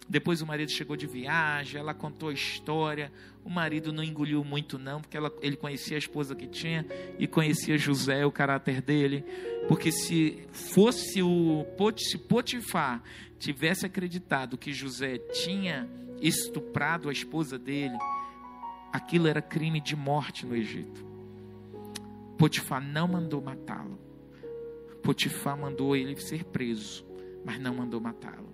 Depois 0.09 0.43
o 0.43 0.47
marido 0.47 0.71
chegou 0.71 0.97
de 0.97 1.07
viagem, 1.07 1.81
ela 1.81 1.95
contou 1.95 2.29
a 2.29 2.33
história. 2.33 3.11
O 3.43 3.49
marido 3.49 3.93
não 3.93 4.03
engoliu 4.03 4.45
muito, 4.45 4.79
não, 4.79 5.01
porque 5.01 5.17
ela, 5.17 5.33
ele 5.41 5.57
conhecia 5.57 5.97
a 5.97 5.99
esposa 5.99 6.35
que 6.35 6.47
tinha 6.47 6.87
e 7.19 7.27
conhecia 7.27 7.79
José, 7.79 8.25
o 8.27 8.33
caráter 8.33 8.83
dele. 8.83 9.25
Porque 9.67 9.91
se 9.91 10.47
fosse 10.53 11.23
o 11.23 11.65
se 11.97 12.19
Potifar 12.19 13.03
tivesse 13.39 13.87
acreditado 13.87 14.59
que 14.59 14.73
José 14.73 15.19
tinha 15.19 15.89
estuprado 16.21 17.09
a 17.09 17.13
esposa 17.13 17.59
dele, 17.59 17.97
aquilo 18.93 19.27
era 19.27 19.41
crime 19.41 19.81
de 19.81 19.97
morte 19.97 20.45
no 20.45 20.55
Egito. 20.55 21.05
Potifar 22.37 22.83
não 22.83 23.09
mandou 23.09 23.41
matá-lo. 23.41 23.99
Potifar 25.03 25.59
mandou 25.59 25.97
ele 25.97 26.17
ser 26.21 26.45
preso, 26.45 27.07
mas 27.45 27.59
não 27.59 27.75
mandou 27.75 28.01
matá-lo 28.01 28.54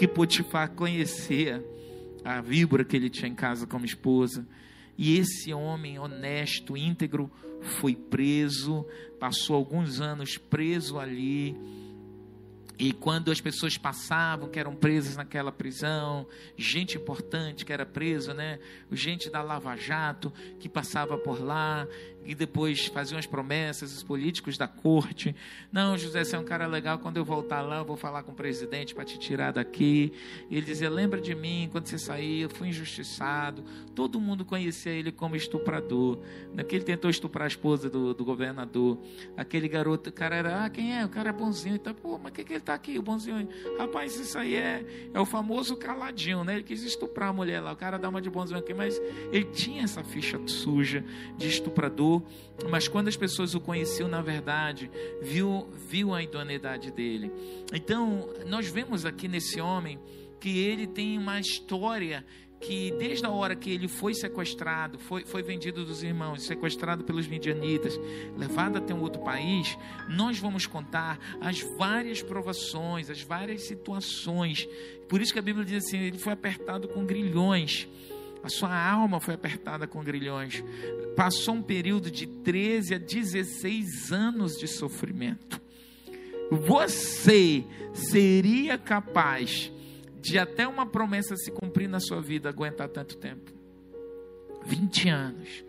que 0.00 0.08
Potifar 0.08 0.70
conhecia 0.70 1.62
a 2.24 2.40
víbora 2.40 2.86
que 2.86 2.96
ele 2.96 3.10
tinha 3.10 3.28
em 3.28 3.34
casa 3.34 3.66
como 3.66 3.84
esposa. 3.84 4.48
E 4.96 5.18
esse 5.18 5.52
homem 5.52 5.98
honesto, 5.98 6.74
íntegro, 6.74 7.30
foi 7.60 7.94
preso, 7.94 8.86
passou 9.18 9.56
alguns 9.56 10.00
anos 10.00 10.38
preso 10.38 10.98
ali. 10.98 11.54
E 12.78 12.94
quando 12.94 13.30
as 13.30 13.42
pessoas 13.42 13.76
passavam, 13.76 14.48
que 14.48 14.58
eram 14.58 14.74
presas 14.74 15.18
naquela 15.18 15.52
prisão, 15.52 16.26
gente 16.56 16.96
importante 16.96 17.66
que 17.66 17.70
era 17.70 17.84
preso, 17.84 18.32
né? 18.32 18.58
Gente 18.90 19.28
da 19.28 19.42
Lava 19.42 19.76
Jato 19.76 20.32
que 20.58 20.66
passava 20.66 21.18
por 21.18 21.42
lá, 21.42 21.86
e 22.30 22.34
depois 22.36 22.86
faziam 22.86 23.18
as 23.18 23.26
promessas, 23.26 23.92
os 23.92 24.04
políticos 24.04 24.56
da 24.56 24.68
corte. 24.68 25.34
Não, 25.72 25.98
José, 25.98 26.22
você 26.22 26.36
é 26.36 26.38
um 26.38 26.44
cara 26.44 26.64
legal, 26.64 26.96
quando 27.00 27.16
eu 27.16 27.24
voltar 27.24 27.60
lá, 27.60 27.78
eu 27.78 27.84
vou 27.84 27.96
falar 27.96 28.22
com 28.22 28.30
o 28.30 28.34
presidente 28.36 28.94
para 28.94 29.04
te 29.04 29.18
tirar 29.18 29.52
daqui. 29.52 30.12
E 30.48 30.56
ele 30.56 30.64
dizia: 30.64 30.88
Lembra 30.88 31.20
de 31.20 31.34
mim, 31.34 31.68
quando 31.72 31.88
você 31.88 31.98
saiu, 31.98 32.42
eu 32.42 32.48
fui 32.48 32.68
injustiçado. 32.68 33.64
Todo 33.96 34.20
mundo 34.20 34.44
conhecia 34.44 34.92
ele 34.92 35.10
como 35.10 35.34
estuprador. 35.34 36.20
Porque 36.54 36.76
ele 36.76 36.84
tentou 36.84 37.10
estuprar 37.10 37.46
a 37.46 37.48
esposa 37.48 37.90
do, 37.90 38.14
do 38.14 38.24
governador. 38.24 38.96
Aquele 39.36 39.66
garoto, 39.66 40.10
o 40.10 40.12
cara 40.12 40.36
era, 40.36 40.64
ah, 40.64 40.70
quem 40.70 40.96
é? 40.96 41.04
O 41.04 41.08
cara 41.08 41.30
é 41.30 41.32
bonzinho. 41.32 41.74
Então, 41.74 41.92
pô, 41.92 42.16
mas 42.16 42.32
que, 42.32 42.44
que 42.44 42.52
ele 42.52 42.60
está 42.60 42.74
aqui, 42.74 42.96
o 42.96 43.02
bonzinho? 43.02 43.48
Rapaz, 43.76 44.14
isso 44.20 44.38
aí 44.38 44.54
é, 44.54 45.10
é 45.12 45.18
o 45.18 45.26
famoso 45.26 45.76
caladinho, 45.76 46.44
né? 46.44 46.54
Ele 46.54 46.62
quis 46.62 46.84
estuprar 46.84 47.30
a 47.30 47.32
mulher 47.32 47.60
lá. 47.60 47.72
O 47.72 47.76
cara 47.76 47.98
dá 47.98 48.08
uma 48.08 48.22
de 48.22 48.30
bonzinho 48.30 48.60
aqui, 48.60 48.72
mas 48.72 49.02
ele 49.32 49.46
tinha 49.46 49.82
essa 49.82 50.04
ficha 50.04 50.40
suja 50.46 51.04
de 51.36 51.48
estuprador 51.48 52.19
mas 52.68 52.88
quando 52.88 53.08
as 53.08 53.16
pessoas 53.16 53.54
o 53.54 53.60
conheciam 53.60 54.08
na 54.08 54.20
verdade, 54.22 54.90
viu, 55.22 55.68
viu 55.88 56.14
a 56.14 56.22
idoneidade 56.22 56.90
dele. 56.90 57.32
Então, 57.72 58.28
nós 58.46 58.68
vemos 58.68 59.04
aqui 59.04 59.28
nesse 59.28 59.60
homem 59.60 59.98
que 60.40 60.58
ele 60.58 60.86
tem 60.86 61.18
uma 61.18 61.38
história 61.38 62.24
que 62.60 62.90
desde 62.98 63.24
a 63.24 63.30
hora 63.30 63.56
que 63.56 63.70
ele 63.70 63.88
foi 63.88 64.12
sequestrado, 64.12 64.98
foi, 64.98 65.24
foi 65.24 65.42
vendido 65.42 65.84
dos 65.84 66.02
irmãos, 66.02 66.42
sequestrado 66.42 67.02
pelos 67.04 67.26
midianitas, 67.26 67.98
levado 68.36 68.76
até 68.76 68.92
um 68.92 69.00
outro 69.00 69.22
país, 69.22 69.78
nós 70.08 70.38
vamos 70.38 70.66
contar 70.66 71.18
as 71.40 71.60
várias 71.78 72.22
provações, 72.22 73.08
as 73.08 73.22
várias 73.22 73.62
situações. 73.62 74.68
Por 75.08 75.22
isso 75.22 75.32
que 75.32 75.38
a 75.38 75.42
Bíblia 75.42 75.64
diz 75.64 75.84
assim: 75.86 75.98
ele 75.98 76.18
foi 76.18 76.32
apertado 76.32 76.86
com 76.86 77.04
grilhões. 77.04 77.88
A 78.42 78.48
sua 78.48 78.74
alma 78.74 79.20
foi 79.20 79.34
apertada 79.34 79.86
com 79.86 80.02
grilhões. 80.02 80.64
Passou 81.16 81.54
um 81.54 81.62
período 81.62 82.10
de 82.10 82.26
13 82.26 82.94
a 82.94 82.98
16 82.98 84.12
anos 84.12 84.52
de 84.52 84.66
sofrimento. 84.66 85.60
Você 86.50 87.64
seria 87.92 88.76
capaz 88.76 89.70
de 90.20 90.38
até 90.38 90.66
uma 90.66 90.84
promessa 90.86 91.36
se 91.36 91.50
cumprir 91.50 91.88
na 91.88 92.00
sua 92.00 92.20
vida 92.20 92.48
aguentar 92.48 92.88
tanto 92.88 93.16
tempo? 93.16 93.52
20 94.66 95.08
anos. 95.08 95.64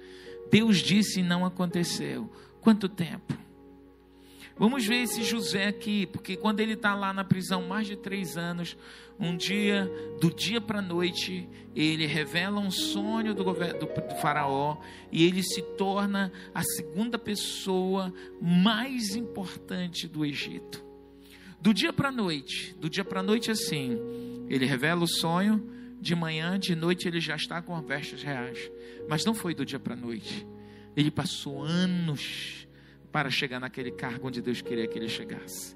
Deus 0.49 0.79
disse 0.79 1.19
e 1.19 1.23
não 1.23 1.45
aconteceu. 1.45 2.29
Quanto 2.60 2.89
tempo? 2.89 3.34
Vamos 4.62 4.86
ver 4.86 4.97
esse 4.97 5.24
José 5.24 5.65
aqui, 5.65 6.06
porque 6.06 6.38
quando 6.38 6.60
ele 6.60 6.74
está 6.74 6.93
lá 6.93 7.12
na 7.12 7.24
prisão 7.24 7.63
mais 7.63 7.88
de 7.88 7.95
três 7.95 8.38
anos, 8.38 8.78
um 9.19 9.36
dia, 9.36 9.91
do 10.19 10.32
dia 10.32 10.62
para 10.62 10.78
a 10.78 10.82
noite, 10.84 11.50
ele 11.76 12.06
revela 12.06 12.60
um 12.60 12.69
sonho 12.69 13.34
do, 13.34 13.43
do, 13.43 13.54
do 13.54 14.15
faraó 14.21 14.78
e 15.12 15.26
ele 15.26 15.41
se 15.41 15.63
torna 15.63 16.32
a 16.54 16.62
segunda 16.62 17.17
pessoa 17.17 18.13
mais 18.39 19.15
importante 19.15 20.08
do 20.08 20.24
Egito. 20.24 20.86
Do 21.60 21.74
dia 21.74 21.91
para 21.91 22.10
a 22.10 22.12
noite, 22.12 22.76
do 22.80 22.88
dia 22.88 23.04
para 23.04 23.21
a 23.21 23.24
noite 23.24 23.50
assim, 23.50 23.97
ele 24.47 24.67
revela 24.67 25.04
o 25.04 25.08
sonho, 25.08 25.67
de 26.00 26.13
manhã, 26.13 26.60
de 26.60 26.76
noite 26.76 27.08
ele 27.08 27.19
já 27.19 27.36
está 27.36 27.63
com 27.63 27.82
vestes 27.82 28.21
reais. 28.21 28.69
Mas 29.10 29.26
não 29.26 29.34
foi 29.34 29.56
do 29.56 29.65
dia 29.65 29.80
para 29.80 29.95
a 29.95 29.97
noite. 29.97 30.45
Ele 30.95 31.10
passou 31.10 31.63
anos 31.63 32.61
para 33.12 33.30
chegar 33.30 33.60
naquele 33.60 33.91
cargo 33.91 34.28
onde 34.28 34.41
Deus 34.41 34.62
queria 34.62 34.88
que 34.88 34.97
ele 34.97 35.10
chegasse. 35.10 35.76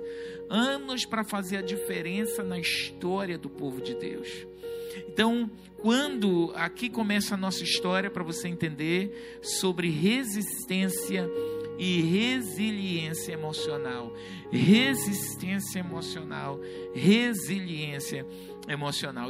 Anos 0.50 1.06
para 1.06 1.24
fazer 1.24 1.58
a 1.58 1.62
diferença 1.62 2.44
na 2.44 2.60
história 2.60 3.38
do 3.38 3.50
povo 3.50 3.82
de 3.82 3.96
Deus. 3.96 4.30
Então, 5.10 5.50
quando 5.78 6.52
aqui 6.56 6.90
começa 6.90 7.36
a 7.36 7.38
nossa 7.38 7.64
história 7.64 8.10
para 8.10 8.24
você 8.24 8.48
entender 8.48 9.40
sobre 9.42 9.90
resistência 9.90 11.30
e 11.78 12.02
resiliência 12.02 13.34
emocional. 13.34 14.14
Resistência 14.52 15.80
emocional, 15.80 16.60
resiliência 16.94 18.20
emocional. 18.20 18.55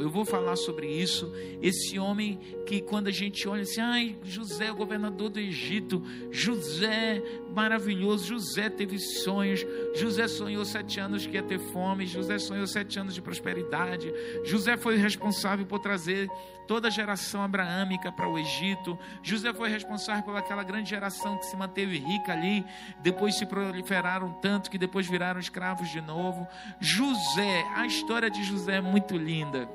Eu 0.00 0.10
vou 0.10 0.24
falar 0.24 0.56
sobre 0.56 0.86
isso. 0.86 1.32
Esse 1.60 1.98
homem 1.98 2.38
que, 2.66 2.80
quando 2.80 3.08
a 3.08 3.12
gente 3.12 3.46
olha 3.46 3.62
assim, 3.62 3.80
ai, 3.80 4.16
José, 4.22 4.70
o 4.72 4.74
governador 4.74 5.28
do 5.28 5.38
Egito, 5.38 6.02
José, 6.30 7.22
maravilhoso, 7.54 8.26
José 8.26 8.68
teve 8.68 8.98
sonhos, 8.98 9.64
José 9.94 10.26
sonhou 10.26 10.64
sete 10.64 10.98
anos 11.00 11.26
que 11.26 11.34
ia 11.34 11.42
ter 11.42 11.58
fome, 11.58 12.06
José 12.06 12.38
sonhou 12.38 12.66
sete 12.66 12.98
anos 12.98 13.14
de 13.14 13.22
prosperidade, 13.22 14.12
José 14.44 14.76
foi 14.76 14.96
responsável 14.96 15.66
por 15.66 15.78
trazer 15.78 16.28
toda 16.66 16.88
a 16.88 16.90
geração 16.90 17.42
abraâmica 17.42 18.10
para 18.10 18.28
o 18.28 18.38
Egito, 18.38 18.98
José 19.22 19.52
foi 19.52 19.68
responsável 19.68 20.24
por 20.24 20.36
aquela 20.36 20.64
grande 20.64 20.90
geração 20.90 21.38
que 21.38 21.46
se 21.46 21.56
manteve 21.56 21.98
rica 21.98 22.32
ali, 22.32 22.64
depois 23.00 23.36
se 23.36 23.46
proliferaram 23.46 24.32
tanto 24.42 24.70
que 24.70 24.78
depois 24.78 25.06
viraram 25.06 25.38
escravos 25.38 25.88
de 25.90 26.00
novo. 26.00 26.46
José, 26.80 27.64
a 27.74 27.86
história 27.86 28.28
de 28.28 28.42
José 28.42 28.76
é 28.76 28.80
muito 28.80 29.16
linda. 29.26 29.68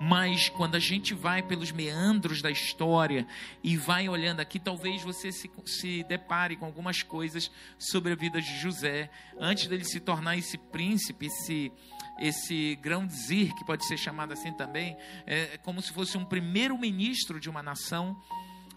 Mas 0.00 0.48
quando 0.48 0.76
a 0.76 0.78
gente 0.78 1.12
vai 1.12 1.42
pelos 1.42 1.72
meandros 1.72 2.40
da 2.40 2.50
história 2.50 3.26
e 3.62 3.76
vai 3.76 4.08
olhando 4.08 4.40
aqui, 4.40 4.58
talvez 4.58 5.02
você 5.02 5.32
se, 5.32 5.50
se 5.66 6.04
depare 6.04 6.56
com 6.56 6.64
algumas 6.64 7.02
coisas 7.02 7.50
sobre 7.78 8.12
a 8.12 8.16
vida 8.16 8.40
de 8.40 8.58
José, 8.58 9.10
antes 9.38 9.66
dele 9.66 9.84
se 9.84 9.98
tornar 9.98 10.36
esse 10.36 10.56
príncipe, 10.56 11.26
esse, 11.26 11.72
esse 12.20 12.76
grão-zir, 12.76 13.52
que 13.56 13.64
pode 13.64 13.84
ser 13.86 13.96
chamado 13.96 14.32
assim 14.32 14.52
também, 14.52 14.96
é 15.26 15.58
como 15.58 15.82
se 15.82 15.92
fosse 15.92 16.16
um 16.16 16.24
primeiro-ministro 16.24 17.40
de 17.40 17.50
uma 17.50 17.62
nação. 17.62 18.16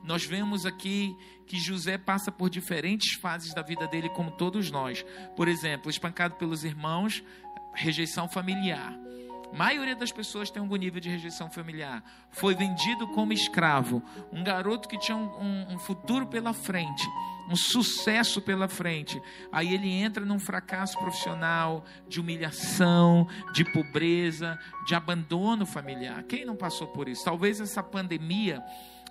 Nós 0.03 0.25
vemos 0.25 0.65
aqui 0.65 1.15
que 1.45 1.59
José 1.59 1.99
passa 1.99 2.31
por 2.31 2.49
diferentes 2.49 3.13
fases 3.19 3.53
da 3.53 3.61
vida 3.61 3.87
dele, 3.87 4.09
como 4.09 4.31
todos 4.31 4.71
nós. 4.71 5.05
Por 5.35 5.47
exemplo, 5.47 5.91
espancado 5.91 6.33
pelos 6.35 6.63
irmãos, 6.63 7.23
rejeição 7.75 8.27
familiar 8.27 9.10
maioria 9.53 9.95
das 9.95 10.11
pessoas 10.11 10.49
tem 10.49 10.61
algum 10.61 10.75
nível 10.75 10.99
de 10.99 11.09
rejeição 11.09 11.49
familiar. 11.49 12.03
Foi 12.31 12.55
vendido 12.55 13.07
como 13.09 13.33
escravo. 13.33 14.01
Um 14.31 14.43
garoto 14.43 14.87
que 14.87 14.97
tinha 14.97 15.17
um, 15.17 15.29
um, 15.39 15.73
um 15.75 15.79
futuro 15.79 16.27
pela 16.27 16.53
frente, 16.53 17.07
um 17.49 17.55
sucesso 17.55 18.41
pela 18.41 18.67
frente. 18.67 19.21
Aí 19.51 19.73
ele 19.73 19.89
entra 19.89 20.25
num 20.25 20.39
fracasso 20.39 20.97
profissional, 20.97 21.83
de 22.07 22.19
humilhação, 22.19 23.27
de 23.53 23.63
pobreza, 23.65 24.59
de 24.85 24.95
abandono 24.95 25.65
familiar. 25.65 26.23
Quem 26.23 26.45
não 26.45 26.55
passou 26.55 26.87
por 26.87 27.09
isso? 27.09 27.23
Talvez 27.23 27.59
essa 27.59 27.83
pandemia 27.83 28.63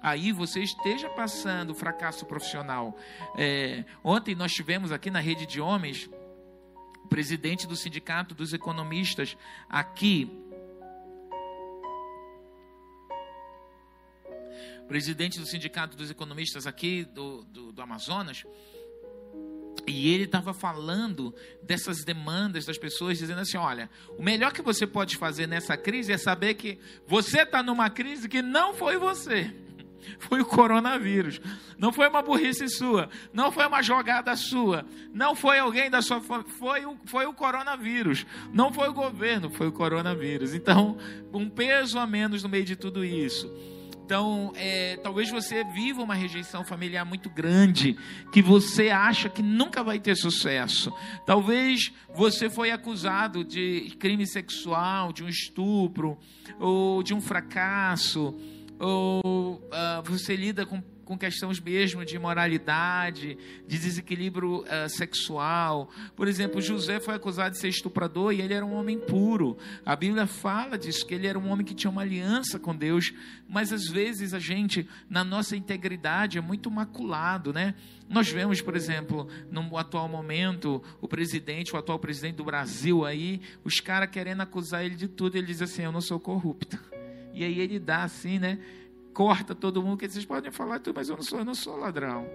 aí 0.02 0.32
você 0.32 0.60
esteja 0.60 1.08
passando 1.10 1.74
fracasso 1.74 2.24
profissional. 2.24 2.96
É, 3.36 3.84
ontem 4.02 4.34
nós 4.34 4.52
tivemos 4.52 4.92
aqui 4.92 5.10
na 5.10 5.20
rede 5.20 5.46
de 5.46 5.60
homens 5.60 6.08
presidente 7.08 7.66
do 7.66 7.76
Sindicato 7.76 8.34
dos 8.34 8.52
Economistas 8.52 9.36
aqui, 9.68 10.30
presidente 14.86 15.38
do 15.38 15.46
Sindicato 15.46 15.96
dos 15.96 16.10
Economistas 16.10 16.66
aqui 16.66 17.04
do, 17.04 17.44
do, 17.44 17.72
do 17.72 17.82
Amazonas, 17.82 18.44
e 19.86 20.12
ele 20.12 20.24
estava 20.24 20.52
falando 20.52 21.34
dessas 21.62 22.04
demandas 22.04 22.64
das 22.64 22.78
pessoas, 22.78 23.18
dizendo 23.18 23.40
assim: 23.40 23.56
olha, 23.56 23.90
o 24.18 24.22
melhor 24.22 24.52
que 24.52 24.62
você 24.62 24.86
pode 24.86 25.16
fazer 25.16 25.46
nessa 25.46 25.76
crise 25.76 26.12
é 26.12 26.18
saber 26.18 26.54
que 26.54 26.78
você 27.06 27.42
está 27.42 27.62
numa 27.62 27.88
crise 27.90 28.28
que 28.28 28.42
não 28.42 28.74
foi 28.74 28.96
você 28.98 29.52
foi 30.18 30.40
o 30.40 30.44
coronavírus. 30.44 31.40
Não 31.78 31.92
foi 31.92 32.08
uma 32.08 32.22
burrice 32.22 32.68
sua, 32.68 33.08
não 33.32 33.50
foi 33.50 33.66
uma 33.66 33.82
jogada 33.82 34.34
sua, 34.36 34.84
não 35.12 35.34
foi 35.34 35.58
alguém 35.58 35.90
da 35.90 36.02
sua 36.02 36.20
família, 36.20 36.50
foi 36.58 36.84
o, 36.84 36.96
foi 37.06 37.26
o 37.26 37.32
coronavírus. 37.32 38.26
Não 38.52 38.72
foi 38.72 38.88
o 38.88 38.92
governo, 38.92 39.50
foi 39.50 39.68
o 39.68 39.72
coronavírus. 39.72 40.54
Então, 40.54 40.96
um 41.32 41.48
peso 41.48 41.98
a 41.98 42.06
menos 42.06 42.42
no 42.42 42.48
meio 42.48 42.64
de 42.64 42.76
tudo 42.76 43.04
isso. 43.04 43.50
Então, 44.10 44.52
é, 44.56 44.96
talvez 44.96 45.30
você 45.30 45.62
viva 45.62 46.02
uma 46.02 46.16
rejeição 46.16 46.64
familiar 46.64 47.04
muito 47.04 47.30
grande, 47.30 47.96
que 48.32 48.42
você 48.42 48.90
acha 48.90 49.28
que 49.28 49.40
nunca 49.40 49.84
vai 49.84 50.00
ter 50.00 50.16
sucesso. 50.16 50.92
Talvez 51.24 51.92
você 52.12 52.50
foi 52.50 52.72
acusado 52.72 53.44
de 53.44 53.94
crime 54.00 54.26
sexual, 54.26 55.12
de 55.12 55.22
um 55.22 55.28
estupro, 55.28 56.18
ou 56.58 57.04
de 57.04 57.14
um 57.14 57.20
fracasso 57.20 58.36
ou 58.80 59.56
uh, 59.56 60.02
você 60.02 60.34
lida 60.34 60.64
com, 60.64 60.82
com 61.04 61.18
questões 61.18 61.60
mesmo 61.60 62.02
de 62.02 62.18
moralidade, 62.18 63.36
de 63.68 63.78
desequilíbrio 63.78 64.62
uh, 64.62 64.88
sexual. 64.88 65.90
Por 66.16 66.26
exemplo, 66.26 66.62
José 66.62 66.98
foi 66.98 67.14
acusado 67.14 67.50
de 67.50 67.58
ser 67.58 67.68
estuprador 67.68 68.32
e 68.32 68.40
ele 68.40 68.54
era 68.54 68.64
um 68.64 68.72
homem 68.72 68.98
puro. 68.98 69.58
A 69.84 69.94
Bíblia 69.94 70.26
fala 70.26 70.78
disso, 70.78 71.06
que 71.06 71.12
ele 71.12 71.26
era 71.26 71.38
um 71.38 71.50
homem 71.50 71.64
que 71.64 71.74
tinha 71.74 71.90
uma 71.90 72.00
aliança 72.00 72.58
com 72.58 72.74
Deus, 72.74 73.12
mas 73.46 73.70
às 73.70 73.86
vezes 73.86 74.32
a 74.32 74.38
gente, 74.38 74.88
na 75.10 75.22
nossa 75.22 75.54
integridade, 75.54 76.38
é 76.38 76.40
muito 76.40 76.70
maculado, 76.70 77.52
né? 77.52 77.74
Nós 78.08 78.30
vemos, 78.30 78.62
por 78.62 78.74
exemplo, 78.74 79.28
no 79.50 79.76
atual 79.76 80.08
momento, 80.08 80.82
o 81.02 81.06
presidente, 81.06 81.74
o 81.74 81.78
atual 81.78 81.98
presidente 81.98 82.36
do 82.36 82.44
Brasil 82.44 83.04
aí, 83.04 83.42
os 83.62 83.78
caras 83.78 84.08
querendo 84.10 84.40
acusar 84.40 84.84
ele 84.84 84.96
de 84.96 85.06
tudo, 85.06 85.36
ele 85.36 85.46
diz 85.46 85.60
assim: 85.60 85.82
Eu 85.82 85.92
não 85.92 86.00
sou 86.00 86.18
corrupto. 86.18 86.99
E 87.40 87.44
aí 87.44 87.58
ele 87.58 87.78
dá 87.78 88.02
assim, 88.02 88.38
né? 88.38 88.58
Corta 89.14 89.54
todo 89.54 89.82
mundo, 89.82 89.96
que 89.96 90.06
vocês 90.06 90.26
podem 90.26 90.50
falar 90.50 90.78
mas 90.94 91.08
eu 91.08 91.16
não 91.16 91.22
sou, 91.22 91.38
eu 91.38 91.44
não 91.44 91.54
sou 91.54 91.76
ladrão 91.76 92.28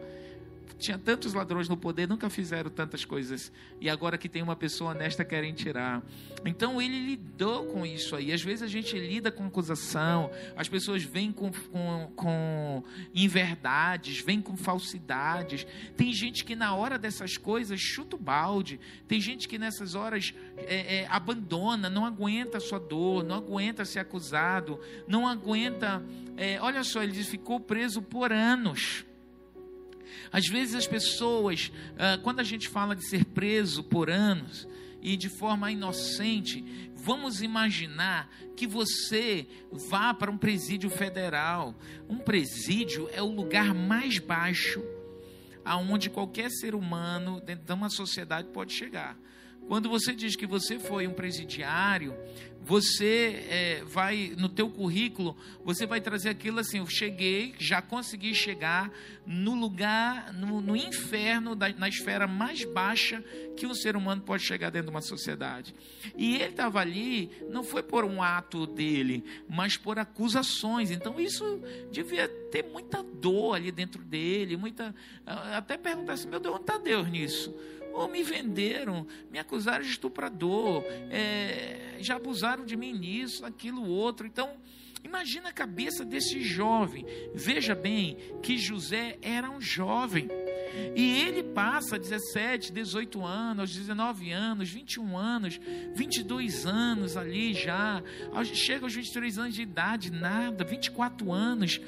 tinha 0.77 0.97
tantos 0.97 1.33
ladrões 1.33 1.69
no 1.69 1.77
poder, 1.77 2.07
nunca 2.07 2.29
fizeram 2.29 2.69
tantas 2.69 3.05
coisas. 3.05 3.51
E 3.79 3.89
agora 3.89 4.17
que 4.17 4.27
tem 4.27 4.41
uma 4.41 4.55
pessoa 4.55 4.91
honesta, 4.91 5.23
querem 5.23 5.53
tirar. 5.53 6.03
Então 6.45 6.81
ele 6.81 6.99
lidou 7.05 7.65
com 7.67 7.85
isso 7.85 8.15
aí. 8.15 8.31
Às 8.31 8.41
vezes 8.41 8.61
a 8.61 8.67
gente 8.67 8.97
lida 8.97 9.31
com 9.31 9.45
acusação, 9.45 10.29
as 10.55 10.67
pessoas 10.67 11.03
vêm 11.03 11.31
com, 11.31 11.51
com, 11.51 12.11
com 12.15 12.83
inverdades, 13.13 14.19
vêm 14.19 14.41
com 14.41 14.55
falsidades. 14.55 15.65
Tem 15.95 16.13
gente 16.13 16.43
que 16.43 16.55
na 16.55 16.75
hora 16.75 16.97
dessas 16.97 17.37
coisas 17.37 17.79
chuta 17.79 18.15
o 18.15 18.19
balde. 18.19 18.79
Tem 19.07 19.19
gente 19.19 19.47
que 19.47 19.57
nessas 19.57 19.95
horas 19.95 20.33
é, 20.57 21.01
é, 21.01 21.07
abandona, 21.09 21.89
não 21.89 22.05
aguenta 22.05 22.57
a 22.57 22.61
sua 22.61 22.79
dor, 22.79 23.23
não 23.23 23.35
aguenta 23.35 23.85
ser 23.85 23.99
acusado, 23.99 24.79
não 25.07 25.27
aguenta. 25.27 26.03
É, 26.37 26.59
olha 26.61 26.83
só, 26.83 27.01
ele 27.01 27.23
ficou 27.23 27.59
preso 27.59 28.01
por 28.01 28.31
anos. 28.31 29.05
Às 30.31 30.45
vezes 30.47 30.75
as 30.75 30.87
pessoas, 30.87 31.71
ah, 31.97 32.19
quando 32.21 32.39
a 32.39 32.43
gente 32.43 32.67
fala 32.67 32.95
de 32.95 33.07
ser 33.07 33.25
preso 33.25 33.83
por 33.83 34.09
anos 34.09 34.67
e 35.01 35.15
de 35.15 35.29
forma 35.29 35.71
inocente, 35.71 36.63
vamos 36.95 37.41
imaginar 37.41 38.29
que 38.55 38.65
você 38.65 39.47
vá 39.89 40.13
para 40.13 40.31
um 40.31 40.37
presídio 40.37 40.89
federal. 40.89 41.75
Um 42.09 42.17
presídio 42.17 43.09
é 43.13 43.21
o 43.21 43.31
lugar 43.31 43.73
mais 43.73 44.17
baixo 44.19 44.83
aonde 45.65 46.11
qualquer 46.11 46.51
ser 46.51 46.75
humano 46.75 47.41
dentro 47.41 47.65
de 47.65 47.73
uma 47.73 47.89
sociedade 47.89 48.49
pode 48.49 48.71
chegar. 48.71 49.17
Quando 49.67 49.89
você 49.89 50.13
diz 50.13 50.35
que 50.35 50.45
você 50.45 50.77
foi 50.77 51.07
um 51.07 51.13
presidiário, 51.13 52.15
você 52.65 53.45
é, 53.47 53.83
vai, 53.85 54.33
no 54.39 54.49
teu 54.49 54.67
currículo, 54.71 55.37
você 55.63 55.85
vai 55.85 56.01
trazer 56.01 56.29
aquilo 56.29 56.59
assim, 56.59 56.79
eu 56.79 56.87
cheguei, 56.87 57.53
já 57.59 57.79
consegui 57.79 58.33
chegar 58.33 58.91
no 59.23 59.53
lugar, 59.53 60.33
no, 60.33 60.59
no 60.61 60.75
inferno, 60.75 61.55
da, 61.55 61.69
na 61.69 61.87
esfera 61.87 62.25
mais 62.25 62.65
baixa 62.65 63.23
que 63.55 63.67
um 63.67 63.73
ser 63.75 63.95
humano 63.95 64.23
pode 64.23 64.43
chegar 64.43 64.71
dentro 64.71 64.87
de 64.87 64.95
uma 64.95 65.01
sociedade. 65.01 65.75
E 66.17 66.37
ele 66.37 66.45
estava 66.45 66.79
ali, 66.79 67.29
não 67.51 67.63
foi 67.63 67.83
por 67.83 68.03
um 68.03 68.19
ato 68.19 68.65
dele, 68.65 69.23
mas 69.47 69.77
por 69.77 69.99
acusações. 69.99 70.89
Então 70.89 71.19
isso 71.19 71.61
devia 71.91 72.27
ter 72.27 72.63
muita 72.63 73.03
dor 73.03 73.53
ali 73.53 73.71
dentro 73.71 74.01
dele, 74.01 74.57
muita, 74.57 74.95
até 75.23 75.77
perguntar 75.77 76.13
assim, 76.13 76.27
meu 76.27 76.39
Deus, 76.39 76.55
onde 76.55 76.63
está 76.63 76.79
Deus 76.79 77.07
nisso? 77.07 77.53
ou 77.95 78.09
me 78.09 78.21
venderam, 78.23 79.07
me 79.31 79.39
acusaram 79.39 79.81
de 79.81 79.89
estuprador, 79.89 80.83
é, 81.09 81.84
já 81.99 82.15
abusaram 82.15 82.65
de 82.65 82.75
mim 82.75 82.93
nisso, 82.93 83.45
aquilo, 83.45 83.87
outro. 83.87 84.25
Então, 84.25 84.57
imagina 85.03 85.49
a 85.49 85.53
cabeça 85.53 86.03
desse 86.03 86.41
jovem. 86.41 87.05
Veja 87.33 87.75
bem 87.75 88.17
que 88.41 88.57
José 88.57 89.17
era 89.21 89.49
um 89.49 89.61
jovem. 89.61 90.27
E 90.95 91.21
ele 91.21 91.41
passa 91.41 91.97
17, 91.97 92.71
18 92.73 93.23
anos, 93.23 93.73
19 93.73 94.31
anos, 94.31 94.69
21 94.69 95.17
anos, 95.17 95.59
22 95.93 96.65
anos 96.65 97.15
ali 97.15 97.53
já. 97.53 98.03
Chega 98.53 98.85
aos 98.85 98.93
23 98.93 99.37
anos 99.37 99.55
de 99.55 99.61
idade, 99.61 100.11
nada, 100.11 100.65
24 100.65 101.31
anos, 101.31 101.79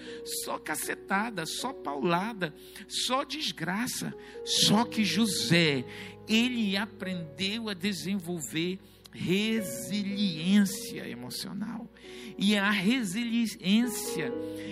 só 0.44 0.58
cacetada, 0.58 1.46
só 1.46 1.74
paulada, 1.74 2.54
só 2.88 3.24
desgraça. 3.24 4.14
Só 4.46 4.86
que 4.86 5.04
José, 5.04 5.84
ele 6.28 6.78
aprendeu 6.78 7.70
a 7.70 7.74
desenvolver 7.74 8.80
resiliência 9.18 11.08
emocional. 11.10 11.92
E 12.38 12.56
a 12.56 12.70
resiliência, 12.70 14.32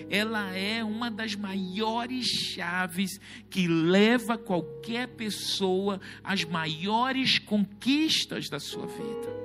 ela 0.10 0.56
é 0.56 0.84
uma 0.84 1.10
das 1.10 1.36
maiores 1.36 2.28
chaves 2.28 3.20
que 3.50 3.68
leva 3.68 4.38
qualquer 4.38 5.08
pessoa 5.08 6.00
às 6.24 6.44
maiores 6.44 7.40
conquistas 7.40 8.48
da 8.50 8.60
sua 8.60 8.86
vida 8.86 9.45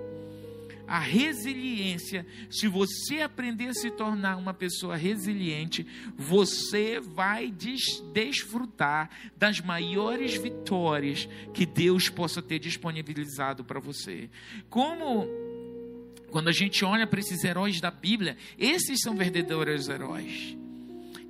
a 0.91 0.99
resiliência, 0.99 2.27
se 2.51 2.67
você 2.67 3.21
aprender 3.21 3.69
a 3.69 3.75
se 3.75 3.93
tornar 3.93 4.37
uma 4.37 4.53
pessoa 4.53 4.97
resiliente, 4.97 5.87
você 6.17 6.99
vai 6.99 7.49
des 7.49 8.03
desfrutar 8.13 9.09
das 9.37 9.61
maiores 9.61 10.35
vitórias 10.35 11.29
que 11.55 11.65
Deus 11.65 12.09
possa 12.09 12.43
ter 12.43 12.59
disponibilizado 12.59 13.63
para 13.63 13.79
você. 13.79 14.29
Como 14.69 15.29
quando 16.29 16.49
a 16.49 16.53
gente 16.53 16.85
olha 16.85 17.07
para 17.07 17.21
esses 17.21 17.45
heróis 17.45 17.81
da 17.81 17.93
Bíblia, 17.93 18.37
esses 18.59 19.01
são 19.01 19.15
verdadeiros 19.15 19.89
heróis. 19.89 20.57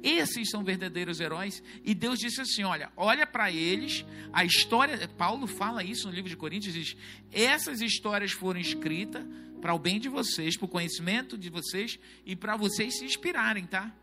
Esses 0.02 0.48
são 0.48 0.64
verdadeiros 0.64 1.20
heróis. 1.20 1.62
E 1.84 1.94
Deus 1.94 2.18
disse 2.18 2.40
assim: 2.40 2.62
olha, 2.62 2.90
olha 2.96 3.26
para 3.26 3.52
eles. 3.52 4.06
A 4.32 4.42
história, 4.42 5.06
Paulo 5.18 5.46
fala 5.46 5.84
isso 5.84 6.08
no 6.08 6.14
livro 6.14 6.30
de 6.30 6.36
Coríntios, 6.36 6.72
diz: 6.72 6.96
essas 7.30 7.82
histórias 7.82 8.32
foram 8.32 8.58
escritas 8.58 9.22
para 9.60 9.74
o 9.74 9.78
bem 9.78 10.00
de 10.00 10.08
vocês, 10.08 10.56
para 10.56 10.64
o 10.64 10.68
conhecimento 10.68 11.36
de 11.36 11.50
vocês 11.50 11.98
e 12.24 12.34
para 12.34 12.56
vocês 12.56 12.98
se 12.98 13.04
inspirarem, 13.04 13.66
tá? 13.66 13.94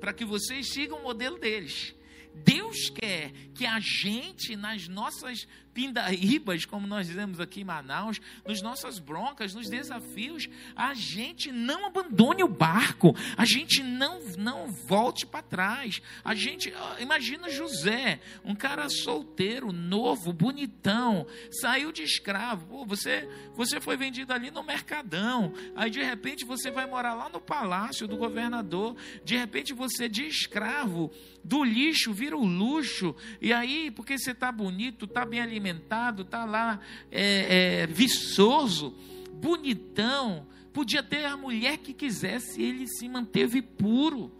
Para 0.00 0.12
que 0.12 0.24
vocês 0.24 0.68
sigam 0.72 0.98
o 0.98 1.02
modelo 1.02 1.38
deles. 1.38 1.94
Deus 2.34 2.88
quer 2.90 3.32
que 3.54 3.66
a 3.66 3.78
gente, 3.80 4.56
nas 4.56 4.88
nossas 4.88 5.46
pindaíbas, 5.72 6.64
como 6.64 6.86
nós 6.86 7.06
dizemos 7.06 7.40
aqui 7.40 7.60
em 7.60 7.64
Manaus, 7.64 8.20
nas 8.46 8.62
nossas 8.62 8.98
broncas, 8.98 9.54
nos 9.54 9.68
desafios, 9.68 10.48
a 10.76 10.94
gente 10.94 11.50
não 11.50 11.86
abandone 11.86 12.42
o 12.42 12.48
barco, 12.48 13.14
a 13.36 13.44
gente 13.44 13.82
não, 13.82 14.20
não 14.36 14.68
volte 14.68 15.26
para 15.26 15.42
trás. 15.42 16.00
A 16.24 16.34
gente, 16.34 16.72
imagina 17.00 17.50
José, 17.50 18.20
um 18.44 18.54
cara 18.54 18.88
solteiro, 18.88 19.72
novo, 19.72 20.32
bonitão, 20.32 21.26
saiu 21.50 21.90
de 21.92 22.02
escravo. 22.02 22.66
Pô, 22.66 22.84
você, 22.84 23.28
você 23.54 23.80
foi 23.80 23.96
vendido 23.96 24.32
ali 24.32 24.50
no 24.50 24.62
Mercadão, 24.62 25.52
aí 25.74 25.90
de 25.90 26.02
repente 26.02 26.44
você 26.44 26.70
vai 26.70 26.86
morar 26.86 27.14
lá 27.14 27.28
no 27.28 27.40
palácio 27.40 28.06
do 28.06 28.16
governador, 28.16 28.96
de 29.24 29.36
repente 29.36 29.72
você 29.72 30.08
de 30.08 30.26
escravo, 30.26 31.10
do 31.44 31.64
lixo 31.64 32.12
vira 32.12 32.36
o 32.36 32.44
luxo, 32.44 33.14
e 33.40 33.52
aí, 33.52 33.90
porque 33.90 34.18
você 34.18 34.30
está 34.32 34.52
bonito, 34.52 35.06
está 35.06 35.24
bem 35.24 35.40
alimentado, 35.40 35.61
alimentado, 35.62 36.22
está 36.22 36.44
lá 36.44 36.80
é, 37.10 37.82
é, 37.82 37.86
viçoso, 37.86 38.94
bonitão, 39.34 40.46
podia 40.72 41.02
ter 41.02 41.24
a 41.24 41.36
mulher 41.36 41.78
que 41.78 41.94
quisesse, 41.94 42.60
ele 42.60 42.86
se 42.88 43.08
manteve 43.08 43.62
puro. 43.62 44.30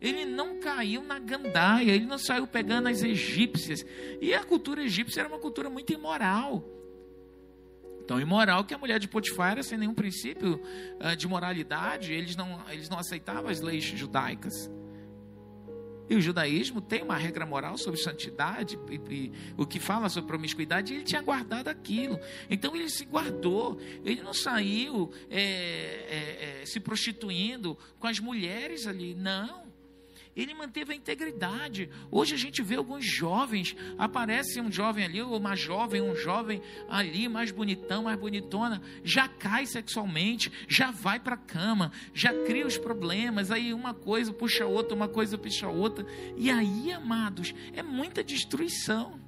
Ele 0.00 0.24
não 0.24 0.60
caiu 0.60 1.02
na 1.02 1.18
gandaia, 1.18 1.90
ele 1.90 2.04
não 2.04 2.18
saiu 2.18 2.46
pegando 2.46 2.88
as 2.88 3.02
egípcias. 3.02 3.84
E 4.20 4.34
a 4.34 4.44
cultura 4.44 4.82
egípcia 4.82 5.20
era 5.20 5.28
uma 5.28 5.38
cultura 5.38 5.70
muito 5.70 5.92
imoral. 5.92 6.64
Tão 8.06 8.20
imoral 8.20 8.64
que 8.64 8.74
a 8.74 8.78
mulher 8.78 9.00
de 9.00 9.08
Potifar 9.08 9.52
era 9.52 9.62
sem 9.62 9.78
nenhum 9.78 9.94
princípio 9.94 10.60
uh, 11.00 11.16
de 11.16 11.26
moralidade, 11.26 12.12
eles 12.12 12.36
não, 12.36 12.62
eles 12.70 12.88
não 12.88 12.98
aceitavam 12.98 13.50
as 13.50 13.60
leis 13.60 13.84
judaicas. 13.84 14.70
E 16.08 16.14
o 16.14 16.20
judaísmo 16.20 16.80
tem 16.80 17.02
uma 17.02 17.16
regra 17.16 17.44
moral 17.44 17.76
sobre 17.76 18.00
santidade, 18.00 18.78
e, 18.90 19.00
e, 19.14 19.32
o 19.56 19.66
que 19.66 19.80
fala 19.80 20.08
sobre 20.08 20.28
promiscuidade, 20.28 20.94
ele 20.94 21.04
tinha 21.04 21.22
guardado 21.22 21.68
aquilo. 21.68 22.18
Então 22.48 22.74
ele 22.76 22.88
se 22.88 23.04
guardou, 23.04 23.78
ele 24.04 24.22
não 24.22 24.34
saiu 24.34 25.10
é, 25.30 25.40
é, 25.40 26.60
é, 26.62 26.66
se 26.66 26.80
prostituindo 26.80 27.76
com 27.98 28.06
as 28.06 28.20
mulheres 28.20 28.86
ali, 28.86 29.14
não 29.14 29.65
ele 30.36 30.52
manteve 30.52 30.92
a 30.92 30.96
integridade. 30.96 31.88
Hoje 32.10 32.34
a 32.34 32.38
gente 32.38 32.62
vê 32.62 32.76
alguns 32.76 33.04
jovens, 33.04 33.74
aparece 33.96 34.60
um 34.60 34.70
jovem 34.70 35.04
ali, 35.04 35.22
ou 35.22 35.36
uma 35.36 35.56
jovem, 35.56 36.02
um 36.02 36.14
jovem 36.14 36.60
ali, 36.88 37.28
mais 37.28 37.50
bonitão, 37.50 38.04
mais 38.04 38.18
bonitona, 38.18 38.82
já 39.02 39.26
cai 39.26 39.64
sexualmente, 39.66 40.52
já 40.68 40.90
vai 40.90 41.18
para 41.18 41.34
a 41.34 41.38
cama, 41.38 41.90
já 42.12 42.32
cria 42.44 42.66
os 42.66 42.76
problemas, 42.76 43.50
aí 43.50 43.72
uma 43.72 43.94
coisa 43.94 44.32
puxa 44.32 44.66
outra, 44.66 44.94
uma 44.94 45.08
coisa 45.08 45.38
puxa 45.38 45.68
outra. 45.68 46.06
E 46.36 46.50
aí, 46.50 46.92
amados, 46.92 47.54
é 47.72 47.82
muita 47.82 48.22
destruição. 48.22 49.18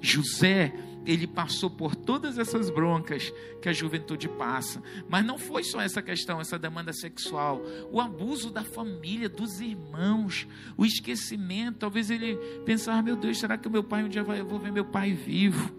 José, 0.00 0.72
ele 1.06 1.26
passou 1.26 1.70
por 1.70 1.94
todas 1.94 2.36
essas 2.36 2.68
broncas 2.68 3.32
que 3.62 3.68
a 3.68 3.72
juventude 3.72 4.28
passa. 4.28 4.82
Mas 5.08 5.24
não 5.24 5.38
foi 5.38 5.62
só 5.62 5.80
essa 5.80 6.02
questão, 6.02 6.40
essa 6.40 6.58
demanda 6.58 6.92
sexual, 6.92 7.62
o 7.90 8.00
abuso 8.00 8.50
da 8.50 8.64
família, 8.64 9.28
dos 9.28 9.60
irmãos, 9.60 10.46
o 10.76 10.84
esquecimento. 10.84 11.78
Talvez 11.78 12.10
ele 12.10 12.36
pensava: 12.64 13.00
meu 13.02 13.16
Deus, 13.16 13.38
será 13.38 13.56
que 13.56 13.68
meu 13.68 13.84
pai 13.84 14.04
um 14.04 14.08
dia 14.08 14.24
vai, 14.24 14.40
eu 14.40 14.46
vou 14.46 14.58
ver 14.58 14.72
meu 14.72 14.84
pai 14.84 15.12
vivo? 15.12 15.74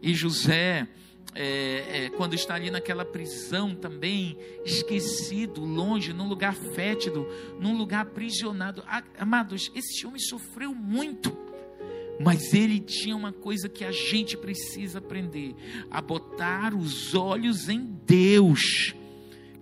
E 0.00 0.14
José, 0.14 0.86
é, 1.34 2.04
é, 2.04 2.10
quando 2.10 2.34
está 2.34 2.54
ali 2.54 2.70
naquela 2.70 3.04
prisão 3.04 3.74
também, 3.74 4.38
esquecido, 4.64 5.64
longe, 5.64 6.12
num 6.12 6.28
lugar 6.28 6.54
fétido, 6.54 7.26
num 7.58 7.76
lugar 7.76 8.02
aprisionado. 8.02 8.84
Amados, 9.18 9.72
esse 9.74 10.06
homem 10.06 10.20
sofreu 10.20 10.74
muito. 10.74 11.36
Mas 12.18 12.54
ele 12.54 12.80
tinha 12.80 13.16
uma 13.16 13.32
coisa 13.32 13.68
que 13.68 13.84
a 13.84 13.92
gente 13.92 14.36
precisa 14.36 14.98
aprender: 14.98 15.54
a 15.90 16.00
botar 16.00 16.74
os 16.74 17.14
olhos 17.14 17.68
em 17.68 17.84
Deus 18.06 18.94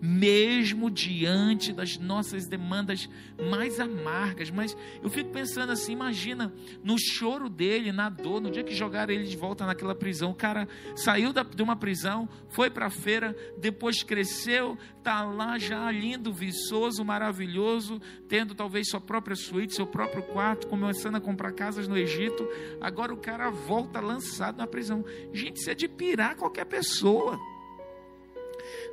mesmo 0.05 0.91
diante 0.91 1.73
das 1.73 1.97
nossas 1.97 2.49
demandas 2.49 3.09
mais 3.49 3.79
amargas. 3.79 4.51
Mas 4.51 4.77
eu 5.01 5.09
fico 5.09 5.31
pensando 5.31 5.71
assim: 5.71 5.93
imagina 5.93 6.53
no 6.83 6.99
choro 6.99 7.49
dele, 7.49 7.93
na 7.93 8.09
dor, 8.09 8.41
no 8.41 8.51
dia 8.51 8.65
que 8.65 8.75
jogaram 8.75 9.15
ele 9.15 9.25
de 9.25 9.37
volta 9.37 9.65
naquela 9.65 9.95
prisão. 9.95 10.33
O 10.33 10.35
cara 10.35 10.67
saiu 10.97 11.33
da, 11.33 11.45
de 11.45 11.63
uma 11.63 11.77
prisão, 11.77 12.29
foi 12.49 12.69
para 12.69 12.87
a 12.87 12.91
feira, 12.91 13.37
depois 13.57 14.03
cresceu, 14.03 14.77
está 14.99 15.23
lá 15.23 15.57
já 15.57 15.89
lindo, 15.93 16.33
viçoso, 16.33 17.05
maravilhoso, 17.05 18.01
tendo 18.29 18.57
talvez 18.57 18.89
sua 18.89 19.01
própria 19.01 19.37
suíte, 19.37 19.75
seu 19.75 19.87
próprio 19.87 20.25
quarto, 20.25 20.67
começando 20.67 21.15
a 21.15 21.21
comprar 21.21 21.53
casas 21.53 21.87
no 21.87 21.97
Egito. 21.97 22.49
Agora 22.81 23.15
o 23.15 23.19
cara 23.19 23.51
volta 23.51 24.01
lançado 24.01 24.57
na 24.57 24.67
prisão. 24.67 25.05
Gente, 25.33 25.59
isso 25.59 25.71
é 25.71 25.75
de 25.75 25.87
pirar 25.87 26.35
qualquer 26.35 26.65
pessoa. 26.65 27.52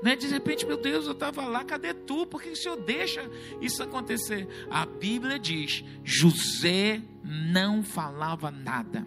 Né? 0.01 0.15
De 0.15 0.27
repente, 0.27 0.65
meu 0.65 0.77
Deus, 0.77 1.05
eu 1.05 1.11
estava 1.11 1.45
lá, 1.45 1.63
cadê 1.63 1.93
tu? 1.93 2.25
Por 2.25 2.41
que 2.41 2.49
o 2.49 2.55
Senhor 2.55 2.77
deixa 2.77 3.29
isso 3.61 3.81
acontecer? 3.83 4.47
A 4.69 4.85
Bíblia 4.85 5.37
diz: 5.37 5.83
José 6.03 7.01
não 7.23 7.83
falava 7.83 8.49
nada. 8.49 9.05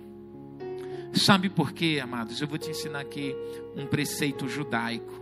Sabe 1.13 1.51
por 1.51 1.73
quê, 1.73 2.01
amados? 2.03 2.41
Eu 2.41 2.49
vou 2.49 2.59
te 2.59 2.71
ensinar 2.71 3.01
aqui 3.01 3.35
um 3.77 3.87
preceito 3.87 4.49
judaico. 4.49 5.21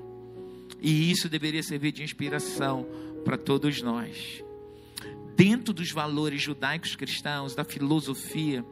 E 0.80 1.10
isso 1.10 1.28
deveria 1.28 1.62
servir 1.62 1.92
de 1.92 2.02
inspiração 2.02 2.86
para 3.24 3.36
todos 3.36 3.82
nós. 3.82 4.42
Dentro 5.36 5.74
dos 5.74 5.90
valores 5.90 6.40
judaicos 6.40 6.94
cristãos, 6.94 7.54
da 7.54 7.64
filosofia 7.64 8.64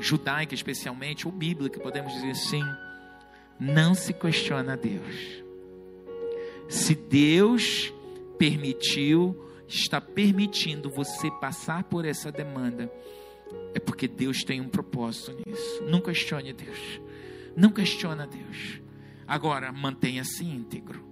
judaica 0.00 0.54
especialmente, 0.54 1.26
ou 1.26 1.32
bíblica, 1.32 1.80
podemos 1.80 2.12
dizer 2.12 2.30
assim, 2.30 2.62
não 3.58 3.94
se 3.94 4.12
questiona 4.12 4.76
Deus. 4.76 5.43
Se 6.68 6.94
Deus 6.94 7.92
permitiu, 8.38 9.36
está 9.66 10.00
permitindo 10.00 10.90
você 10.90 11.30
passar 11.40 11.84
por 11.84 12.04
essa 12.04 12.30
demanda, 12.30 12.90
é 13.74 13.78
porque 13.78 14.08
Deus 14.08 14.42
tem 14.42 14.60
um 14.60 14.68
propósito 14.68 15.36
nisso. 15.46 15.82
Não 15.84 16.00
questione 16.00 16.52
Deus. 16.52 17.00
Não 17.56 17.70
questiona 17.70 18.26
Deus. 18.26 18.80
Agora, 19.26 19.72
mantenha-se 19.72 20.44
íntegro. 20.44 21.04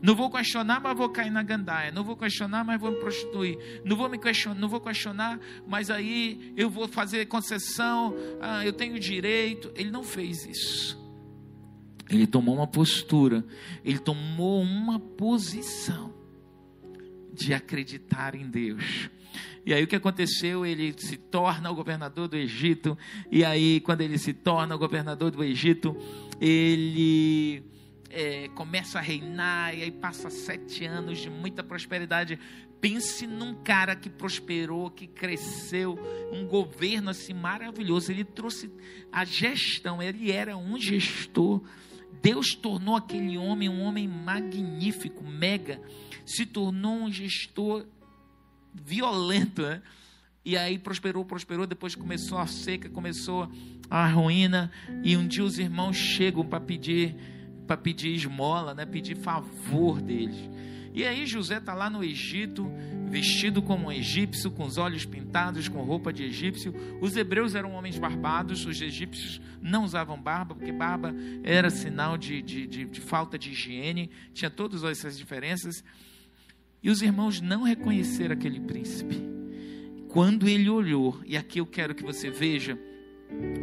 Não 0.00 0.14
vou 0.14 0.30
questionar, 0.30 0.80
mas 0.80 0.96
vou 0.96 1.08
cair 1.08 1.30
na 1.30 1.42
gandaia. 1.42 1.90
Não 1.90 2.04
vou 2.04 2.16
questionar, 2.16 2.62
mas 2.64 2.80
vou 2.80 2.92
me 2.92 2.98
prostituir. 2.98 3.82
Não 3.84 3.96
vou 3.96 4.08
me 4.08 4.18
questionar, 4.18 4.58
não 4.58 4.68
vou 4.68 4.80
questionar, 4.80 5.40
mas 5.66 5.90
aí 5.90 6.52
eu 6.56 6.70
vou 6.70 6.86
fazer 6.86 7.26
concessão. 7.26 8.14
Ah, 8.40 8.64
eu 8.64 8.72
tenho 8.72 8.98
direito. 8.98 9.72
Ele 9.74 9.90
não 9.90 10.04
fez 10.04 10.46
isso. 10.46 11.07
Ele 12.10 12.26
tomou 12.26 12.54
uma 12.54 12.66
postura, 12.66 13.44
ele 13.84 13.98
tomou 13.98 14.62
uma 14.62 14.98
posição 14.98 16.14
de 17.32 17.52
acreditar 17.52 18.34
em 18.34 18.48
Deus. 18.48 19.10
E 19.64 19.74
aí 19.74 19.84
o 19.84 19.86
que 19.86 19.96
aconteceu? 19.96 20.64
Ele 20.64 20.94
se 20.96 21.16
torna 21.16 21.70
o 21.70 21.74
governador 21.74 22.26
do 22.26 22.36
Egito. 22.36 22.96
E 23.30 23.44
aí, 23.44 23.80
quando 23.80 24.00
ele 24.00 24.16
se 24.16 24.32
torna 24.32 24.74
o 24.74 24.78
governador 24.78 25.30
do 25.30 25.44
Egito, 25.44 25.94
ele 26.40 27.62
é, 28.08 28.48
começa 28.54 28.98
a 28.98 29.02
reinar. 29.02 29.76
E 29.76 29.82
aí 29.82 29.90
passa 29.90 30.30
sete 30.30 30.86
anos 30.86 31.18
de 31.18 31.28
muita 31.28 31.62
prosperidade. 31.62 32.38
Pense 32.80 33.26
num 33.26 33.54
cara 33.56 33.94
que 33.94 34.08
prosperou, 34.08 34.90
que 34.90 35.06
cresceu, 35.06 35.98
um 36.32 36.46
governo 36.46 37.10
assim 37.10 37.34
maravilhoso. 37.34 38.10
Ele 38.10 38.24
trouxe 38.24 38.70
a 39.12 39.24
gestão, 39.24 40.02
ele 40.02 40.30
era 40.30 40.56
um 40.56 40.78
gestor 40.78 41.60
Deus 42.22 42.54
tornou 42.54 42.96
aquele 42.96 43.38
homem 43.38 43.68
um 43.68 43.82
homem 43.82 44.08
magnífico, 44.08 45.24
mega, 45.24 45.80
se 46.26 46.44
tornou 46.44 47.02
um 47.02 47.12
gestor 47.12 47.86
violento, 48.74 49.62
né? 49.62 49.82
E 50.44 50.56
aí 50.56 50.78
prosperou, 50.78 51.24
prosperou, 51.24 51.66
depois 51.66 51.94
começou 51.94 52.38
a 52.38 52.46
seca, 52.46 52.88
começou 52.88 53.50
a 53.90 54.06
ruína, 54.08 54.70
e 55.02 55.16
um 55.16 55.26
dia 55.26 55.44
os 55.44 55.58
irmãos 55.58 55.96
chegam 55.96 56.44
para 56.44 56.60
pedir 56.60 57.14
para 57.66 57.76
pedir 57.76 58.14
esmola, 58.14 58.74
né? 58.74 58.86
Pedir 58.86 59.14
favor 59.14 60.00
deles. 60.00 60.36
E 60.98 61.06
aí 61.06 61.26
José 61.26 61.58
está 61.58 61.74
lá 61.74 61.88
no 61.88 62.02
Egito, 62.02 62.68
vestido 63.08 63.62
como 63.62 63.86
um 63.86 63.92
egípcio, 63.92 64.50
com 64.50 64.64
os 64.64 64.78
olhos 64.78 65.06
pintados, 65.06 65.68
com 65.68 65.84
roupa 65.84 66.12
de 66.12 66.24
egípcio. 66.24 66.74
Os 67.00 67.16
hebreus 67.16 67.54
eram 67.54 67.70
homens 67.74 67.96
barbados, 67.96 68.66
os 68.66 68.82
egípcios 68.82 69.40
não 69.62 69.84
usavam 69.84 70.20
barba, 70.20 70.56
porque 70.56 70.72
barba 70.72 71.14
era 71.44 71.70
sinal 71.70 72.18
de, 72.18 72.42
de, 72.42 72.66
de, 72.66 72.84
de 72.84 73.00
falta 73.00 73.38
de 73.38 73.52
higiene, 73.52 74.10
tinha 74.34 74.50
todas 74.50 74.82
essas 74.82 75.16
diferenças. 75.16 75.84
E 76.82 76.90
os 76.90 77.00
irmãos 77.00 77.40
não 77.40 77.62
reconheceram 77.62 78.34
aquele 78.34 78.58
príncipe. 78.58 79.22
Quando 80.08 80.48
ele 80.48 80.68
olhou, 80.68 81.20
e 81.24 81.36
aqui 81.36 81.60
eu 81.60 81.66
quero 81.66 81.94
que 81.94 82.02
você 82.02 82.28
veja, 82.28 82.76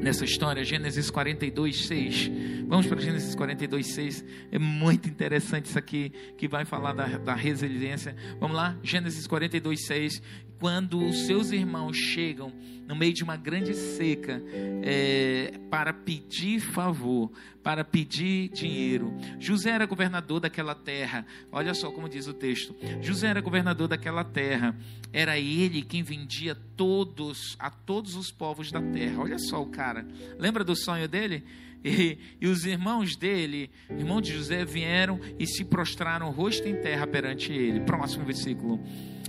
nessa 0.02 0.24
história, 0.26 0.64
Gênesis 0.64 1.10
42, 1.10 1.88
6. 1.88 2.32
Vamos 2.68 2.88
para 2.88 3.00
Gênesis 3.02 3.36
42, 3.36 3.88
6. 3.88 4.26
É 4.52 4.60
muito 4.60 5.10
interessante 5.10 5.66
isso 5.66 5.78
aqui, 5.80 6.12
que 6.38 6.48
vai 6.48 6.66
falar 6.66 6.94
da, 6.94 7.18
da 7.18 7.34
resiliência. 7.34 8.16
Vamos 8.40 8.56
lá, 8.56 8.78
Gênesis 8.84 9.28
42, 9.28 9.86
6 9.86 10.22
quando 10.60 11.04
os 11.06 11.26
seus 11.26 11.52
irmãos 11.52 11.98
chegam 11.98 12.52
no 12.88 12.96
meio 12.96 13.14
de 13.14 13.24
uma 13.24 13.36
grande 13.36 13.74
seca 13.74 14.42
é, 14.84 15.60
para 15.70 15.92
pedir 15.92 16.60
favor, 16.60 17.32
para 17.64 17.84
pedir 17.84 18.50
dinheiro. 18.50 19.14
José 19.40 19.72
era 19.72 19.86
governador 19.86 20.40
daquela 20.40 20.76
terra. 20.76 21.26
Olha 21.52 21.74
só 21.74 21.92
como 21.92 22.08
diz 22.08 22.28
o 22.28 22.34
texto. 22.34 22.76
José 23.02 23.28
era 23.28 23.42
governador 23.42 23.88
daquela 23.88 24.24
terra. 24.24 24.76
Era 25.12 25.38
ele 25.38 25.82
quem 25.82 26.04
vendia 26.04 26.56
todos 26.78 27.56
a 27.60 27.70
todos 27.70 28.16
os 28.16 28.32
povos 28.32 28.72
da 28.72 28.82
terra. 28.82 29.22
Olha 29.22 29.40
só 29.40 29.62
o 29.62 29.68
cara. 29.68 30.08
Lembra 30.38 30.64
do 30.64 30.76
sonho 30.76 31.08
dele? 31.08 31.44
E, 31.84 32.18
e, 32.42 32.48
os 32.48 32.66
irmãos 32.66 33.16
dele, 33.16 33.70
irmão 33.92 34.20
de 34.20 34.34
José, 34.34 34.66
vieram 34.66 35.20
e 35.38 35.46
se 35.46 35.64
prostraram 35.64 36.32
rosto 36.32 36.68
em 36.68 36.76
terra 36.82 37.06
perante 37.06 37.54
ele. 37.54 37.82
Próximo 37.82 38.26
versículo. 38.26 38.84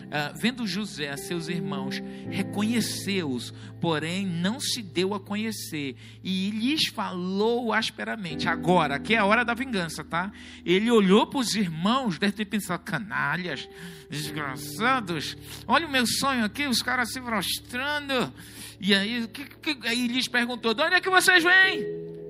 Uh, 0.07 0.39
vendo 0.39 0.67
José, 0.67 1.17
seus 1.17 1.49
irmãos, 1.49 2.01
reconheceu-os, 2.31 3.53
porém 3.81 4.25
não 4.25 4.61
se 4.61 4.81
deu 4.81 5.15
a 5.15 5.21
conhecer, 5.21 5.97
e 6.23 6.51
lhes 6.51 6.87
falou 6.87 7.73
asperamente. 7.73 8.49
Agora, 8.49 8.95
aqui 8.95 9.15
é 9.15 9.19
a 9.19 9.25
hora 9.25 9.45
da 9.45 9.53
vingança, 9.53 10.05
tá? 10.05 10.31
Ele 10.65 10.91
olhou 10.93 11.27
para 11.27 11.41
os 11.41 11.57
irmãos, 11.57 12.21
deve 12.21 12.35
ter 12.35 12.45
pensado: 12.45 12.85
canalhas, 12.85 13.69
desgraçados, 14.09 15.37
olha 15.67 15.89
o 15.89 15.91
meu 15.91 16.07
sonho 16.07 16.45
aqui, 16.45 16.67
os 16.67 16.83
caras 16.83 17.13
se 17.13 17.21
prostrando. 17.21 18.33
E 18.81 18.95
aí, 18.95 19.27
que, 19.27 19.45
que, 19.45 19.89
aí 19.89 20.07
lhes 20.07 20.29
perguntou: 20.29 20.73
de 20.73 20.83
onde 20.83 20.95
é 20.95 21.01
que 21.01 21.11
vocês 21.11 21.43
vêm? 21.43 21.85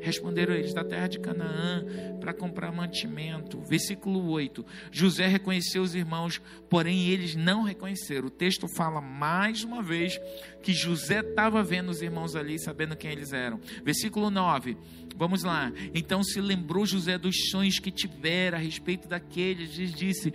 Responderam 0.06 0.54
eles 0.54 0.72
da 0.72 0.84
terra 0.84 1.08
de 1.08 1.18
Canaã 1.18 1.84
para 2.20 2.32
comprar 2.32 2.70
mantimento. 2.70 3.60
Versículo 3.62 4.30
8. 4.30 4.64
José 4.92 5.26
reconheceu 5.26 5.82
os 5.82 5.96
irmãos, 5.96 6.40
porém 6.70 7.08
eles 7.08 7.34
não 7.34 7.64
reconheceram. 7.64 8.28
O 8.28 8.30
texto 8.30 8.68
fala 8.68 9.00
mais 9.00 9.64
uma 9.64 9.82
vez 9.82 10.16
que 10.62 10.72
José 10.72 11.18
estava 11.18 11.60
vendo 11.60 11.88
os 11.88 12.02
irmãos 12.02 12.36
ali, 12.36 12.56
sabendo 12.56 12.94
quem 12.94 13.10
eles 13.10 13.32
eram. 13.32 13.58
Versículo 13.82 14.30
9. 14.30 14.76
Vamos 15.16 15.42
lá. 15.42 15.72
Então 15.94 16.22
se 16.22 16.40
lembrou 16.40 16.86
José 16.86 17.18
dos 17.18 17.48
sonhos 17.50 17.78
que 17.78 17.90
tivera 17.90 18.58
a 18.58 18.60
respeito 18.60 19.08
daqueles 19.08 19.78
e 19.78 19.86
disse: 19.86 20.32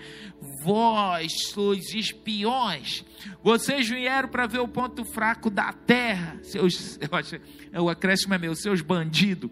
Vós 0.63 1.31
sois 1.49 1.93
espiões. 1.93 3.05
Vocês 3.43 3.87
vieram 3.87 4.27
para 4.27 4.47
ver 4.47 4.59
o 4.59 4.67
ponto 4.67 5.05
fraco 5.05 5.49
da 5.49 5.71
terra. 5.71 6.39
Seus, 6.41 6.97
eu 6.99 7.15
acho, 7.15 7.39
o 7.79 7.89
acréscimo 7.89 8.33
é 8.33 8.37
meu, 8.37 8.55
seus 8.55 8.81
bandidos. 8.81 9.49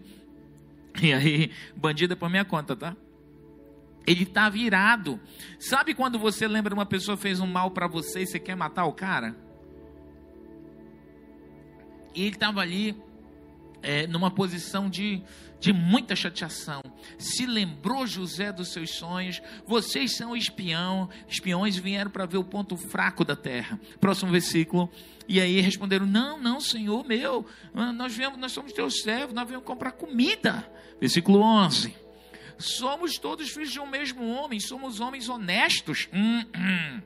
E 1.00 1.12
aí, 1.12 1.52
bandido 1.76 2.12
é 2.12 2.16
por 2.16 2.28
minha 2.28 2.44
conta, 2.44 2.74
tá? 2.76 2.96
Ele 4.06 4.24
está 4.24 4.48
virado. 4.48 5.20
Sabe 5.58 5.94
quando 5.94 6.18
você 6.18 6.48
lembra 6.48 6.74
uma 6.74 6.86
pessoa 6.86 7.16
fez 7.16 7.40
um 7.40 7.46
mal 7.46 7.70
para 7.70 7.86
você 7.86 8.22
e 8.22 8.26
você 8.26 8.38
quer 8.38 8.56
matar 8.56 8.84
o 8.86 8.92
cara? 8.92 9.36
E 12.14 12.22
ele 12.22 12.34
estava 12.34 12.60
ali 12.60 12.96
é, 13.82 14.06
numa 14.06 14.30
posição 14.30 14.90
de, 14.90 15.22
de 15.60 15.72
muita 15.72 16.16
chateação. 16.16 16.82
Se 17.18 17.46
lembrou 17.46 18.06
José 18.06 18.50
dos 18.50 18.72
seus 18.72 18.90
sonhos. 18.92 19.40
Vocês 19.66 20.16
são 20.16 20.34
espião, 20.34 21.08
espiões 21.28 21.76
vieram 21.76 22.10
para 22.10 22.26
ver 22.26 22.38
o 22.38 22.44
ponto 22.44 22.76
fraco 22.76 23.24
da 23.24 23.36
terra. 23.36 23.78
Próximo 24.00 24.32
versículo. 24.32 24.90
E 25.28 25.40
aí 25.40 25.60
responderam: 25.60 26.06
Não, 26.06 26.40
não, 26.40 26.60
Senhor 26.60 27.06
meu, 27.06 27.46
ah, 27.74 27.92
nós 27.92 28.16
viemos, 28.16 28.38
nós 28.38 28.50
somos 28.50 28.72
teus 28.72 29.02
servos, 29.02 29.34
nós 29.34 29.46
viemos 29.46 29.66
comprar 29.66 29.92
comida. 29.92 30.68
Versículo 30.98 31.40
11. 31.40 31.94
Somos 32.58 33.18
todos 33.18 33.50
filhos 33.50 33.70
de 33.70 33.80
um 33.80 33.86
mesmo 33.86 34.26
homem, 34.28 34.58
somos 34.58 35.00
homens 35.00 35.28
honestos. 35.28 36.08
Hum, 36.12 36.44
hum. 36.56 37.00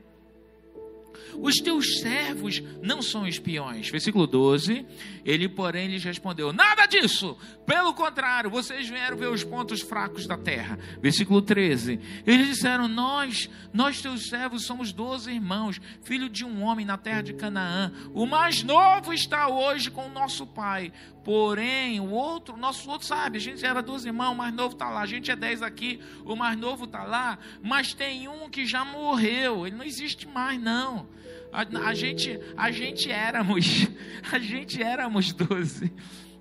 Os 1.41 1.57
teus 1.57 2.01
servos 2.01 2.63
não 2.83 3.03
são 3.03 3.27
espiões. 3.27 3.89
Versículo 3.89 4.27
12. 4.27 4.85
Ele, 5.25 5.49
porém, 5.49 5.89
lhes 5.89 6.05
respondeu: 6.05 6.53
Nada 6.53 6.87
disso. 6.87 7.37
Pelo 7.67 7.95
contrário, 7.95 8.51
vocês 8.51 8.89
vieram 8.89 9.17
ver 9.17 9.29
os 9.29 9.43
pontos 9.43 9.81
fracos 9.81 10.27
da 10.27 10.37
terra. 10.37 10.79
Versículo 11.01 11.41
13. 11.41 11.99
Eles 12.27 12.49
disseram: 12.49 12.89
Nós, 12.89 13.49
nós 13.73 14.01
teus 14.01 14.29
servos, 14.29 14.67
somos 14.67 14.93
doze 14.93 15.31
irmãos, 15.31 15.81
filho 16.03 16.29
de 16.29 16.45
um 16.45 16.63
homem 16.63 16.85
na 16.85 16.99
terra 16.99 17.23
de 17.23 17.33
Canaã. 17.33 17.93
O 18.13 18.27
mais 18.27 18.63
novo 18.63 19.13
está 19.13 19.49
hoje 19.49 19.91
com 19.91 20.07
o 20.07 20.13
nosso 20.13 20.47
pai. 20.47 20.93
Porém, 21.25 22.01
o 22.01 22.11
outro, 22.11 22.55
nosso 22.55 22.89
outro 22.91 23.07
sabe, 23.07 23.39
a 23.39 23.41
gente 23.41 23.65
era 23.65 23.81
doze 23.81 24.09
irmãos, 24.09 24.33
o 24.33 24.37
mais 24.37 24.55
novo 24.55 24.75
está 24.75 24.91
lá. 24.91 25.01
A 25.01 25.07
gente 25.07 25.31
é 25.31 25.37
dez 25.37 25.63
aqui, 25.63 25.99
o 26.25 26.37
mais 26.37 26.59
novo 26.59 26.85
está 26.85 27.03
lá. 27.05 27.39
Mas 27.63 27.95
tem 27.95 28.29
um 28.29 28.51
que 28.51 28.67
já 28.67 28.85
morreu. 28.85 29.67
Ele 29.67 29.75
não 29.75 29.85
existe 29.85 30.29
mais, 30.29 30.61
não. 30.61 31.07
A, 31.55 31.89
a, 31.89 31.95
gente, 31.95 32.41
a 32.57 32.73
gente 32.73 33.09
éramos, 33.13 33.87
a 34.33 34.41
gente 34.41 34.83
éramos 34.83 35.33
doze. 35.33 35.93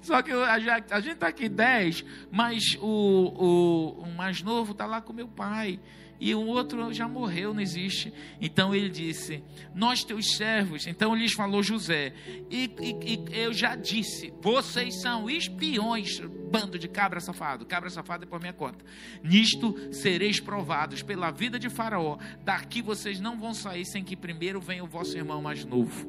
Só 0.01 0.23
que 0.23 0.31
a, 0.31 0.53
a 0.53 0.99
gente 0.99 1.13
está 1.13 1.27
aqui 1.27 1.47
dez, 1.47 2.03
mas 2.31 2.75
o, 2.81 2.87
o, 2.87 4.01
o 4.01 4.11
mais 4.15 4.41
novo 4.41 4.71
está 4.71 4.87
lá 4.87 4.99
com 5.01 5.13
meu 5.13 5.27
pai 5.27 5.79
e 6.23 6.33
o 6.33 6.45
outro 6.45 6.93
já 6.93 7.05
morreu, 7.05 7.53
não 7.53 7.59
existe. 7.59 8.13
Então 8.39 8.73
ele 8.73 8.89
disse: 8.89 9.43
Nós 9.75 10.05
teus 10.05 10.37
servos. 10.37 10.87
Então 10.87 11.13
lhes 11.13 11.33
falou 11.33 11.61
José: 11.61 12.13
e, 12.49 12.71
e, 12.79 13.13
e, 13.13 13.41
eu 13.43 13.51
já 13.51 13.75
disse: 13.75 14.33
Vocês 14.41 15.01
são 15.01 15.29
espiões, 15.29 16.21
bando 16.49 16.79
de 16.79 16.87
cabra 16.87 17.19
safado. 17.19 17.65
Cabra 17.65 17.89
safado 17.89 18.23
é 18.23 18.25
por 18.25 18.39
minha 18.39 18.53
conta. 18.53 18.85
Nisto 19.21 19.75
sereis 19.91 20.39
provados 20.39 21.03
pela 21.03 21.29
vida 21.29 21.59
de 21.59 21.69
Faraó. 21.69 22.17
Daqui 22.45 22.81
vocês 22.81 23.19
não 23.19 23.37
vão 23.37 23.53
sair 23.53 23.83
sem 23.83 24.01
que 24.01 24.15
primeiro 24.15 24.61
venha 24.61 24.85
o 24.85 24.87
vosso 24.87 25.17
irmão 25.17 25.41
mais 25.41 25.65
novo. 25.65 26.07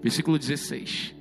Versículo 0.00 0.38
16 0.38 1.17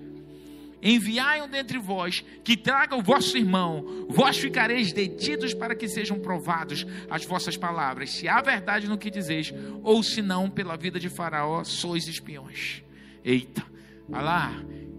enviai 0.82 1.42
um 1.42 1.50
dentre 1.50 1.78
vós 1.78 2.24
que 2.44 2.56
traga 2.56 2.96
o 2.96 3.02
vosso 3.02 3.38
irmão, 3.38 4.06
vós 4.10 4.38
ficareis 4.38 4.94
detidos 4.94 5.54
para 5.54 5.76
que 5.76 5.88
sejam 5.88 6.20
provados 6.20 6.86
as 7.10 7.26
vossas 7.26 7.58
palavras, 7.58 8.12
se 8.12 8.28
há 8.28 8.42
verdade 8.42 8.88
no 8.88 8.98
que 8.98 9.10
dizeis, 9.10 9.54
ou 9.84 10.04
se 10.04 10.22
não, 10.22 10.50
pela 10.50 10.78
vida 10.78 11.00
de 11.00 11.10
Faraó, 11.10 11.64
sois 11.64 12.08
espiões. 12.08 12.84
Eita, 13.24 13.64
vai 14.08 14.24
lá. 14.24 14.54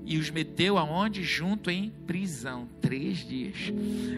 E 0.04 0.16
os 0.16 0.30
meteu 0.30 0.78
aonde? 0.78 1.22
Junto 1.22 1.70
em 1.70 1.90
prisão, 1.90 2.66
três 2.80 3.18
dias. 3.18 3.70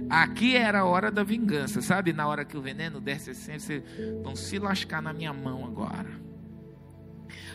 Aqui 0.09 0.55
era 0.55 0.81
a 0.81 0.85
hora 0.85 1.11
da 1.11 1.25
vingança, 1.25 1.83
sabe? 1.83 2.13
Na 2.13 2.29
hora 2.29 2.45
que 2.45 2.57
o 2.57 2.63
veneno 2.63 3.01
desce 3.01 3.31
assim, 3.31 3.59
vocês 3.59 3.83
vão 4.23 4.37
se 4.37 4.57
lascar 4.61 5.03
na 5.03 5.13
minha 5.13 5.33
mão 5.33 5.65
agora. 5.65 6.11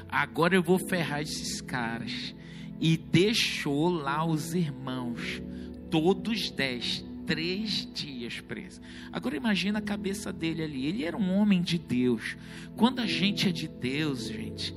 Agora 0.10 0.54
eu 0.54 0.62
vou 0.62 0.78
ferrar 0.78 1.22
esses 1.22 1.62
caras 1.62 2.36
e 2.80 2.98
deixou 2.98 3.90
lá 3.90 4.26
os 4.26 4.54
irmãos, 4.54 5.42
todos 5.90 6.52
dez, 6.52 7.04
três 7.26 7.88
dias 7.94 8.40
presos. 8.42 8.82
Agora 9.12 9.36
imagina 9.36 9.80
a 9.80 9.82
cabeça 9.82 10.32
dele 10.32 10.64
ali. 10.64 10.86
Ele 10.86 11.06
era 11.06 11.18
um 11.18 11.34
homem 11.36 11.62
de 11.62 11.78
Deus. 11.78 12.38
Quando 12.76 13.00
a 13.00 13.06
gente 13.06 13.48
é 13.48 13.52
de 13.52 13.68
Deus, 13.68 14.28
gente, 14.28 14.76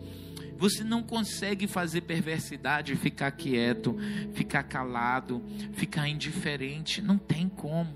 você 0.57 0.83
não 0.83 1.03
consegue 1.03 1.67
fazer 1.67 2.03
perversidade, 2.03 2.97
ficar 2.97 3.31
quieto, 3.31 3.97
ficar 4.33 4.65
calado, 4.65 5.43
ficar 5.73 6.09
indiferente. 6.09 7.01
Não 7.01 7.19
tem 7.19 7.49
como. 7.49 7.95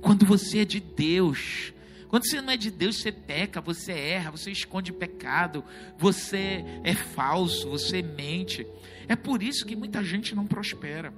Quando 0.00 0.24
você 0.24 0.60
é 0.60 0.64
de 0.64 0.80
Deus, 0.80 1.72
quando 2.10 2.28
você 2.28 2.40
não 2.42 2.50
é 2.50 2.56
de 2.56 2.72
Deus, 2.72 3.00
você 3.00 3.12
peca, 3.12 3.60
você 3.60 3.92
erra, 3.92 4.32
você 4.32 4.50
esconde 4.50 4.92
pecado, 4.92 5.64
você 5.96 6.64
é 6.82 6.92
falso, 6.92 7.70
você 7.70 8.02
mente. 8.02 8.66
É 9.06 9.14
por 9.14 9.44
isso 9.44 9.64
que 9.64 9.76
muita 9.76 10.02
gente 10.02 10.34
não 10.34 10.44
prospera. 10.44 11.14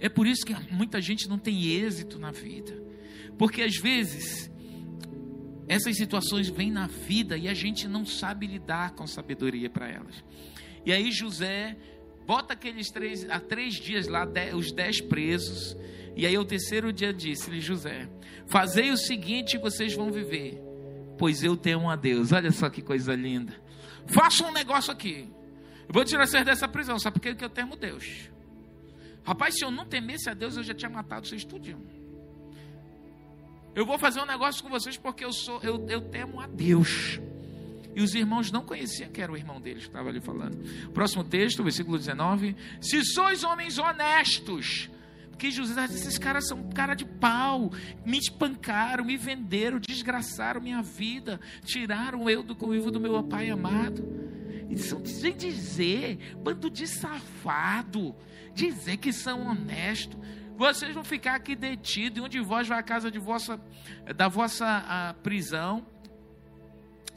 É 0.00 0.08
por 0.08 0.26
isso 0.26 0.46
que 0.46 0.54
muita 0.72 0.98
gente 0.98 1.28
não 1.28 1.38
tem 1.38 1.66
êxito 1.66 2.18
na 2.18 2.30
vida. 2.30 2.72
Porque 3.36 3.60
às 3.60 3.76
vezes 3.76 4.50
essas 5.68 5.94
situações 5.98 6.48
vêm 6.48 6.70
na 6.70 6.86
vida 6.86 7.36
e 7.36 7.46
a 7.46 7.52
gente 7.52 7.86
não 7.86 8.06
sabe 8.06 8.46
lidar 8.46 8.92
com 8.92 9.06
sabedoria 9.06 9.68
para 9.68 9.90
elas. 9.90 10.24
E 10.86 10.92
aí 10.92 11.12
José 11.12 11.76
bota 12.26 12.54
aqueles 12.54 12.90
três, 12.90 13.28
há 13.28 13.38
três 13.38 13.74
dias 13.74 14.08
lá, 14.08 14.26
os 14.54 14.72
dez 14.72 15.02
presos. 15.02 15.76
E 16.16 16.26
aí, 16.26 16.36
o 16.38 16.44
terceiro 16.44 16.92
dia 16.92 17.12
disse-lhe 17.12 17.60
José: 17.60 18.08
Fazei 18.46 18.90
o 18.90 18.96
seguinte, 18.96 19.58
vocês 19.58 19.94
vão 19.94 20.10
viver, 20.10 20.58
pois 21.18 21.44
eu 21.44 21.56
temo 21.56 21.90
a 21.90 21.94
Deus. 21.94 22.32
Olha 22.32 22.50
só 22.50 22.70
que 22.70 22.80
coisa 22.80 23.14
linda. 23.14 23.54
Faça 24.06 24.44
um 24.46 24.50
negócio 24.50 24.90
aqui. 24.90 25.28
Eu 25.86 25.92
vou 25.92 26.04
tirar 26.04 26.26
vocês 26.26 26.44
dessa 26.44 26.66
prisão, 26.66 26.98
sabe 26.98 27.14
por 27.14 27.20
quê? 27.20 27.30
Porque 27.30 27.44
eu 27.44 27.50
temo 27.50 27.76
Deus. 27.76 28.30
Rapaz, 29.22 29.56
se 29.56 29.64
eu 29.64 29.70
não 29.70 29.84
temesse 29.84 30.30
a 30.30 30.34
Deus, 30.34 30.56
eu 30.56 30.62
já 30.62 30.72
tinha 30.72 30.90
matado 30.90 31.26
vocês 31.26 31.44
tudinho. 31.44 31.84
Eu 33.74 33.84
vou 33.84 33.98
fazer 33.98 34.20
um 34.20 34.26
negócio 34.26 34.62
com 34.62 34.70
vocês 34.70 34.96
porque 34.96 35.24
eu 35.24 35.32
sou, 35.32 35.60
eu, 35.62 35.86
eu 35.88 36.00
temo 36.00 36.40
a 36.40 36.46
Deus. 36.46 37.20
E 37.94 38.00
os 38.00 38.14
irmãos 38.14 38.50
não 38.50 38.62
conheciam 38.62 39.10
que 39.10 39.20
era 39.20 39.30
o 39.30 39.36
irmão 39.36 39.60
deles 39.60 39.82
que 39.82 39.88
estava 39.88 40.08
ali 40.08 40.20
falando. 40.20 40.56
Próximo 40.92 41.24
texto, 41.24 41.62
versículo 41.62 41.98
19. 41.98 42.56
Se 42.80 43.04
sois 43.04 43.44
homens 43.44 43.78
honestos, 43.78 44.88
porque 45.36 45.50
disse: 45.50 45.78
esses 45.78 46.18
caras 46.18 46.48
são 46.48 46.70
cara 46.70 46.94
de 46.94 47.04
pau, 47.04 47.70
me 48.06 48.18
espancaram, 48.18 49.04
me 49.04 49.18
venderam, 49.18 49.78
desgraçaram 49.78 50.62
minha 50.62 50.82
vida, 50.82 51.38
tiraram 51.62 52.28
eu 52.28 52.42
do 52.42 52.56
convívio 52.56 52.90
do 52.90 52.98
meu 52.98 53.22
pai 53.22 53.50
amado. 53.50 54.02
E 54.70 54.78
são 54.78 55.00
dizer, 55.02 56.34
bando 56.42 56.70
de 56.70 56.88
safado, 56.88 58.16
dizer 58.54 58.96
que 58.96 59.12
são 59.12 59.46
honestos. 59.46 60.18
Vocês 60.56 60.94
vão 60.94 61.04
ficar 61.04 61.34
aqui 61.34 61.54
detidos, 61.54 62.18
e 62.18 62.22
um 62.22 62.28
de 62.28 62.40
vós 62.40 62.66
vai 62.66 62.78
à 62.78 62.82
casa 62.82 63.10
de 63.10 63.18
vossa, 63.18 63.60
da 64.16 64.26
vossa 64.28 64.64
ah, 64.66 65.14
prisão 65.22 65.86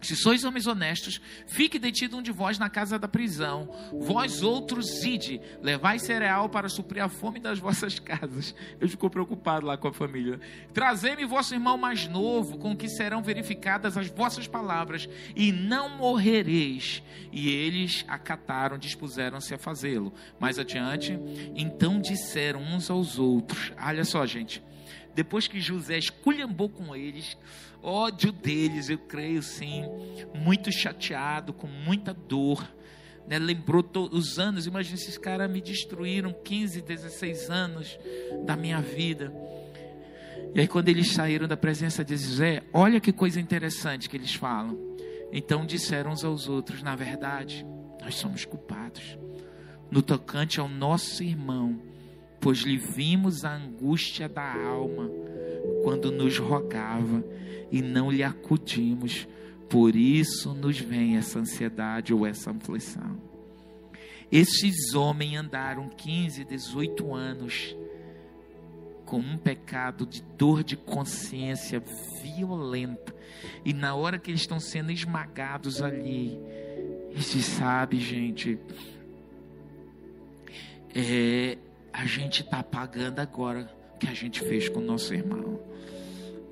se 0.01 0.15
sois 0.15 0.43
homens 0.43 0.67
honestos, 0.67 1.21
fique 1.47 1.77
detido 1.77 2.17
um 2.17 2.21
de 2.21 2.31
vós 2.31 2.57
na 2.57 2.69
casa 2.69 2.97
da 2.97 3.07
prisão. 3.07 3.69
Vós 3.93 4.41
outros 4.41 5.03
ide, 5.03 5.41
levai 5.61 5.99
cereal 5.99 6.49
para 6.49 6.69
suprir 6.69 7.03
a 7.03 7.09
fome 7.09 7.39
das 7.39 7.59
vossas 7.59 7.97
casas. 7.99 8.55
Eu 8.79 8.87
fico 8.87 9.09
preocupado 9.09 9.65
lá 9.65 9.77
com 9.77 9.87
a 9.87 9.93
família. 9.93 10.39
Trazei-me 10.73 11.25
vosso 11.25 11.53
irmão 11.53 11.77
mais 11.77 12.07
novo, 12.07 12.57
com 12.57 12.75
que 12.75 12.87
serão 12.87 13.21
verificadas 13.21 13.97
as 13.97 14.07
vossas 14.07 14.47
palavras, 14.47 15.07
e 15.35 15.51
não 15.51 15.89
morrereis. 15.97 17.03
E 17.31 17.49
eles 17.49 18.05
acataram, 18.07 18.77
dispuseram-se 18.77 19.53
a 19.53 19.57
fazê-lo. 19.57 20.13
Mais 20.39 20.57
adiante, 20.57 21.19
então 21.55 21.99
disseram 21.99 22.61
uns 22.61 22.89
aos 22.89 23.19
outros: 23.19 23.71
Olha 23.81 24.05
só, 24.05 24.25
gente. 24.25 24.63
Depois 25.13 25.47
que 25.47 25.59
José 25.59 25.97
esculhambou 25.97 26.69
com 26.69 26.95
eles, 26.95 27.37
ódio 27.81 28.31
deles, 28.31 28.89
eu 28.89 28.97
creio 28.97 29.41
sim, 29.41 29.83
muito 30.35 30.71
chateado, 30.71 31.53
com 31.53 31.67
muita 31.67 32.13
dor. 32.13 32.67
Né? 33.27 33.37
Lembrou 33.39 33.83
os 34.11 34.39
anos, 34.39 34.65
imagina 34.67 34.95
esses 34.95 35.17
caras 35.17 35.49
me 35.49 35.61
destruíram 35.61 36.33
15, 36.33 36.81
16 36.81 37.49
anos 37.49 37.99
da 38.45 38.55
minha 38.55 38.81
vida. 38.81 39.33
E 40.53 40.61
aí, 40.61 40.67
quando 40.67 40.89
eles 40.89 41.11
saíram 41.11 41.47
da 41.47 41.55
presença 41.55 42.03
de 42.03 42.17
José, 42.17 42.63
olha 42.73 42.99
que 42.99 43.13
coisa 43.13 43.39
interessante 43.39 44.09
que 44.09 44.17
eles 44.17 44.33
falam. 44.33 44.77
Então 45.31 45.65
disseram 45.65 46.11
uns 46.11 46.23
aos 46.23 46.47
outros: 46.47 46.81
na 46.81 46.95
verdade, 46.95 47.65
nós 48.01 48.15
somos 48.15 48.45
culpados. 48.45 49.17
No 49.91 50.01
tocante 50.01 50.59
ao 50.59 50.67
nosso 50.67 51.23
irmão, 51.23 51.79
pois 52.39 52.59
lhe 52.59 52.77
vimos 52.77 53.43
a 53.43 53.55
angústia 53.55 54.27
da 54.27 54.53
alma 54.53 55.09
quando 55.83 56.11
nos 56.11 56.37
rogava 56.37 57.23
e 57.71 57.81
não 57.81 58.11
lhe 58.11 58.23
acudimos. 58.23 59.27
Por 59.69 59.95
isso 59.95 60.53
nos 60.53 60.79
vem 60.79 61.17
essa 61.17 61.39
ansiedade 61.39 62.13
ou 62.13 62.25
essa 62.25 62.51
aflição. 62.51 63.17
Esses 64.31 64.93
homens 64.93 65.37
andaram 65.37 65.89
15, 65.89 66.43
18 66.43 67.13
anos 67.13 67.75
com 69.05 69.17
um 69.17 69.37
pecado 69.37 70.05
de 70.05 70.21
dor 70.21 70.63
de 70.63 70.77
consciência 70.77 71.81
violenta. 72.21 73.15
E 73.65 73.73
na 73.73 73.95
hora 73.95 74.19
que 74.19 74.29
eles 74.29 74.41
estão 74.41 74.59
sendo 74.59 74.91
esmagados 74.91 75.81
ali, 75.81 76.39
eles 77.09 77.45
sabem, 77.45 77.99
gente, 77.99 78.59
é, 80.93 81.57
a 81.91 82.05
gente 82.05 82.43
está 82.43 82.61
pagando 82.61 83.19
agora 83.19 83.78
que 83.99 84.07
a 84.07 84.13
gente 84.13 84.39
fez 84.41 84.69
com 84.69 84.79
o 84.79 84.83
nosso 84.83 85.13
irmão. 85.13 85.59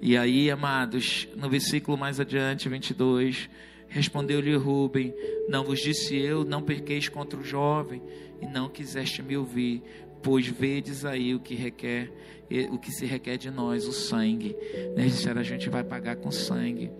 E 0.01 0.15
aí, 0.15 0.51
amados, 0.51 1.27
no 1.35 1.49
versículo 1.49 1.97
mais 1.97 2.19
adiante, 2.19 2.69
22, 2.69 3.49
respondeu-lhe 3.87 4.55
Rubem: 4.55 5.13
Não 5.49 5.63
vos 5.63 5.79
disse 5.79 6.15
eu, 6.15 6.43
não 6.43 6.61
perqueis 6.61 7.09
contra 7.09 7.39
o 7.39 7.43
jovem, 7.43 8.01
e 8.41 8.45
não 8.45 8.69
quiseste 8.69 9.23
me 9.23 9.35
ouvir, 9.35 9.81
pois 10.21 10.47
vedes 10.47 11.03
aí 11.05 11.33
o 11.33 11.39
que 11.39 11.55
requer, 11.55 12.11
o 12.71 12.77
que 12.77 12.91
se 12.91 13.05
requer 13.05 13.37
de 13.37 13.49
nós, 13.49 13.87
o 13.87 13.91
sangue. 13.91 14.55
Eles 14.95 15.15
disseram: 15.15 15.41
A 15.41 15.43
gente 15.43 15.69
vai 15.69 15.83
pagar 15.83 16.17
com 16.17 16.29
sangue. 16.29 16.91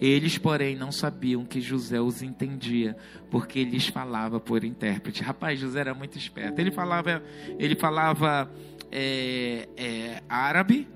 Eles, 0.00 0.36
porém, 0.36 0.76
não 0.76 0.92
sabiam 0.92 1.44
que 1.44 1.60
José 1.60 2.00
os 2.00 2.20
entendia, 2.20 2.96
porque 3.30 3.64
lhes 3.64 3.86
falava 3.86 4.40
por 4.40 4.64
intérprete. 4.64 5.22
Rapaz, 5.22 5.58
José 5.58 5.80
era 5.80 5.94
muito 5.94 6.18
esperto. 6.18 6.60
Ele 6.60 6.70
falava, 6.70 7.22
ele 7.58 7.76
falava 7.76 8.50
é, 8.90 9.68
é, 9.76 10.22
árabe 10.28 10.88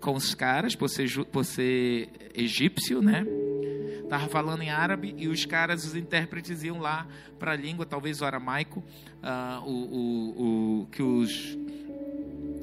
com 0.00 0.14
os 0.14 0.34
caras, 0.34 0.74
por 0.74 0.88
ser, 0.88 1.08
por 1.26 1.44
ser 1.44 2.08
egípcio, 2.34 3.00
né? 3.00 3.24
Estava 4.02 4.28
falando 4.28 4.62
em 4.62 4.68
árabe 4.68 5.14
e 5.16 5.28
os 5.28 5.46
caras, 5.46 5.86
os 5.86 5.96
intérpretes, 5.96 6.62
iam 6.62 6.78
lá 6.78 7.06
para 7.38 7.52
a 7.52 7.56
língua, 7.56 7.86
talvez 7.86 8.20
o 8.20 8.26
aramaico, 8.26 8.80
uh, 9.22 9.64
o, 9.64 9.70
o, 9.70 10.80
o, 10.82 10.86
que 10.86 11.02
os 11.02 11.56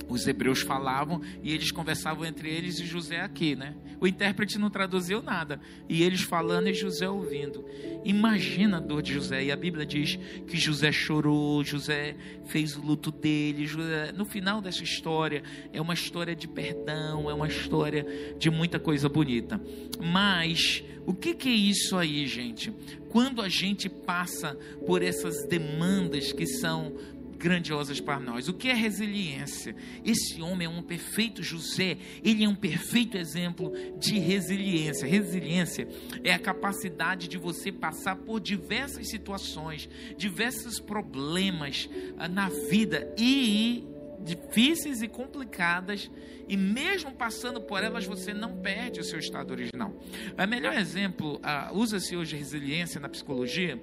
os 0.10 0.28
hebreus 0.28 0.62
falavam 0.62 1.22
e 1.44 1.54
eles 1.54 1.72
conversavam 1.72 2.26
entre 2.26 2.50
eles 2.50 2.80
e 2.80 2.86
José 2.86 3.22
aqui, 3.22 3.56
né? 3.56 3.76
O 4.02 4.08
intérprete 4.08 4.58
não 4.58 4.70
traduziu 4.70 5.22
nada 5.22 5.60
e 5.88 6.04
eles 6.04 6.22
falando 6.22 6.68
e 6.68 6.74
José 6.74 7.08
ouvindo. 7.08 7.64
Imagina 8.04 8.78
a 8.78 8.80
dor 8.80 9.02
de 9.02 9.14
José 9.14 9.44
e 9.44 9.52
a 9.52 9.56
Bíblia 9.56 9.86
diz 9.86 10.18
que 10.48 10.58
José 10.58 10.92
chorou, 10.92 11.64
José 11.64 12.16
fez 12.46 12.76
o 12.76 12.82
luto 12.82 13.12
dele. 13.12 13.66
José, 13.66 14.12
no 14.12 14.26
final 14.26 14.62
dessa 14.62 14.84
história 14.84 15.44
é 15.72 15.80
uma 15.80 15.94
história 15.94 16.36
de 16.36 16.48
perdão, 16.48 17.30
é 17.30 17.34
uma 17.34 17.48
história 17.48 18.06
de 18.38 18.50
muita 18.50 18.80
coisa 18.80 19.08
bonita. 19.08 19.62
Mas 20.02 20.84
o 21.06 21.14
que, 21.14 21.34
que 21.34 21.50
é 21.50 21.54
isso 21.54 21.98
aí, 21.98 22.28
gente? 22.28 22.74
Quando 23.10 23.42
a 23.42 23.50
gente 23.50 23.90
passa 23.90 24.56
por 24.86 25.02
essas 25.02 25.46
demandas 25.48 26.32
que 26.32 26.46
são 26.46 26.94
grandiosas 27.40 28.02
para 28.02 28.20
nós. 28.20 28.50
O 28.50 28.54
que 28.54 28.68
é 28.68 28.74
resiliência? 28.74 29.74
Esse 30.06 30.42
homem 30.42 30.68
é 30.68 30.70
um 30.70 30.84
perfeito 30.84 31.42
José, 31.42 31.98
ele 32.24 32.44
é 32.44 32.50
um 32.50 32.56
perfeito 32.56 33.18
exemplo 33.18 33.72
de 33.98 34.20
resiliência. 34.20 35.08
Resiliência 35.08 35.88
é 36.24 36.34
a 36.34 36.40
capacidade 36.40 37.28
de 37.30 37.38
você 37.38 37.72
passar 37.72 38.18
por 38.18 38.42
diversas 38.42 39.10
situações, 39.10 39.90
diversos 40.18 40.80
problemas 40.80 41.90
ah, 42.18 42.28
na 42.28 42.50
vida 42.50 43.12
e 43.18 43.88
difíceis 44.22 45.02
e 45.02 45.08
complicadas, 45.08 46.12
e 46.48 46.58
mesmo 46.58 47.12
passando 47.12 47.62
por 47.62 47.84
elas, 47.84 48.06
você 48.06 48.34
não 48.34 48.58
perde 48.58 49.00
o 49.00 49.04
seu 49.04 49.20
estado 49.20 49.52
original. 49.52 49.94
O 50.38 50.48
melhor 50.48 50.74
exemplo, 50.74 51.38
uh, 51.38 51.78
usa-se 51.78 52.16
hoje 52.16 52.36
resiliência 52.36 53.00
na 53.00 53.08
psicologia, 53.08 53.80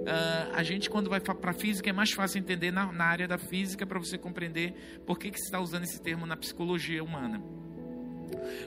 Uh, 0.00 0.54
a 0.54 0.62
gente, 0.62 0.88
quando 0.88 1.10
vai 1.10 1.20
para 1.20 1.52
física, 1.52 1.90
é 1.90 1.92
mais 1.92 2.10
fácil 2.10 2.38
entender 2.38 2.70
na, 2.70 2.90
na 2.92 3.04
área 3.04 3.28
da 3.28 3.38
física 3.38 3.86
para 3.86 3.98
você 3.98 4.16
compreender 4.16 4.74
por 5.04 5.18
que, 5.18 5.30
que 5.30 5.38
se 5.38 5.46
está 5.46 5.60
usando 5.60 5.84
esse 5.84 6.00
termo 6.00 6.24
na 6.24 6.36
psicologia 6.36 7.02
humana. 7.02 7.42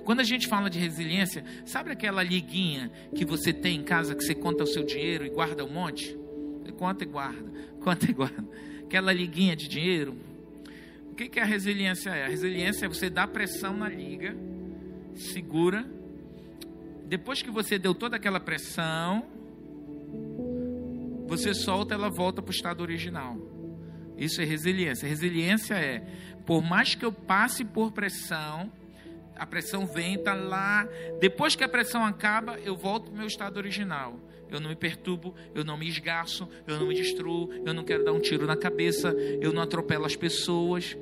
Quando 0.03 0.19
a 0.19 0.23
gente 0.23 0.47
fala 0.47 0.69
de 0.69 0.79
resiliência, 0.79 1.43
sabe 1.65 1.91
aquela 1.91 2.21
liguinha 2.23 2.91
que 3.15 3.25
você 3.25 3.53
tem 3.53 3.79
em 3.79 3.83
casa 3.83 4.15
que 4.15 4.23
você 4.23 4.35
conta 4.35 4.63
o 4.63 4.67
seu 4.67 4.83
dinheiro 4.83 5.25
e 5.25 5.29
guarda 5.29 5.63
um 5.63 5.71
monte? 5.71 6.19
conta 6.81 7.03
e 7.03 7.07
guarda, 7.07 7.51
conta 7.79 8.09
e 8.09 8.13
guarda. 8.13 8.43
Aquela 8.83 9.13
liguinha 9.13 9.55
de 9.55 9.67
dinheiro. 9.67 10.15
O 11.11 11.15
que, 11.15 11.29
que 11.29 11.39
a 11.39 11.45
resiliência 11.45 12.09
é? 12.09 12.25
A 12.25 12.27
resiliência 12.27 12.85
é 12.85 12.89
você 12.89 13.07
dar 13.07 13.27
pressão 13.27 13.77
na 13.77 13.87
liga, 13.87 14.35
segura. 15.15 15.85
Depois 17.05 17.43
que 17.43 17.51
você 17.51 17.77
deu 17.77 17.93
toda 17.93 18.15
aquela 18.15 18.39
pressão, 18.39 19.27
você 21.31 21.53
solta, 21.53 21.93
ela 21.93 22.09
volta 22.09 22.41
para 22.41 22.49
o 22.49 22.53
estado 22.53 22.81
original. 22.81 23.37
Isso 24.17 24.41
é 24.41 24.43
resiliência. 24.43 25.07
Resiliência 25.07 25.75
é, 25.75 25.99
por 26.45 26.61
mais 26.61 26.93
que 26.93 27.05
eu 27.05 27.11
passe 27.13 27.63
por 27.63 27.93
pressão, 27.93 28.69
a 29.37 29.45
pressão 29.45 29.85
vem, 29.85 30.15
está 30.15 30.33
lá. 30.33 30.85
Depois 31.21 31.55
que 31.55 31.63
a 31.63 31.69
pressão 31.69 32.03
acaba, 32.03 32.59
eu 32.59 32.75
volto 32.75 33.05
para 33.05 33.13
o 33.13 33.17
meu 33.17 33.27
estado 33.27 33.55
original. 33.55 34.19
Eu 34.49 34.59
não 34.59 34.71
me 34.71 34.75
perturbo, 34.75 35.33
eu 35.55 35.63
não 35.63 35.77
me 35.77 35.87
esgarço, 35.87 36.49
eu 36.67 36.77
não 36.77 36.87
me 36.87 36.95
destruo, 36.95 37.49
eu 37.65 37.73
não 37.73 37.85
quero 37.85 38.03
dar 38.03 38.11
um 38.11 38.19
tiro 38.19 38.45
na 38.45 38.57
cabeça, 38.57 39.15
eu 39.39 39.53
não 39.53 39.61
atropelo 39.61 40.03
as 40.03 40.17
pessoas. 40.17 40.97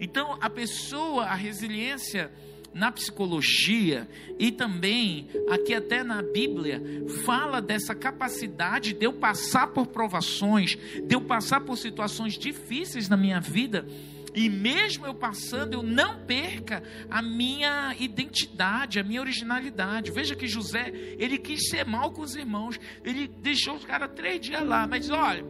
Então, 0.00 0.38
a 0.40 0.48
pessoa, 0.48 1.24
a 1.24 1.34
resiliência 1.34 2.32
na 2.74 2.90
psicologia 2.90 4.08
e 4.38 4.50
também 4.50 5.28
aqui 5.48 5.72
até 5.74 6.02
na 6.02 6.20
Bíblia 6.20 6.82
fala 7.24 7.62
dessa 7.62 7.94
capacidade 7.94 8.92
de 8.92 9.06
eu 9.06 9.12
passar 9.12 9.68
por 9.68 9.86
provações, 9.86 10.76
de 10.76 11.14
eu 11.14 11.20
passar 11.20 11.60
por 11.60 11.78
situações 11.78 12.36
difíceis 12.36 13.08
na 13.08 13.16
minha 13.16 13.40
vida 13.40 13.86
e 14.34 14.48
mesmo 14.48 15.06
eu 15.06 15.14
passando, 15.14 15.74
eu 15.74 15.82
não 15.82 16.18
perca 16.26 16.82
a 17.08 17.22
minha 17.22 17.94
identidade, 18.00 18.98
a 18.98 19.04
minha 19.04 19.20
originalidade. 19.20 20.10
Veja 20.10 20.34
que 20.34 20.48
José, 20.48 20.92
ele 21.18 21.38
quis 21.38 21.68
ser 21.68 21.86
mal 21.86 22.10
com 22.10 22.22
os 22.22 22.34
irmãos, 22.34 22.80
ele 23.04 23.28
deixou 23.28 23.76
os 23.76 23.84
caras 23.84 24.10
três 24.16 24.40
dias 24.40 24.66
lá, 24.66 24.88
mas 24.88 25.08
olha, 25.08 25.44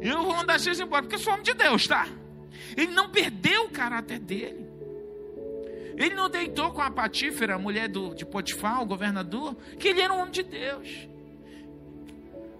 eu 0.00 0.22
vou 0.22 0.34
mandar 0.34 0.58
vocês 0.58 0.80
embora, 0.80 1.02
porque 1.02 1.16
eu 1.16 1.20
sou 1.20 1.34
homem 1.34 1.44
de 1.44 1.52
Deus, 1.52 1.86
tá? 1.86 2.08
Ele 2.74 2.92
não 2.92 3.10
perdeu 3.10 3.66
o 3.66 3.70
caráter 3.70 4.18
dele. 4.18 4.69
Ele 6.00 6.14
não 6.14 6.30
deitou 6.30 6.70
com 6.70 6.80
a 6.80 6.90
Patífera, 6.90 7.56
a 7.56 7.58
mulher 7.58 7.86
do, 7.86 8.14
de 8.14 8.24
Potifar, 8.24 8.82
o 8.82 8.86
governador, 8.86 9.54
que 9.78 9.88
ele 9.88 10.00
era 10.00 10.10
um 10.14 10.20
homem 10.20 10.32
de 10.32 10.42
Deus. 10.42 11.06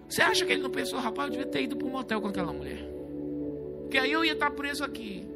Você 0.07 0.20
acha 0.20 0.45
que 0.45 0.53
ele 0.53 0.61
não 0.61 0.68
pensou, 0.68 0.99
rapaz, 1.01 1.28
eu 1.28 1.38
devia 1.38 1.51
ter 1.51 1.62
ido 1.62 1.74
para 1.74 1.86
um 1.86 1.91
motel 1.91 2.20
com 2.20 2.28
aquela 2.28 2.53
mulher? 2.53 2.86
Porque 3.80 3.97
aí 3.97 4.12
eu 4.12 4.22
ia 4.22 4.34
estar 4.34 4.51
preso 4.51 4.84
aqui. 4.84 5.26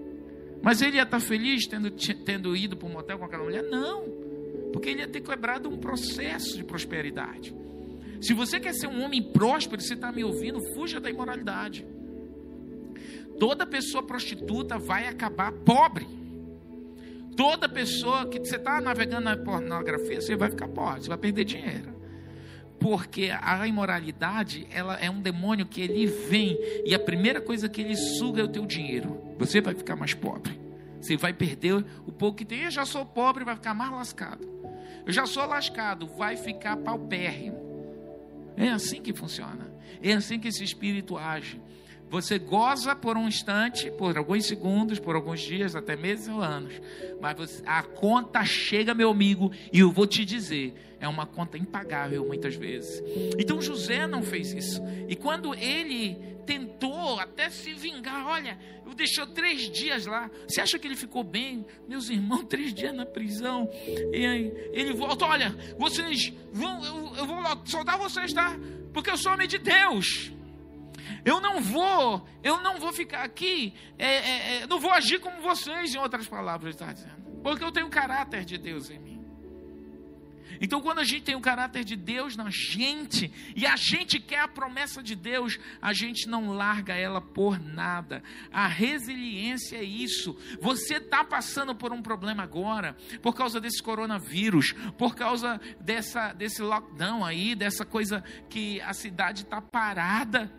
Mas 0.63 0.83
ele 0.83 0.99
ia 0.99 1.05
estar 1.05 1.19
feliz 1.19 1.67
tendo, 1.67 1.91
tendo 2.27 2.55
ido 2.55 2.77
para 2.77 2.87
um 2.87 2.93
motel 2.93 3.19
com 3.19 3.25
aquela 3.25 3.45
mulher? 3.45 3.63
Não. 3.63 4.03
Porque 4.71 4.91
ele 4.91 5.01
ia 5.01 5.09
ter 5.09 5.23
quebrado 5.23 5.71
um 5.71 5.79
processo 5.79 6.59
de 6.59 6.65
prosperidade. 6.65 7.55
Se 8.21 8.35
você 8.35 8.61
quer 8.61 8.75
ser 8.75 8.87
um 8.87 9.03
homem 9.03 9.23
próspero, 9.23 9.81
você 9.81 9.95
está 9.95 10.13
me 10.13 10.23
ouvindo, 10.23 10.61
fuja 10.75 11.01
da 11.01 11.09
imoralidade. 11.09 11.87
Toda 13.41 13.67
pessoa 13.67 14.03
prostituta 14.03 14.79
vai 14.79 15.09
acabar 15.09 15.53
pobre. 15.53 16.14
Toda 17.37 17.69
pessoa 17.69 18.27
que 18.27 18.39
você 18.39 18.57
está 18.57 18.81
navegando 18.81 19.25
na 19.25 19.37
pornografia, 19.37 20.21
você 20.21 20.37
vai 20.37 20.51
ficar 20.51 20.69
pobre, 20.69 21.03
você 21.03 21.09
vai 21.09 21.19
perder 21.19 21.45
dinheiro. 21.45 21.95
Porque 22.79 23.31
a 23.33 23.67
imoralidade, 23.67 24.67
ela 24.71 24.97
é 24.97 25.09
um 25.09 25.21
demônio 25.21 25.65
que 25.65 25.81
ele 25.81 26.07
vem 26.07 26.59
e 26.85 26.95
a 26.95 26.99
primeira 26.99 27.41
coisa 27.41 27.69
que 27.69 27.81
ele 27.81 27.97
suga 27.97 28.43
é 28.43 28.45
o 28.45 28.49
teu 28.49 28.67
dinheiro. 28.67 29.21
Você 29.39 29.61
vai 29.61 29.75
ficar 29.75 29.97
mais 29.97 30.13
pobre. 30.13 30.61
Você 31.01 31.17
vai 31.17 31.33
perder 31.33 31.85
o 32.07 32.13
pouco 32.13 32.39
que 32.39 32.45
tem. 32.45 32.63
Eu 32.63 32.71
já 32.71 32.85
sou 32.85 33.05
pobre, 33.05 33.45
vai 33.45 33.55
ficar 33.55 33.75
mais 33.75 33.91
lascado. 33.91 34.47
Eu 35.07 35.13
já 35.13 35.27
sou 35.27 35.47
lascado, 35.47 36.07
vai 36.07 36.37
ficar 36.37 36.77
paupérrimo. 36.77 37.59
É 38.57 38.71
assim 38.71 39.03
que 39.03 39.13
funciona. 39.13 39.73
É 40.03 40.13
assim 40.13 40.39
que 40.39 40.49
esse 40.49 40.63
espírito 40.63 41.17
age. 41.17 41.61
Você 42.15 42.39
goza 42.39 42.95
por 42.95 43.17
um 43.17 43.27
instante, 43.27 43.91
por 43.91 44.17
alguns 44.17 44.47
segundos, 44.47 45.01
por 45.01 45.17
alguns 45.17 45.41
dias, 45.41 45.75
até 45.75 45.97
meses 45.97 46.29
ou 46.29 46.41
anos. 46.41 46.73
Mas 47.21 47.37
você, 47.37 47.63
a 47.67 47.83
conta 47.83 48.45
chega, 48.45 48.95
meu 48.95 49.11
amigo, 49.11 49.51
e 49.73 49.81
eu 49.81 49.91
vou 49.91 50.07
te 50.07 50.25
dizer, 50.25 50.97
é 51.01 51.09
uma 51.09 51.27
conta 51.27 51.59
impagável 51.59 52.25
muitas 52.25 52.55
vezes. 52.55 53.03
Então 53.37 53.61
José 53.61 54.07
não 54.07 54.23
fez 54.23 54.53
isso. 54.53 54.81
E 55.09 55.17
quando 55.17 55.57
ele 55.57 56.15
tentou 56.47 57.19
até 57.19 57.51
se 57.51 57.75
vingar, 57.75 58.29
olha, 58.29 58.57
eu 58.87 58.95
deixou 58.95 59.27
três 59.27 59.69
dias 59.69 60.07
lá. 60.07 60.31
Você 60.47 60.61
acha 60.61 60.79
que 60.79 60.87
ele 60.87 60.95
ficou 60.95 61.25
bem? 61.25 61.67
Meus 61.89 62.11
irmãos, 62.11 62.45
três 62.49 62.73
dias 62.73 62.95
na 62.95 63.05
prisão. 63.05 63.69
E 64.13 64.25
aí 64.25 64.53
ele 64.73 64.93
volta, 64.93 65.25
olha, 65.25 65.53
vocês 65.77 66.33
vão, 66.53 66.85
eu, 66.85 67.17
eu 67.17 67.27
vou 67.27 67.43
soltar 67.65 67.99
vocês, 67.99 68.33
tá? 68.33 68.57
Porque 68.93 69.11
eu 69.11 69.19
sou 69.19 69.33
homem 69.33 69.49
de 69.49 69.59
Deus. 69.59 70.33
Eu 71.25 71.41
não 71.41 71.61
vou, 71.61 72.27
eu 72.43 72.61
não 72.61 72.79
vou 72.79 72.93
ficar 72.93 73.23
aqui, 73.23 73.75
é, 73.99 74.07
é, 74.07 74.57
é, 74.57 74.67
não 74.67 74.79
vou 74.79 74.91
agir 74.91 75.21
como 75.21 75.41
vocês, 75.41 75.95
em 75.95 75.99
outras 75.99 76.27
palavras, 76.27 76.75
está 76.75 76.93
dizendo. 76.93 77.25
Porque 77.43 77.63
eu 77.65 77.73
tenho 77.73 77.87
o 77.87 77.91
caráter 77.91 78.45
de 78.45 78.57
Deus 78.59 78.91
em 78.91 78.99
mim. 78.99 79.15
Então, 80.61 80.81
quando 80.81 81.01
a 81.01 81.05
gente 81.05 81.23
tem 81.23 81.35
o 81.35 81.41
caráter 81.41 81.85
de 81.85 81.97
Deus 81.97 82.37
na 82.37 82.49
gente, 82.51 83.33
e 83.55 83.67
a 83.67 83.77
gente 83.77 84.21
quer 84.21 84.41
a 84.41 84.49
promessa 84.49 85.03
de 85.03 85.15
Deus, 85.15 85.59
a 85.81 85.93
gente 85.93 86.29
não 86.29 86.53
larga 86.53 86.95
ela 86.95 87.21
por 87.21 87.59
nada. 87.59 88.23
A 88.53 88.67
resiliência 88.67 89.77
é 89.77 89.85
isso. 89.85 90.37
Você 90.61 90.95
está 90.95 91.25
passando 91.25 91.75
por 91.75 91.93
um 91.93 92.03
problema 92.03 92.43
agora, 92.43 92.97
por 93.23 93.35
causa 93.35 93.61
desse 93.61 93.83
coronavírus, 93.83 94.73
por 94.97 95.15
causa 95.15 95.61
dessa, 95.81 96.33
desse 96.33 96.63
lockdown 96.63 97.25
aí, 97.25 97.55
dessa 97.55 97.85
coisa 97.85 98.23
que 98.49 98.81
a 98.83 98.93
cidade 98.93 99.43
está 99.43 99.61
parada. 99.61 100.53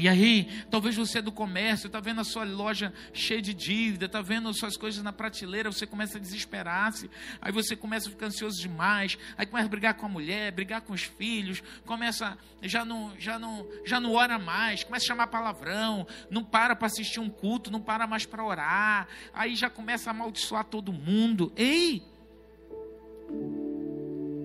E 0.00 0.08
aí, 0.08 0.48
talvez 0.70 0.96
você 0.96 1.18
é 1.18 1.22
do 1.22 1.30
comércio, 1.30 1.86
está 1.86 2.00
vendo 2.00 2.22
a 2.22 2.24
sua 2.24 2.42
loja 2.42 2.90
cheia 3.12 3.42
de 3.42 3.52
dívida, 3.52 4.06
está 4.06 4.22
vendo 4.22 4.50
suas 4.54 4.74
coisas 4.74 5.04
na 5.04 5.12
prateleira, 5.12 5.70
você 5.70 5.86
começa 5.86 6.16
a 6.16 6.20
desesperar-se, 6.20 7.10
aí 7.38 7.52
você 7.52 7.76
começa 7.76 8.08
a 8.08 8.10
ficar 8.10 8.26
ansioso 8.26 8.58
demais, 8.58 9.18
aí 9.36 9.44
começa 9.44 9.66
a 9.66 9.68
brigar 9.68 9.92
com 9.92 10.06
a 10.06 10.08
mulher, 10.08 10.52
brigar 10.52 10.80
com 10.80 10.94
os 10.94 11.02
filhos, 11.02 11.62
começa, 11.84 12.38
já 12.62 12.82
não, 12.82 13.12
já 13.18 13.38
não, 13.38 13.66
já 13.84 14.00
não 14.00 14.14
ora 14.14 14.38
mais, 14.38 14.82
começa 14.82 15.04
a 15.04 15.08
chamar 15.08 15.26
palavrão, 15.26 16.06
não 16.30 16.42
para 16.42 16.74
para 16.74 16.86
assistir 16.86 17.20
um 17.20 17.28
culto, 17.28 17.70
não 17.70 17.82
para 17.82 18.06
mais 18.06 18.24
para 18.24 18.42
orar, 18.42 19.06
aí 19.34 19.54
já 19.54 19.68
começa 19.68 20.08
a 20.08 20.12
amaldiçoar 20.12 20.64
todo 20.64 20.94
mundo. 20.94 21.52
Ei! 21.54 22.02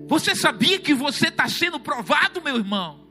Você 0.06 0.34
sabia 0.34 0.78
que 0.78 0.92
você 0.92 1.28
está 1.28 1.48
sendo 1.48 1.80
provado, 1.80 2.42
meu 2.42 2.56
irmão? 2.56 3.05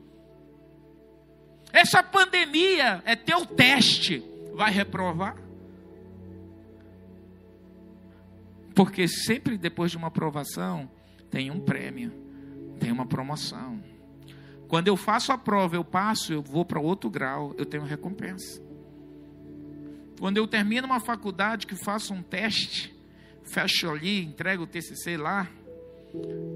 Essa 1.76 2.02
pandemia 2.02 3.02
é 3.04 3.14
teu 3.14 3.44
teste. 3.44 4.24
Vai 4.54 4.70
reprovar? 4.70 5.36
Porque 8.74 9.06
sempre 9.06 9.58
depois 9.58 9.90
de 9.90 9.98
uma 9.98 10.06
aprovação, 10.06 10.90
tem 11.30 11.50
um 11.50 11.60
prêmio, 11.60 12.10
tem 12.80 12.90
uma 12.90 13.04
promoção. 13.04 13.78
Quando 14.66 14.88
eu 14.88 14.96
faço 14.96 15.32
a 15.32 15.36
prova, 15.36 15.76
eu 15.76 15.84
passo, 15.84 16.32
eu 16.32 16.40
vou 16.40 16.64
para 16.64 16.80
outro 16.80 17.10
grau, 17.10 17.54
eu 17.58 17.66
tenho 17.66 17.84
recompensa. 17.84 18.58
Quando 20.18 20.38
eu 20.38 20.46
termino 20.46 20.86
uma 20.86 20.98
faculdade 20.98 21.66
que 21.66 21.76
faço 21.76 22.14
um 22.14 22.22
teste, 22.22 22.96
fecho 23.42 23.90
ali, 23.90 24.24
entrego 24.24 24.62
o 24.62 24.66
TCC 24.66 25.18
lá, 25.18 25.46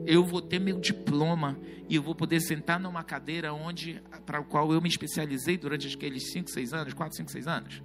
eu 0.06 0.24
vou 0.24 0.40
ter 0.40 0.58
meu 0.58 0.78
diploma 0.78 1.58
e 1.88 1.96
eu 1.96 2.02
vou 2.02 2.14
poder 2.14 2.40
sentar 2.40 2.78
numa 2.78 3.02
cadeira 3.02 3.52
onde 3.52 4.02
para 4.24 4.40
o 4.40 4.44
qual 4.44 4.72
eu 4.72 4.80
me 4.80 4.88
especializei 4.88 5.56
durante 5.56 5.94
aqueles 5.94 6.32
5, 6.32 6.50
6 6.50 6.72
anos, 6.72 6.94
4, 6.94 7.16
5, 7.16 7.30
6 7.30 7.46
anos. 7.46 7.82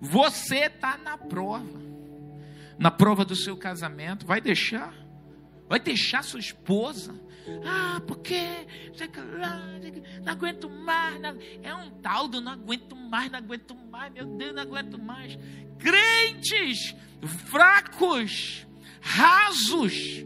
Você 0.00 0.64
está 0.64 0.98
na 0.98 1.16
prova. 1.16 1.80
Na 2.78 2.90
prova 2.90 3.24
do 3.24 3.36
seu 3.36 3.56
casamento, 3.56 4.26
vai 4.26 4.40
deixar? 4.40 4.94
Vai 5.68 5.78
deixar 5.78 6.24
sua 6.24 6.40
esposa? 6.40 7.14
Ah, 7.64 8.00
porque 8.06 8.66
não 10.24 10.32
aguento 10.32 10.68
mais. 10.68 11.20
Não, 11.20 11.36
é 11.62 11.74
um 11.74 11.90
tal 12.00 12.28
do 12.28 12.40
não 12.40 12.52
aguento 12.52 12.96
mais, 12.96 13.30
não 13.30 13.38
aguento 13.38 13.74
mais, 13.74 14.12
meu 14.12 14.26
Deus, 14.36 14.54
não 14.54 14.62
aguento 14.62 14.98
mais. 14.98 15.38
Crentes 15.78 16.94
fracos, 17.46 18.66
rasos. 19.02 20.24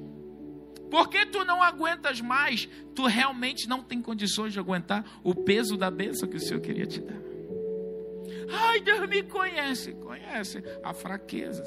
Porque 0.90 1.26
tu 1.26 1.44
não 1.44 1.60
aguentas 1.62 2.20
mais, 2.20 2.68
tu 2.94 3.06
realmente 3.06 3.68
não 3.68 3.82
tem 3.82 4.00
condições 4.00 4.52
de 4.52 4.60
aguentar 4.60 5.04
o 5.24 5.34
peso 5.34 5.76
da 5.76 5.90
bênção 5.90 6.28
que 6.28 6.36
o 6.36 6.40
Senhor 6.40 6.60
queria 6.60 6.86
te 6.86 7.00
dar. 7.00 7.16
Ai, 8.48 8.80
Deus 8.80 9.08
me 9.08 9.22
conhece, 9.24 9.92
conhece 9.94 10.62
a 10.84 10.94
fraqueza. 10.94 11.64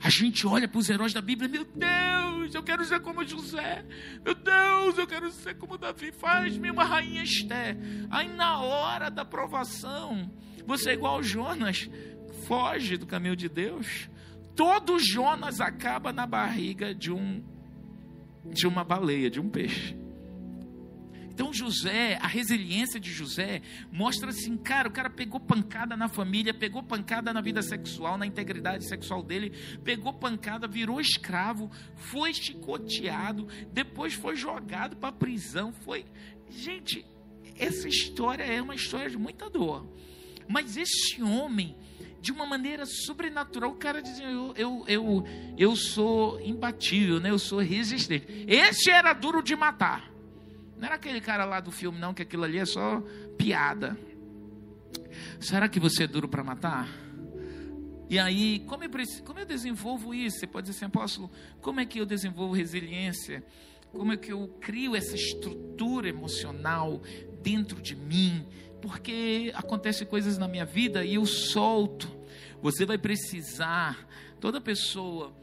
A 0.00 0.10
gente 0.10 0.46
olha 0.46 0.68
para 0.68 0.78
os 0.78 0.88
heróis 0.88 1.12
da 1.12 1.20
Bíblia, 1.20 1.48
meu 1.48 1.64
Deus, 1.64 2.54
eu 2.54 2.62
quero 2.62 2.84
ser 2.84 3.00
como 3.00 3.24
José, 3.24 3.84
meu 4.22 4.34
Deus, 4.34 4.98
eu 4.98 5.06
quero 5.06 5.30
ser 5.30 5.56
como 5.56 5.78
Davi, 5.78 6.12
faz-me 6.12 6.70
uma 6.70 6.84
rainha 6.84 7.22
Esté. 7.22 7.76
Aí 8.10 8.28
na 8.28 8.60
hora 8.60 9.10
da 9.10 9.24
provação, 9.24 10.30
você 10.66 10.90
é 10.90 10.92
igual 10.92 11.22
Jonas, 11.22 11.88
foge 12.46 12.96
do 12.96 13.06
caminho 13.06 13.36
de 13.36 13.48
Deus, 13.48 14.08
todo 14.54 14.98
Jonas 14.98 15.60
acaba 15.60 16.12
na 16.12 16.26
barriga 16.26 16.94
de 16.94 17.12
um 17.12 17.42
de 18.44 18.66
uma 18.66 18.84
baleia, 18.84 19.30
de 19.30 19.40
um 19.40 19.48
peixe. 19.48 19.96
Então 21.34 21.52
José, 21.52 22.16
a 22.22 22.28
resiliência 22.28 23.00
de 23.00 23.10
José 23.10 23.60
mostra 23.90 24.30
assim, 24.30 24.56
cara, 24.56 24.88
o 24.88 24.92
cara 24.92 25.10
pegou 25.10 25.40
pancada 25.40 25.96
na 25.96 26.08
família, 26.08 26.54
pegou 26.54 26.80
pancada 26.80 27.32
na 27.32 27.40
vida 27.40 27.60
sexual, 27.60 28.16
na 28.16 28.24
integridade 28.24 28.86
sexual 28.86 29.20
dele, 29.20 29.50
pegou 29.82 30.12
pancada, 30.12 30.68
virou 30.68 31.00
escravo, 31.00 31.68
foi 31.96 32.32
chicoteado, 32.32 33.48
depois 33.72 34.14
foi 34.14 34.36
jogado 34.36 34.96
para 34.96 35.08
a 35.08 35.12
prisão, 35.12 35.72
foi, 35.72 36.04
gente, 36.48 37.04
essa 37.58 37.88
história 37.88 38.44
é 38.44 38.62
uma 38.62 38.76
história 38.76 39.10
de 39.10 39.18
muita 39.18 39.50
dor. 39.50 39.88
Mas 40.48 40.76
esse 40.76 41.20
homem 41.20 41.76
de 42.24 42.32
uma 42.32 42.46
maneira 42.46 42.86
sobrenatural. 42.86 43.70
O 43.72 43.74
cara 43.74 44.00
dizia: 44.00 44.24
eu, 44.24 44.54
eu, 44.56 44.84
eu, 44.88 45.24
eu 45.58 45.76
sou 45.76 46.40
imbatível, 46.40 47.20
né? 47.20 47.28
eu 47.28 47.38
sou 47.38 47.58
resistente. 47.58 48.46
Esse 48.48 48.90
era 48.90 49.12
duro 49.12 49.42
de 49.42 49.54
matar. 49.54 50.10
Não 50.78 50.86
era 50.86 50.94
aquele 50.94 51.20
cara 51.20 51.44
lá 51.44 51.60
do 51.60 51.70
filme, 51.70 51.98
não, 51.98 52.14
que 52.14 52.22
aquilo 52.22 52.42
ali 52.44 52.58
é 52.58 52.64
só 52.64 53.02
piada. 53.36 53.98
Será 55.38 55.68
que 55.68 55.78
você 55.78 56.04
é 56.04 56.06
duro 56.06 56.26
para 56.26 56.42
matar? 56.42 56.88
E 58.08 58.18
aí, 58.18 58.60
como 58.60 58.84
eu, 58.84 58.90
como 59.24 59.38
eu 59.38 59.44
desenvolvo 59.44 60.14
isso? 60.14 60.38
Você 60.38 60.46
pode 60.46 60.66
dizer 60.66 60.78
assim, 60.78 60.86
apóstolo, 60.86 61.30
como 61.60 61.80
é 61.80 61.84
que 61.84 62.00
eu 62.00 62.06
desenvolvo 62.06 62.54
resiliência? 62.54 63.44
Como 63.92 64.12
é 64.14 64.16
que 64.16 64.32
eu 64.32 64.48
crio 64.60 64.96
essa 64.96 65.14
estrutura 65.14 66.08
emocional 66.08 67.02
dentro 67.42 67.82
de 67.82 67.94
mim? 67.94 68.46
Porque 68.84 69.50
acontecem 69.54 70.06
coisas 70.06 70.36
na 70.36 70.46
minha 70.46 70.66
vida 70.66 71.06
e 71.06 71.14
eu 71.14 71.24
solto. 71.24 72.06
Você 72.60 72.84
vai 72.84 72.98
precisar, 72.98 74.06
toda 74.38 74.60
pessoa 74.60 75.34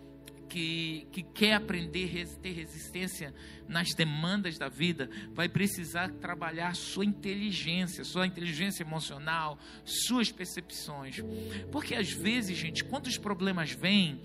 que, 0.48 1.08
que 1.12 1.24
quer 1.24 1.54
aprender 1.54 2.22
a 2.22 2.40
ter 2.40 2.52
resistência 2.52 3.34
nas 3.68 3.96
demandas 3.96 4.60
da 4.60 4.70
vida, 4.70 5.10
vai 5.34 5.50
precisar 5.50 6.12
trabalhar 6.22 6.76
sua 6.76 7.04
inteligência, 7.04 8.04
sua 8.04 8.28
inteligência 8.28 8.84
emocional, 8.84 9.58
suas 9.84 10.32
percepções. 10.32 11.20
Porque 11.72 11.96
às 11.96 12.12
vezes, 12.12 12.56
gente, 12.56 12.84
quando 12.84 13.08
os 13.08 13.18
problemas 13.18 13.72
vêm, 13.72 14.22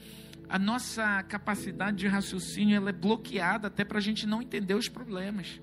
a 0.47 0.59
nossa 0.59 1.23
capacidade 1.23 1.97
de 1.97 2.07
raciocínio 2.07 2.77
ela 2.77 2.91
é 2.91 2.93
bloqueada 2.93 3.69
até 3.69 3.83
para 3.83 3.97
a 3.97 4.03
gente 4.03 4.27
não 4.27 4.43
entender 4.43 4.75
os 4.75 4.91
problemas 4.91 5.59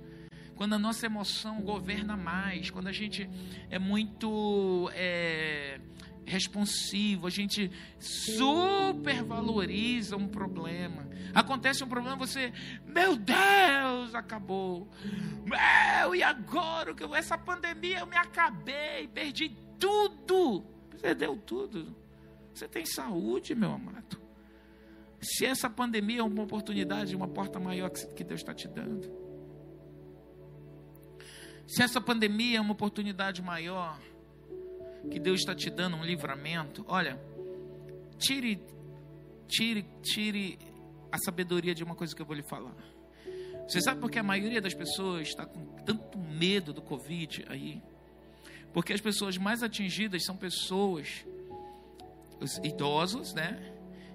quando 0.55 0.73
a 0.73 0.79
nossa 0.79 1.05
emoção 1.05 1.61
governa 1.61 2.15
mais, 2.15 2.69
quando 2.69 2.87
a 2.87 2.91
gente 2.91 3.29
é 3.69 3.79
muito 3.79 4.89
é, 4.93 5.79
responsivo, 6.25 7.27
a 7.27 7.29
gente 7.29 7.71
supervaloriza 7.99 10.15
um 10.15 10.27
problema. 10.27 11.07
Acontece 11.33 11.83
um 11.83 11.87
problema, 11.87 12.15
você, 12.15 12.53
meu 12.85 13.15
Deus, 13.15 14.13
acabou. 14.13 14.87
Meu, 15.43 16.15
e 16.15 16.21
agora? 16.21 16.93
Essa 17.15 17.37
pandemia 17.37 17.99
eu 17.99 18.07
me 18.07 18.17
acabei, 18.17 19.07
perdi 19.07 19.55
tudo. 19.79 20.63
Perdeu 21.01 21.35
tudo. 21.35 21.95
Você 22.53 22.67
tem 22.67 22.85
saúde, 22.85 23.55
meu 23.55 23.71
amado. 23.71 24.21
Se 25.19 25.45
essa 25.45 25.69
pandemia 25.69 26.19
é 26.19 26.23
uma 26.23 26.43
oportunidade, 26.43 27.15
uma 27.15 27.27
porta 27.27 27.59
maior 27.59 27.89
que 27.89 28.23
Deus 28.23 28.41
está 28.41 28.53
te 28.53 28.67
dando. 28.67 29.22
Se 31.67 31.81
essa 31.81 32.01
pandemia 32.01 32.57
é 32.57 32.61
uma 32.61 32.73
oportunidade 32.73 33.41
maior, 33.41 33.99
que 35.09 35.19
Deus 35.19 35.39
está 35.39 35.55
te 35.55 35.69
dando 35.69 35.97
um 35.97 36.03
livramento, 36.03 36.83
olha, 36.87 37.19
tire, 38.17 38.61
tire, 39.47 39.85
tire 40.01 40.59
a 41.11 41.17
sabedoria 41.17 41.75
de 41.75 41.83
uma 41.83 41.95
coisa 41.95 42.15
que 42.15 42.21
eu 42.21 42.25
vou 42.25 42.35
lhe 42.35 42.43
falar. 42.43 42.75
Você 43.67 43.81
sabe 43.81 44.01
por 44.01 44.11
que 44.11 44.19
a 44.19 44.23
maioria 44.23 44.61
das 44.61 44.73
pessoas 44.73 45.27
está 45.27 45.45
com 45.45 45.65
tanto 45.85 46.17
medo 46.17 46.73
do 46.73 46.81
Covid 46.81 47.45
aí? 47.47 47.81
Porque 48.73 48.91
as 48.91 48.99
pessoas 48.99 49.37
mais 49.37 49.63
atingidas 49.63 50.25
são 50.25 50.35
pessoas, 50.35 51.25
os 52.41 52.57
idosos, 52.57 53.33
né? 53.33 53.73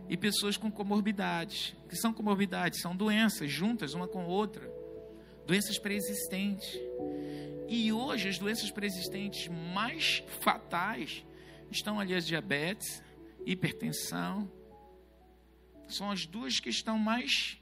E 0.09 0.17
pessoas 0.17 0.57
com 0.57 0.71
comorbidades. 0.71 1.75
Que 1.89 1.97
são 1.97 2.13
comorbidades? 2.13 2.81
São 2.81 2.97
doenças 2.97 3.51
juntas 3.51 3.95
uma 3.95 4.09
com 4.09 4.27
outra. 4.27 4.69
Doenças 5.47 5.79
preexistentes. 5.79 6.69
E 7.69 7.93
hoje 7.93 8.31
as 8.31 8.39
doenças 8.39 8.71
preexistentes 8.71 9.47
mais 9.75 10.25
fatais 10.41 11.23
estão 11.71 12.01
ali 12.01 12.15
as 12.15 12.27
diabetes, 12.27 13.03
hipertensão. 13.45 14.51
São 15.87 16.11
as 16.11 16.25
duas 16.25 16.59
que 16.61 16.71
estão 16.71 16.99
mais, 16.99 17.59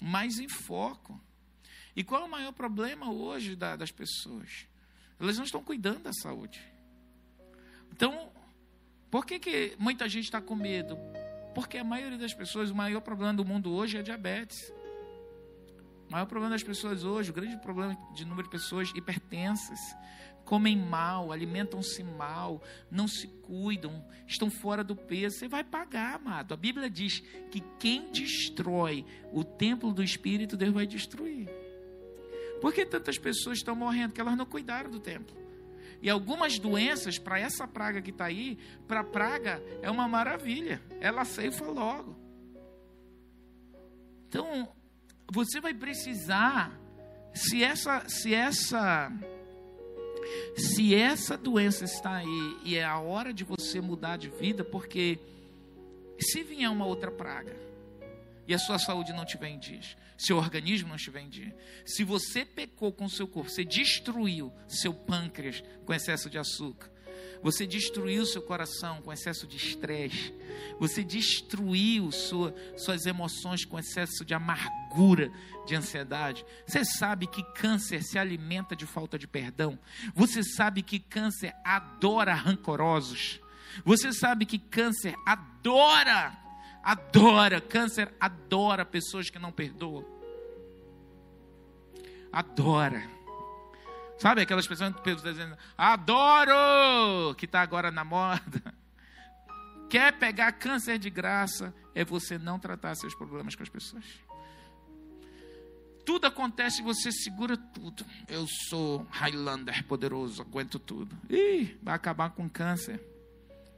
mais 0.00 0.38
em 0.38 0.48
foco. 0.48 1.20
E 1.96 2.04
qual 2.04 2.22
é 2.22 2.24
o 2.24 2.30
maior 2.30 2.52
problema 2.52 3.10
hoje 3.10 3.56
da, 3.56 3.74
das 3.74 3.90
pessoas? 3.90 4.68
Elas 5.18 5.36
não 5.36 5.44
estão 5.44 5.62
cuidando 5.62 6.04
da 6.04 6.12
saúde. 6.12 6.62
Então, 7.90 8.32
por 9.10 9.26
que, 9.26 9.40
que 9.40 9.74
muita 9.76 10.08
gente 10.08 10.26
está 10.26 10.40
com 10.40 10.54
medo? 10.54 10.96
Porque 11.52 11.78
a 11.78 11.84
maioria 11.84 12.16
das 12.16 12.32
pessoas, 12.32 12.70
o 12.70 12.76
maior 12.76 13.00
problema 13.00 13.34
do 13.34 13.44
mundo 13.44 13.72
hoje 13.72 13.98
é 13.98 14.02
diabetes. 14.02 14.72
O 16.10 16.12
maior 16.12 16.26
problema 16.26 16.54
das 16.54 16.64
pessoas 16.64 17.04
hoje, 17.04 17.30
o 17.30 17.32
grande 17.32 17.56
problema 17.58 17.96
de 18.12 18.24
número 18.24 18.42
de 18.42 18.50
pessoas 18.50 18.90
hipertensas, 18.96 19.78
comem 20.44 20.76
mal, 20.76 21.30
alimentam-se 21.30 22.02
mal, 22.02 22.60
não 22.90 23.06
se 23.06 23.28
cuidam, 23.28 24.04
estão 24.26 24.50
fora 24.50 24.82
do 24.82 24.96
peso. 24.96 25.38
Você 25.38 25.46
vai 25.46 25.62
pagar, 25.62 26.16
amado. 26.16 26.52
A 26.52 26.56
Bíblia 26.56 26.90
diz 26.90 27.20
que 27.52 27.60
quem 27.78 28.10
destrói 28.10 29.06
o 29.32 29.44
templo 29.44 29.92
do 29.92 30.02
Espírito, 30.02 30.56
Deus 30.56 30.74
vai 30.74 30.84
destruir. 30.84 31.48
Por 32.60 32.74
que 32.74 32.84
tantas 32.84 33.16
pessoas 33.16 33.58
estão 33.58 33.76
morrendo? 33.76 34.08
Porque 34.08 34.20
elas 34.20 34.36
não 34.36 34.46
cuidaram 34.46 34.90
do 34.90 34.98
templo. 34.98 35.36
E 36.02 36.10
algumas 36.10 36.58
doenças, 36.58 37.20
para 37.20 37.38
essa 37.38 37.68
praga 37.68 38.02
que 38.02 38.10
está 38.10 38.24
aí, 38.24 38.58
para 38.88 39.02
a 39.02 39.04
praga 39.04 39.62
é 39.80 39.88
uma 39.88 40.08
maravilha. 40.08 40.82
Ela 41.00 41.24
ceifa 41.24 41.66
logo. 41.66 42.18
Então, 44.26 44.68
você 45.30 45.60
vai 45.60 45.72
precisar, 45.72 46.78
se 47.32 47.62
essa, 47.62 48.08
se 48.08 48.34
essa, 48.34 49.12
se 50.56 50.94
essa 50.94 51.36
doença 51.36 51.84
está 51.84 52.16
aí 52.16 52.58
e 52.64 52.76
é 52.76 52.84
a 52.84 52.98
hora 52.98 53.32
de 53.32 53.44
você 53.44 53.80
mudar 53.80 54.16
de 54.16 54.28
vida, 54.28 54.64
porque 54.64 55.18
se 56.18 56.42
vier 56.42 56.70
uma 56.70 56.84
outra 56.84 57.10
praga 57.10 57.56
e 58.46 58.52
a 58.52 58.58
sua 58.58 58.78
saúde 58.78 59.12
não 59.12 59.22
estiver 59.22 59.48
em 59.48 59.58
dias, 59.58 59.96
seu 60.18 60.36
organismo 60.36 60.88
não 60.88 60.96
estiver 60.96 61.20
em 61.20 61.28
dia, 61.28 61.56
se 61.86 62.02
você 62.02 62.44
pecou 62.44 62.92
com 62.92 63.08
seu 63.08 63.28
corpo, 63.28 63.48
você 63.48 63.64
destruiu 63.64 64.52
seu 64.66 64.92
pâncreas 64.92 65.62
com 65.86 65.94
excesso 65.94 66.28
de 66.28 66.38
açúcar, 66.38 66.89
você 67.42 67.66
destruiu 67.66 68.26
seu 68.26 68.42
coração 68.42 69.00
com 69.00 69.12
excesso 69.12 69.46
de 69.46 69.56
estresse, 69.56 70.34
você 70.78 71.02
destruiu 71.02 72.10
sua, 72.10 72.54
suas 72.76 73.06
emoções 73.06 73.64
com 73.64 73.78
excesso 73.78 74.24
de 74.24 74.34
amargura, 74.34 75.30
de 75.66 75.74
ansiedade. 75.74 76.44
Você 76.66 76.84
sabe 76.84 77.26
que 77.26 77.42
câncer 77.54 78.02
se 78.02 78.18
alimenta 78.18 78.76
de 78.76 78.86
falta 78.86 79.18
de 79.18 79.26
perdão. 79.26 79.78
Você 80.14 80.42
sabe 80.42 80.82
que 80.82 80.98
câncer 80.98 81.54
adora 81.64 82.34
rancorosos. 82.34 83.40
Você 83.84 84.12
sabe 84.12 84.44
que 84.44 84.58
câncer 84.58 85.14
adora, 85.24 86.36
adora, 86.82 87.60
câncer 87.60 88.12
adora 88.20 88.84
pessoas 88.84 89.30
que 89.30 89.38
não 89.38 89.52
perdoam. 89.52 90.04
Adora. 92.32 93.19
Sabe 94.20 94.42
aquelas 94.42 94.66
pessoas 94.66 94.94
que 94.96 95.10
está 95.10 95.30
dizendo, 95.30 95.56
adoro, 95.78 97.34
que 97.36 97.46
está 97.46 97.62
agora 97.62 97.90
na 97.90 98.04
moda. 98.04 98.74
Quer 99.88 100.12
pegar 100.18 100.52
câncer 100.52 100.98
de 100.98 101.08
graça, 101.08 101.74
é 101.94 102.04
você 102.04 102.36
não 102.36 102.58
tratar 102.58 102.94
seus 102.96 103.14
problemas 103.14 103.54
com 103.54 103.62
as 103.62 103.70
pessoas. 103.70 104.04
Tudo 106.04 106.26
acontece 106.26 106.82
e 106.82 106.84
você 106.84 107.10
segura 107.10 107.56
tudo. 107.56 108.04
Eu 108.28 108.46
sou 108.68 109.06
Highlander 109.10 109.84
poderoso, 109.86 110.42
aguento 110.42 110.78
tudo. 110.78 111.16
Ih, 111.30 111.78
vai 111.82 111.94
acabar 111.94 112.28
com 112.30 112.46
câncer. 112.48 113.00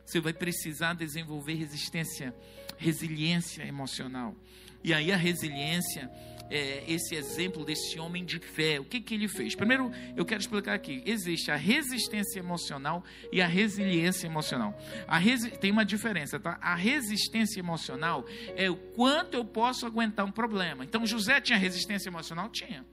Você 0.05 0.18
vai 0.20 0.32
precisar 0.32 0.95
desenvolver 0.95 1.55
resistência, 1.55 2.34
resiliência 2.76 3.62
emocional. 3.62 4.34
E 4.82 4.93
aí 4.93 5.12
a 5.12 5.16
resiliência 5.16 6.11
é 6.53 6.84
esse 6.86 7.14
exemplo 7.14 7.64
desse 7.64 7.98
homem 7.98 8.24
de 8.24 8.38
fé. 8.38 8.78
O 8.78 8.84
que, 8.84 9.00
que 9.00 9.14
ele 9.14 9.26
fez? 9.26 9.55
Primeiro, 9.55 9.90
eu 10.14 10.24
quero 10.24 10.40
explicar 10.40 10.74
aqui. 10.74 11.03
Existe 11.07 11.50
a 11.50 11.57
resistência 11.57 12.38
emocional 12.38 13.03
e 13.32 13.40
a 13.40 13.46
resiliência 13.46 14.26
emocional. 14.26 14.78
A 15.09 15.18
resi 15.18 15.50
tem 15.50 15.70
uma 15.70 15.84
diferença, 15.84 16.38
tá? 16.38 16.59
A 16.61 16.74
resistência 16.74 17.59
emocional 17.59 18.26
é 18.55 18.70
o 18.70 18.76
quanto 18.76 19.34
eu 19.34 19.44
posso 19.44 19.86
aguentar 19.86 20.26
um 20.26 20.30
problema. 20.30 20.84
Então, 20.84 21.07
José 21.07 21.40
tinha 21.40 21.59
resistência 21.59 22.11
emocional? 22.11 22.50
Tinha 22.50 22.84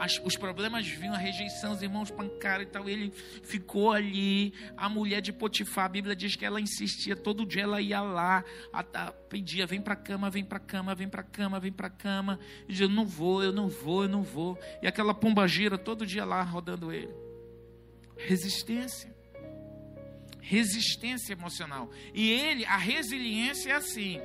as, 0.00 0.18
os 0.24 0.34
problemas 0.34 0.88
vinham, 0.88 1.14
a 1.14 1.18
rejeição, 1.18 1.72
os 1.74 1.82
irmãos 1.82 2.10
pancaram 2.10 2.62
e 2.62 2.66
tal. 2.66 2.88
Ele 2.88 3.12
ficou 3.42 3.92
ali. 3.92 4.54
A 4.74 4.88
mulher 4.88 5.20
de 5.20 5.30
Potifar, 5.30 5.84
a 5.84 5.88
Bíblia 5.90 6.16
diz 6.16 6.34
que 6.34 6.44
ela 6.44 6.58
insistia, 6.58 7.14
todo 7.14 7.44
dia 7.44 7.64
ela 7.64 7.82
ia 7.82 8.00
lá, 8.00 8.42
a, 8.72 8.80
a, 8.80 9.12
pedia: 9.12 9.66
vem 9.66 9.78
para 9.78 9.94
cama, 9.94 10.30
vem 10.30 10.42
para 10.42 10.58
cama, 10.58 10.94
vem 10.94 11.06
para 11.06 11.22
cama, 11.22 11.60
vem 11.60 11.70
para 11.70 11.90
cama. 11.90 12.40
E 12.66 12.72
dizia: 12.72 12.88
não 12.88 13.04
vou, 13.04 13.42
eu 13.42 13.52
não 13.52 13.68
vou, 13.68 14.04
eu 14.04 14.08
não 14.08 14.22
vou. 14.22 14.58
E 14.82 14.86
aquela 14.86 15.12
pomba 15.12 15.46
gira 15.46 15.76
todo 15.76 16.06
dia 16.06 16.24
lá 16.24 16.42
rodando 16.42 16.90
ele. 16.90 17.14
Resistência. 18.16 19.14
Resistência 20.40 21.34
emocional. 21.34 21.90
E 22.14 22.30
ele, 22.30 22.64
a 22.64 22.78
resiliência 22.78 23.72
é 23.72 23.74
assim. 23.74 24.18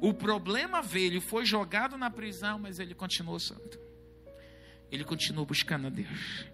O 0.00 0.12
problema 0.12 0.82
veio, 0.82 1.20
foi 1.20 1.46
jogado 1.46 1.96
na 1.96 2.10
prisão, 2.10 2.58
mas 2.58 2.80
ele 2.80 2.92
continuou 2.92 3.38
santo 3.38 3.91
ele 4.92 5.04
continuou 5.04 5.46
buscando 5.46 5.86
a 5.86 5.90
Deus. 5.90 6.44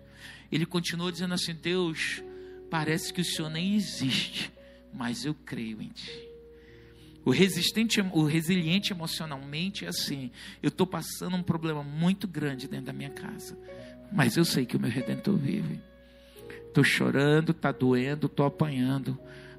Ele 0.51 0.65
continuou 0.65 1.11
dizendo 1.11 1.35
assim: 1.35 1.55
Deus, 1.55 2.23
parece 2.71 3.13
que 3.13 3.21
o 3.21 3.25
Senhor 3.25 3.51
nem 3.51 3.75
existe, 3.75 4.53
mas 4.95 5.25
eu 5.25 5.35
creio 5.35 5.83
em 5.83 5.89
Ti. 5.89 6.29
O 7.25 7.31
resistente, 7.31 8.01
o 8.01 8.25
resiliente 8.25 8.93
emocionalmente 8.93 9.85
é 9.85 9.89
assim: 9.89 10.31
eu 10.63 10.69
estou 10.69 10.87
passando 10.87 11.37
um 11.37 11.43
problema 11.43 11.83
muito 11.83 12.29
grande 12.29 12.69
dentro 12.69 12.87
da 12.87 12.93
minha 12.93 13.11
casa, 13.11 13.59
mas 14.13 14.37
eu 14.37 14.45
sei 14.45 14.65
que 14.65 14.77
o 14.77 14.81
meu 14.81 14.91
redentor 14.91 15.37
vive. 15.37 15.81
Estou 16.69 16.85
chorando, 16.85 17.51
está 17.51 17.73
doendo, 17.73 18.27
estou 18.27 18.47
apanhando, 18.47 19.19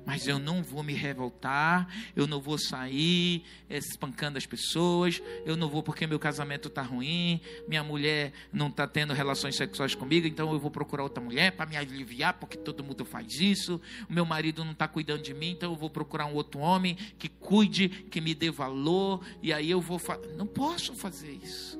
mas 0.10 0.28
eu 0.28 0.40
não 0.40 0.64
vou 0.64 0.82
me 0.82 0.94
revoltar, 0.94 1.88
eu 2.16 2.26
não 2.26 2.42
vou 2.42 2.58
sair 2.58 3.44
é, 3.70 3.78
espancando 3.78 4.40
as 4.40 4.46
pessoas, 4.48 5.22
eu 5.46 5.56
não 5.56 5.70
vou 5.70 5.84
porque 5.84 6.08
meu 6.08 6.18
casamento 6.18 6.68
está 6.68 6.82
ruim, 6.82 7.40
minha 7.68 7.84
mulher 7.84 8.34
não 8.52 8.70
está 8.70 8.88
tendo 8.88 9.14
relações 9.14 9.56
sexuais 9.56 9.94
comigo, 9.94 10.26
então 10.26 10.52
eu 10.52 10.60
vou 10.60 10.72
procurar 10.72 11.04
outra 11.04 11.24
mulher 11.24 11.52
para 11.52 11.70
me 11.70 11.78
aliviar, 11.78 12.34
porque 12.40 12.58
todo 12.58 12.84
mundo 12.84 13.06
faz 13.06 13.40
isso, 13.40 13.80
o 14.10 14.12
meu 14.12 14.26
marido 14.26 14.66
não 14.66 14.72
está 14.72 14.88
cuidando 14.88 15.22
de 15.22 15.32
mim, 15.32 15.52
então 15.52 15.74
eu 15.74 15.78
vou 15.78 15.92
procurar 15.92 16.26
um 16.26 16.34
outro 16.34 16.60
homem 16.60 16.96
que 17.20 17.30
cuide, 17.30 17.88
que 17.88 18.20
me 18.20 18.34
dê 18.34 18.50
valor, 18.50 19.24
e 19.44 19.54
aí 19.54 19.70
eu 19.70 19.80
vou. 19.80 20.02
Não 20.36 20.48
posso 20.48 20.96
fazer 20.96 21.34
isso. 21.44 21.80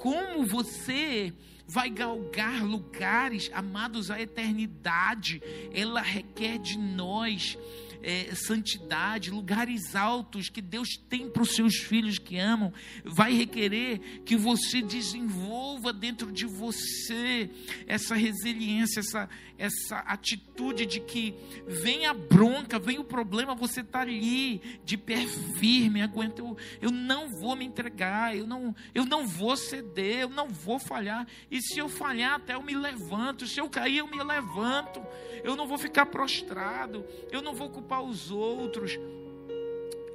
Como 0.00 0.44
você 0.44 1.32
vai 1.68 1.90
galgar 1.90 2.64
lugares, 2.64 3.50
amados, 3.52 4.10
a 4.10 4.18
eternidade, 4.18 5.42
ela 5.70 6.00
requer 6.00 6.58
de 6.58 6.78
nós 6.78 7.58
é, 8.02 8.34
santidade, 8.34 9.30
lugares 9.30 9.94
altos 9.94 10.48
que 10.48 10.60
Deus 10.60 10.96
tem 11.08 11.28
para 11.28 11.42
os 11.42 11.54
seus 11.54 11.76
filhos 11.76 12.18
que 12.18 12.38
amam, 12.38 12.72
vai 13.04 13.32
requerer 13.32 14.22
que 14.24 14.36
você 14.36 14.82
desenvolva 14.82 15.92
dentro 15.92 16.30
de 16.30 16.46
você 16.46 17.50
essa 17.86 18.14
resiliência, 18.14 19.00
essa, 19.00 19.28
essa 19.58 19.98
atitude 19.98 20.86
de 20.86 21.00
que 21.00 21.34
vem 21.66 22.06
a 22.06 22.14
bronca, 22.14 22.78
vem 22.78 22.98
o 22.98 23.04
problema, 23.04 23.54
você 23.54 23.80
está 23.80 24.00
ali 24.00 24.60
de 24.84 24.96
pé 24.96 25.26
firme, 25.58 26.02
aguenta, 26.02 26.40
eu, 26.40 26.56
eu 26.80 26.90
não 26.90 27.28
vou 27.40 27.56
me 27.56 27.64
entregar, 27.64 28.36
eu 28.36 28.46
não, 28.46 28.74
eu 28.94 29.04
não 29.04 29.26
vou 29.26 29.56
ceder, 29.56 30.20
eu 30.20 30.28
não 30.28 30.48
vou 30.48 30.78
falhar, 30.78 31.26
e 31.50 31.60
se 31.60 31.78
eu 31.78 31.88
falhar 31.88 32.34
até 32.34 32.54
eu 32.54 32.62
me 32.62 32.74
levanto, 32.74 33.46
se 33.46 33.60
eu 33.60 33.68
cair 33.68 33.98
eu 33.98 34.06
me 34.06 34.22
levanto, 34.22 35.04
eu 35.42 35.56
não 35.56 35.66
vou 35.66 35.78
ficar 35.78 36.06
prostrado, 36.06 37.04
eu 37.30 37.42
não 37.42 37.54
vou 37.54 37.70
culpar 37.70 37.87
os 37.96 38.30
outros. 38.30 38.98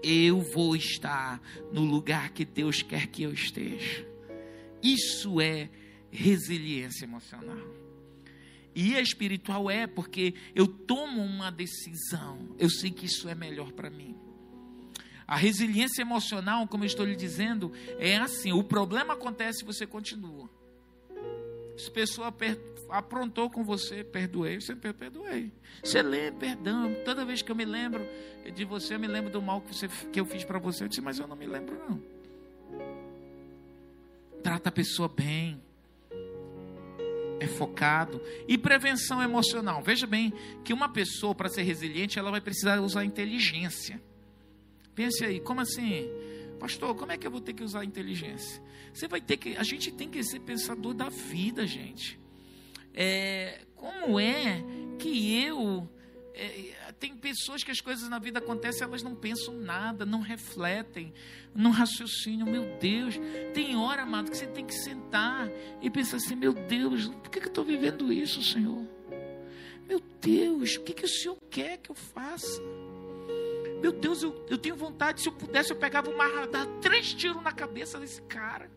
Eu 0.02 0.42
vou 0.42 0.76
estar 0.76 1.42
no 1.72 1.82
lugar 1.82 2.32
que 2.32 2.44
Deus 2.44 2.82
quer 2.82 3.08
que 3.08 3.24
eu 3.24 3.34
esteja. 3.34 4.06
Isso 4.82 5.40
é 5.40 5.70
resiliência 6.12 7.06
emocional. 7.06 7.58
E 8.76 8.96
a 8.96 9.02
espiritual 9.02 9.70
é 9.70 9.88
porque 9.88 10.34
eu 10.56 10.68
tomo 10.68 11.22
uma 11.22 11.52
decisão, 11.52 12.56
eu 12.58 12.70
sei 12.70 12.92
que 12.92 13.06
isso 13.06 13.30
é 13.30 13.36
melhor 13.36 13.72
para 13.72 13.90
mim. 13.90 14.16
A 15.28 15.36
resiliência 15.36 16.02
emocional, 16.02 16.68
como 16.68 16.84
eu 16.84 16.88
estou 16.88 17.06
lhe 17.06 17.16
dizendo, 17.16 17.72
é 17.98 18.18
assim: 18.18 18.52
o 18.52 18.64
problema 18.64 19.14
acontece 19.14 19.64
e 19.64 19.66
você 19.66 19.88
continua. 19.88 20.50
Se 21.78 21.90
a 21.90 21.92
pessoa 21.92 22.34
aprontou 22.90 23.50
com 23.50 23.64
você, 23.64 24.04
perdoei, 24.04 24.62
sempre 24.62 24.94
perdoei. 24.94 25.52
Você 25.84 26.02
lê 26.02 26.32
perdão. 26.32 26.96
Toda 27.04 27.26
vez 27.26 27.42
que 27.42 27.52
eu 27.52 27.56
me 27.56 27.66
lembro 27.66 28.08
de 28.54 28.64
você, 28.64 28.96
eu 28.96 29.00
me 29.00 29.08
lembro 29.08 29.32
do 29.32 29.42
mal 29.42 29.62
que, 29.62 29.74
você, 29.74 29.88
que 30.12 30.20
eu 30.20 30.26
fiz 30.26 30.44
para 30.44 30.60
você. 30.60 30.84
Eu 30.84 30.88
disse, 30.88 31.02
mas 31.02 31.20
eu 31.20 31.28
não 31.28 31.36
me 31.36 31.48
lembro, 31.48 31.76
não. 31.88 32.02
Trata 34.44 34.70
a 34.70 34.72
pessoa 34.72 35.08
bem. 35.10 35.62
É 37.40 37.48
focado. 37.48 38.22
E 38.48 38.58
prevenção 38.58 39.22
emocional. 39.22 39.82
Veja 39.82 40.06
bem 40.06 40.32
que 40.64 40.72
uma 40.72 40.90
pessoa, 40.90 41.34
para 41.34 41.50
ser 41.50 41.64
resiliente, 41.64 42.20
ela 42.20 42.30
vai 42.30 42.42
precisar 42.42 42.80
usar 42.80 43.04
inteligência. 43.04 44.00
Pense 44.94 45.26
aí, 45.26 45.40
como 45.40 45.62
assim? 45.62 46.08
Pastor, 46.64 46.96
como 46.96 47.12
é 47.12 47.18
que 47.18 47.28
eu 47.28 47.32
vou 47.32 47.42
ter 47.42 47.54
que 47.54 47.64
usar 47.64 47.84
inteligência? 47.84 48.64
Você 48.94 49.06
vai 49.06 49.20
ter 49.20 49.36
que. 49.36 49.58
A 49.58 49.64
gente 49.64 49.92
tem 49.92 50.10
que 50.10 50.24
ser 50.24 50.40
pensador 50.40 50.94
da 50.94 51.10
vida, 51.10 51.68
gente 51.68 52.24
é, 52.94 53.62
como 53.76 54.20
é 54.20 54.64
que 55.00 55.44
eu. 55.44 55.90
É, 56.36 56.94
tem 57.00 57.16
pessoas 57.16 57.64
que 57.64 57.72
as 57.72 57.82
coisas 57.82 58.10
na 58.10 58.18
vida 58.18 58.40
acontecem, 58.40 58.84
elas 58.84 59.04
não 59.04 59.16
pensam 59.16 59.56
nada, 59.56 60.06
não 60.06 60.22
refletem, 60.22 61.14
não 61.54 61.72
raciocinam. 61.72 62.48
Meu 62.48 62.78
Deus, 62.80 63.20
tem 63.54 63.76
hora, 63.76 64.04
amado, 64.04 64.32
que 64.32 64.38
você 64.38 64.48
tem 64.48 64.66
que 64.66 64.74
sentar 64.74 65.50
e 65.82 65.90
pensar 65.90 66.18
assim: 66.18 66.36
meu 66.36 66.54
Deus, 66.54 67.08
por 67.08 67.30
que, 67.30 67.40
que 67.40 67.48
eu 67.48 67.50
estou 67.50 67.66
vivendo 67.66 68.12
isso, 68.12 68.42
Senhor? 68.44 68.88
Meu 69.88 70.02
Deus, 70.22 70.76
o 70.76 70.82
que, 70.82 70.94
que 70.94 71.06
o 71.06 71.10
Senhor 71.10 71.38
quer 71.50 71.78
que 71.78 71.92
eu 71.92 71.96
faça? 71.96 72.62
Meu 73.84 73.92
Deus, 73.92 74.24
eu, 74.24 74.46
eu 74.50 74.58
tenho 74.58 74.78
vontade, 74.78 75.20
se 75.20 75.28
eu 75.28 75.34
pudesse, 75.34 75.72
eu 75.72 75.76
pegava 75.76 76.10
uma 76.10 76.48
dar 76.48 76.66
três 76.80 77.14
tiros 77.14 77.44
na 77.44 77.52
cabeça 77.52 78.00
desse 78.00 78.22
cara. 78.22 78.72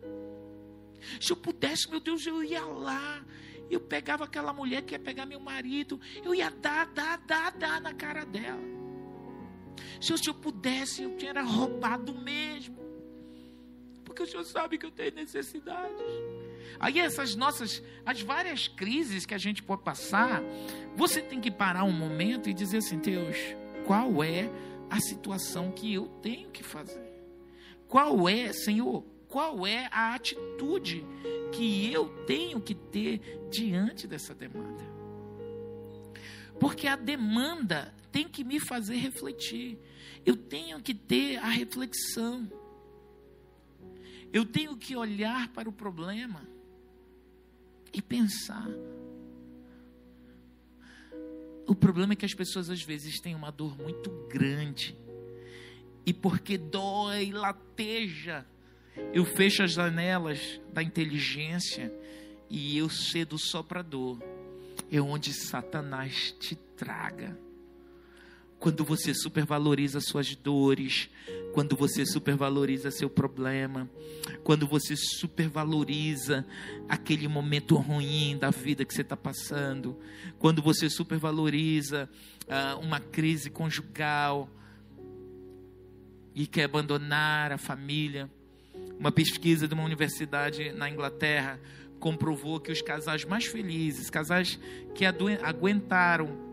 Se 1.21 1.31
eu 1.31 1.37
pudesse, 1.37 1.89
meu 1.89 2.01
Deus, 2.01 2.27
eu 2.27 2.43
ia 2.43 2.65
lá. 2.65 3.23
Eu 3.71 3.79
pegava 3.79 4.25
aquela 4.25 4.51
mulher 4.51 4.81
que 4.81 4.93
ia 4.93 4.99
pegar 4.99 5.25
meu 5.25 5.39
marido, 5.39 5.97
eu 6.25 6.35
ia 6.35 6.49
dar, 6.49 6.87
dar, 6.87 7.19
dar, 7.19 7.51
dar 7.51 7.79
na 7.79 7.93
cara 7.93 8.25
dela. 8.25 8.61
Se 10.01 10.11
o 10.11 10.17
Senhor 10.17 10.33
pudesse, 10.33 11.03
eu 11.03 11.15
tinha 11.15 11.41
roubado 11.41 12.13
mesmo. 12.13 12.77
Porque 14.03 14.23
o 14.23 14.27
Senhor 14.27 14.43
sabe 14.43 14.77
que 14.77 14.85
eu 14.85 14.91
tenho 14.91 15.15
necessidades. 15.15 16.05
Aí 16.81 16.99
essas 16.99 17.33
nossas, 17.33 17.81
as 18.05 18.21
várias 18.21 18.67
crises 18.67 19.25
que 19.25 19.33
a 19.33 19.37
gente 19.37 19.63
pode 19.63 19.83
passar, 19.83 20.41
você 20.97 21.21
tem 21.21 21.39
que 21.39 21.49
parar 21.49 21.85
um 21.85 21.93
momento 21.93 22.49
e 22.49 22.53
dizer 22.53 22.79
assim, 22.79 22.99
Deus, 22.99 23.37
qual 23.85 24.21
é 24.21 24.49
a 24.89 24.99
situação 24.99 25.71
que 25.71 25.93
eu 25.93 26.07
tenho 26.21 26.49
que 26.49 26.63
fazer? 26.63 27.07
Qual 27.87 28.27
é, 28.27 28.51
Senhor, 28.51 29.03
qual 29.27 29.65
é 29.65 29.87
a 29.91 30.15
atitude 30.15 31.05
que 31.51 31.91
eu 31.91 32.09
tenho 32.25 32.61
que 32.61 32.75
ter 32.75 33.47
diante 33.49 34.07
dessa 34.07 34.33
demanda? 34.33 34.83
Porque 36.59 36.87
a 36.87 36.95
demanda 36.95 37.93
tem 38.11 38.27
que 38.27 38.43
me 38.43 38.59
fazer 38.59 38.95
refletir. 38.95 39.77
Eu 40.25 40.35
tenho 40.35 40.81
que 40.81 40.93
ter 40.93 41.37
a 41.37 41.49
reflexão. 41.49 42.49
Eu 44.33 44.45
tenho 44.45 44.75
que 44.75 44.95
olhar 44.95 45.49
para 45.53 45.69
o 45.69 45.71
problema 45.71 46.47
e 47.93 48.01
pensar. 48.01 48.67
O 51.67 51.75
problema 51.75 52.13
é 52.13 52.15
que 52.15 52.25
as 52.25 52.33
pessoas 52.33 52.69
às 52.69 52.81
vezes 52.81 53.19
têm 53.19 53.35
uma 53.35 53.51
dor 53.51 53.77
muito 53.77 54.09
grande. 54.29 54.97
E 56.05 56.13
porque 56.13 56.57
dói, 56.57 57.31
lateja, 57.31 58.45
eu 59.13 59.25
fecho 59.25 59.63
as 59.63 59.73
janelas 59.73 60.61
da 60.71 60.81
inteligência 60.81 61.93
e 62.49 62.77
eu 62.77 62.89
cedo 62.89 63.37
só 63.37 63.61
para 63.61 63.81
dor. 63.81 64.17
É 64.89 65.01
onde 65.01 65.33
Satanás 65.33 66.33
te 66.39 66.55
traga. 66.55 67.37
Quando 68.59 68.83
você 68.83 69.13
supervaloriza 69.13 69.99
suas 70.01 70.35
dores, 70.35 71.09
quando 71.53 71.75
você 71.75 72.05
supervaloriza 72.05 72.89
seu 72.89 73.09
problema, 73.09 73.89
quando 74.43 74.67
você 74.67 74.95
supervaloriza 74.95 76.45
aquele 76.89 77.27
momento 77.27 77.75
ruim 77.75 78.37
da 78.37 78.49
vida 78.49 78.83
que 78.83 78.93
você 78.93 79.01
está 79.01 79.15
passando, 79.15 79.97
quando 80.39 80.61
você 80.61 80.89
supervaloriza 80.89 82.09
uh, 82.47 82.79
uma 82.79 82.99
crise 82.99 83.49
conjugal 83.49 84.49
e 86.33 86.45
quer 86.45 86.65
abandonar 86.65 87.51
a 87.51 87.57
família. 87.57 88.29
Uma 88.99 89.11
pesquisa 89.11 89.67
de 89.67 89.73
uma 89.73 89.83
universidade 89.83 90.71
na 90.71 90.89
Inglaterra 90.89 91.59
comprovou 91.99 92.59
que 92.59 92.71
os 92.71 92.81
casais 92.81 93.25
mais 93.25 93.45
felizes, 93.45 94.09
casais 94.09 94.59
que 94.93 95.03
aguentaram 95.05 96.46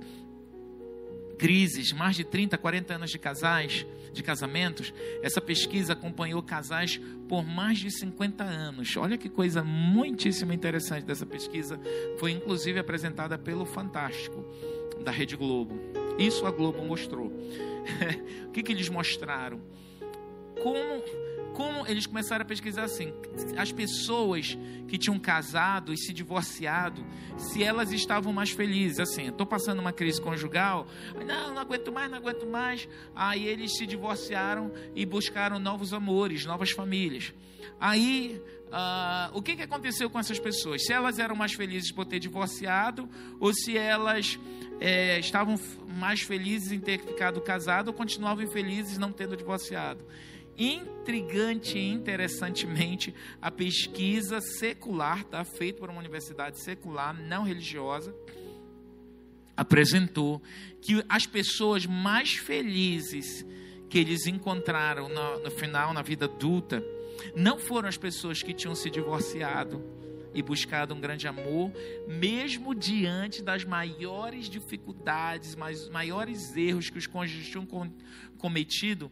crises, 1.39 1.93
mais 1.93 2.17
de 2.17 2.25
30, 2.25 2.57
40 2.57 2.95
anos 2.95 3.11
de 3.11 3.19
casais, 3.19 3.87
de 4.13 4.23
casamentos, 4.23 4.95
essa 5.23 5.41
pesquisa 5.41 5.93
acompanhou 5.93 6.43
casais 6.43 7.01
por 7.29 7.45
mais 7.45 7.79
de 7.79 7.91
50 7.91 8.45
anos. 8.45 8.97
Olha 8.97 9.19
que 9.19 9.29
coisa 9.29 9.63
muitíssimo 9.63 10.53
interessante 10.53 11.05
dessa 11.05 11.27
pesquisa, 11.27 11.81
foi 12.19 12.33
inclusive 12.33 12.79
apresentada 12.79 13.37
pelo 13.37 13.67
Fantástico 13.67 14.45
da 15.03 15.11
Rede 15.11 15.37
Globo. 15.37 15.79
Isso 16.19 16.47
a 16.47 16.51
Globo 16.51 16.83
mostrou. 16.85 17.27
o 18.47 18.51
que, 18.51 18.63
que 18.63 18.73
eles 18.73 18.89
mostraram? 18.89 19.61
Como 20.63 21.03
como 21.55 21.87
eles 21.87 22.05
começaram 22.05 22.43
a 22.43 22.45
pesquisar 22.45 22.83
assim, 22.83 23.15
as 23.57 23.71
pessoas 23.73 24.59
que 24.89 24.99
tinham 24.99 25.19
casado 25.19 25.93
e 25.93 25.97
se 25.97 26.13
divorciado, 26.13 27.07
se 27.39 27.63
elas 27.63 27.93
estavam 27.93 28.33
mais 28.33 28.51
felizes, 28.51 28.99
assim, 28.99 29.29
estou 29.29 29.47
passando 29.47 29.79
uma 29.79 29.93
crise 29.93 30.21
conjugal, 30.21 30.87
não, 31.25 31.55
não 31.55 31.59
aguento 31.59 31.93
mais, 31.93 32.11
não 32.11 32.19
aguento 32.19 32.45
mais. 32.45 32.89
Aí 33.15 33.47
eles 33.47 33.77
se 33.77 33.87
divorciaram 33.87 34.73
e 34.95 35.07
buscaram 35.07 35.59
novos 35.59 35.95
amores, 35.95 36.45
novas 36.45 36.71
famílias. 36.71 37.33
Aí 37.81 38.43
Uh, 38.75 39.31
o 39.39 39.41
que, 39.41 39.55
que 39.55 39.63
aconteceu 39.63 40.11
com 40.11 40.19
essas 40.19 40.41
pessoas? 40.41 40.85
Se 40.85 40.93
elas 40.93 41.21
eram 41.21 41.37
mais 41.37 41.53
felizes 41.53 41.93
por 41.93 42.05
ter 42.05 42.19
divorciado, 42.19 43.09
ou 43.39 43.55
se 43.55 43.79
elas 43.79 44.37
é, 44.81 45.17
estavam 45.21 45.55
mais 45.97 46.23
felizes 46.23 46.73
em 46.73 46.81
ter 46.81 46.99
ficado 46.99 47.41
casado, 47.41 47.89
ou 47.89 47.95
continuavam 47.95 48.43
infelizes 48.43 48.99
não 48.99 49.13
tendo 49.13 49.37
divorciado 49.37 50.05
intrigante 50.57 51.79
e 51.79 51.91
interessantemente, 51.91 53.15
a 53.41 53.51
pesquisa 53.51 54.41
secular, 54.41 55.25
tá, 55.25 55.45
feita 55.45 55.81
por 55.81 55.91
uma 55.91 55.99
universidade 55.99 56.59
secular, 56.61 57.15
não 57.15 57.45
religiosa, 57.45 58.15
apresentou 59.57 60.43
que 60.81 61.05
as 61.09 61.27
pessoas 61.27 61.87
mais 61.87 62.33
felizes 62.33 63.45
que 63.89 63.99
eles 63.99 64.27
encontraram 64.27 65.09
no, 65.09 65.45
no 65.45 65.51
final, 65.51 65.93
na 65.93 66.03
vida 66.03 66.25
adulta, 66.25 66.85
não 67.37 67.59
foram 67.59 67.89
as 67.89 67.97
pessoas 67.97 68.43
que 68.43 68.53
tinham 68.53 68.75
se 68.75 68.91
divorciado 68.91 69.83
e 70.35 70.43
buscado 70.43 70.93
um 70.93 71.01
grande 71.01 71.29
amor, 71.29 71.73
mesmo 72.09 72.75
diante 72.75 73.41
das 73.41 73.65
maiores 73.65 74.47
dificuldades, 74.47 75.57
maiores 75.93 76.57
erros 76.57 76.91
que 76.91 76.99
os 76.99 77.07
cônjuges 77.07 77.49
tinham 77.49 77.67
cometido, 78.37 79.11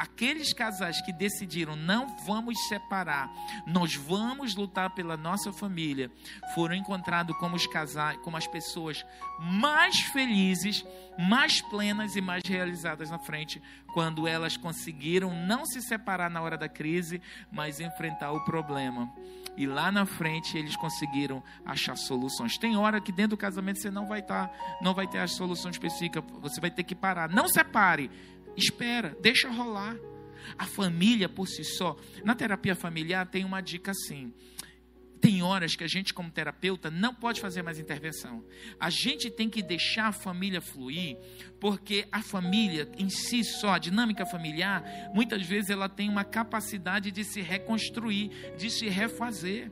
aqueles 0.00 0.54
casais 0.54 1.02
que 1.02 1.12
decidiram 1.12 1.76
não 1.76 2.16
vamos 2.24 2.58
separar, 2.68 3.30
nós 3.66 3.94
vamos 3.94 4.54
lutar 4.54 4.94
pela 4.94 5.14
nossa 5.14 5.52
família, 5.52 6.10
foram 6.54 6.74
encontrados 6.74 7.36
como 7.36 7.54
os 7.54 7.66
casais, 7.66 8.16
como 8.22 8.34
as 8.34 8.46
pessoas 8.46 9.04
mais 9.38 10.00
felizes, 10.00 10.82
mais 11.18 11.60
plenas 11.60 12.16
e 12.16 12.22
mais 12.22 12.42
realizadas 12.46 13.10
na 13.10 13.18
frente, 13.18 13.60
quando 13.92 14.26
elas 14.26 14.56
conseguiram 14.56 15.34
não 15.46 15.66
se 15.66 15.82
separar 15.82 16.30
na 16.30 16.40
hora 16.40 16.56
da 16.56 16.68
crise, 16.68 17.20
mas 17.52 17.78
enfrentar 17.78 18.32
o 18.32 18.42
problema. 18.44 19.12
E 19.54 19.66
lá 19.66 19.92
na 19.92 20.06
frente 20.06 20.56
eles 20.56 20.76
conseguiram 20.76 21.42
achar 21.66 21.96
soluções. 21.96 22.56
Tem 22.56 22.76
hora 22.76 23.00
que 23.00 23.12
dentro 23.12 23.30
do 23.30 23.36
casamento 23.36 23.80
você 23.80 23.90
não 23.90 24.06
vai 24.06 24.20
estar, 24.20 24.48
tá, 24.48 24.78
não 24.80 24.94
vai 24.94 25.06
ter 25.06 25.18
a 25.18 25.26
solução 25.26 25.70
específica, 25.70 26.22
você 26.40 26.58
vai 26.58 26.70
ter 26.70 26.84
que 26.84 26.94
parar. 26.94 27.28
Não 27.28 27.46
separe 27.48 28.10
Espera, 28.56 29.16
deixa 29.20 29.48
rolar. 29.50 29.96
A 30.58 30.66
família 30.66 31.28
por 31.28 31.46
si 31.46 31.64
só. 31.64 31.96
Na 32.24 32.34
terapia 32.34 32.74
familiar 32.74 33.26
tem 33.26 33.44
uma 33.44 33.60
dica 33.60 33.90
assim. 33.90 34.32
Tem 35.20 35.42
horas 35.42 35.76
que 35.76 35.84
a 35.84 35.86
gente, 35.86 36.14
como 36.14 36.30
terapeuta, 36.30 36.90
não 36.90 37.14
pode 37.14 37.42
fazer 37.42 37.62
mais 37.62 37.78
intervenção. 37.78 38.42
A 38.78 38.88
gente 38.88 39.30
tem 39.30 39.50
que 39.50 39.62
deixar 39.62 40.06
a 40.06 40.12
família 40.12 40.62
fluir, 40.62 41.18
porque 41.60 42.08
a 42.10 42.22
família 42.22 42.90
em 42.96 43.10
si 43.10 43.44
só, 43.44 43.74
a 43.74 43.78
dinâmica 43.78 44.24
familiar, 44.24 44.82
muitas 45.12 45.46
vezes 45.46 45.68
ela 45.68 45.90
tem 45.90 46.08
uma 46.08 46.24
capacidade 46.24 47.10
de 47.10 47.22
se 47.22 47.42
reconstruir, 47.42 48.30
de 48.56 48.70
se 48.70 48.88
refazer. 48.88 49.70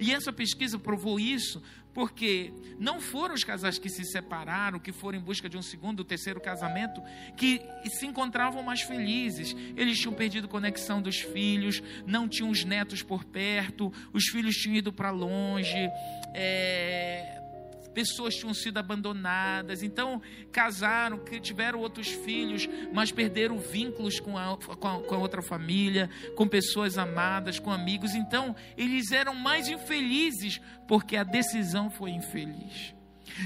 E 0.00 0.12
essa 0.12 0.32
pesquisa 0.32 0.78
provou 0.78 1.20
isso, 1.20 1.62
porque 1.98 2.52
não 2.78 3.00
foram 3.00 3.34
os 3.34 3.42
casais 3.42 3.76
que 3.76 3.88
se 3.88 4.04
separaram, 4.04 4.78
que 4.78 4.92
foram 4.92 5.18
em 5.18 5.20
busca 5.20 5.48
de 5.48 5.56
um 5.56 5.62
segundo, 5.62 6.04
terceiro 6.04 6.40
casamento, 6.40 7.02
que 7.36 7.60
se 7.86 8.06
encontravam 8.06 8.62
mais 8.62 8.82
felizes. 8.82 9.52
Eles 9.76 9.98
tinham 9.98 10.14
perdido 10.14 10.46
conexão 10.46 11.02
dos 11.02 11.18
filhos, 11.18 11.82
não 12.06 12.28
tinham 12.28 12.50
os 12.50 12.62
netos 12.62 13.02
por 13.02 13.24
perto, 13.24 13.92
os 14.12 14.28
filhos 14.28 14.54
tinham 14.54 14.76
ido 14.76 14.92
para 14.92 15.10
longe. 15.10 15.90
É 16.32 17.37
pessoas 17.98 18.36
tinham 18.36 18.54
sido 18.54 18.78
abandonadas, 18.78 19.82
então 19.82 20.22
casaram, 20.52 21.18
tiveram 21.42 21.80
outros 21.80 22.06
filhos, 22.06 22.68
mas 22.92 23.10
perderam 23.10 23.58
vínculos 23.58 24.20
com 24.20 24.38
a, 24.38 24.56
com 24.56 24.86
a, 24.86 25.02
com 25.02 25.14
a 25.16 25.18
outra 25.18 25.42
família, 25.42 26.08
com 26.36 26.46
pessoas 26.46 26.96
amadas, 26.96 27.58
com 27.58 27.72
amigos. 27.72 28.14
Então 28.14 28.54
eles 28.76 29.10
eram 29.10 29.34
mais 29.34 29.68
infelizes 29.68 30.60
porque 30.86 31.16
a 31.16 31.24
decisão 31.24 31.90
foi 31.90 32.10
infeliz. 32.10 32.94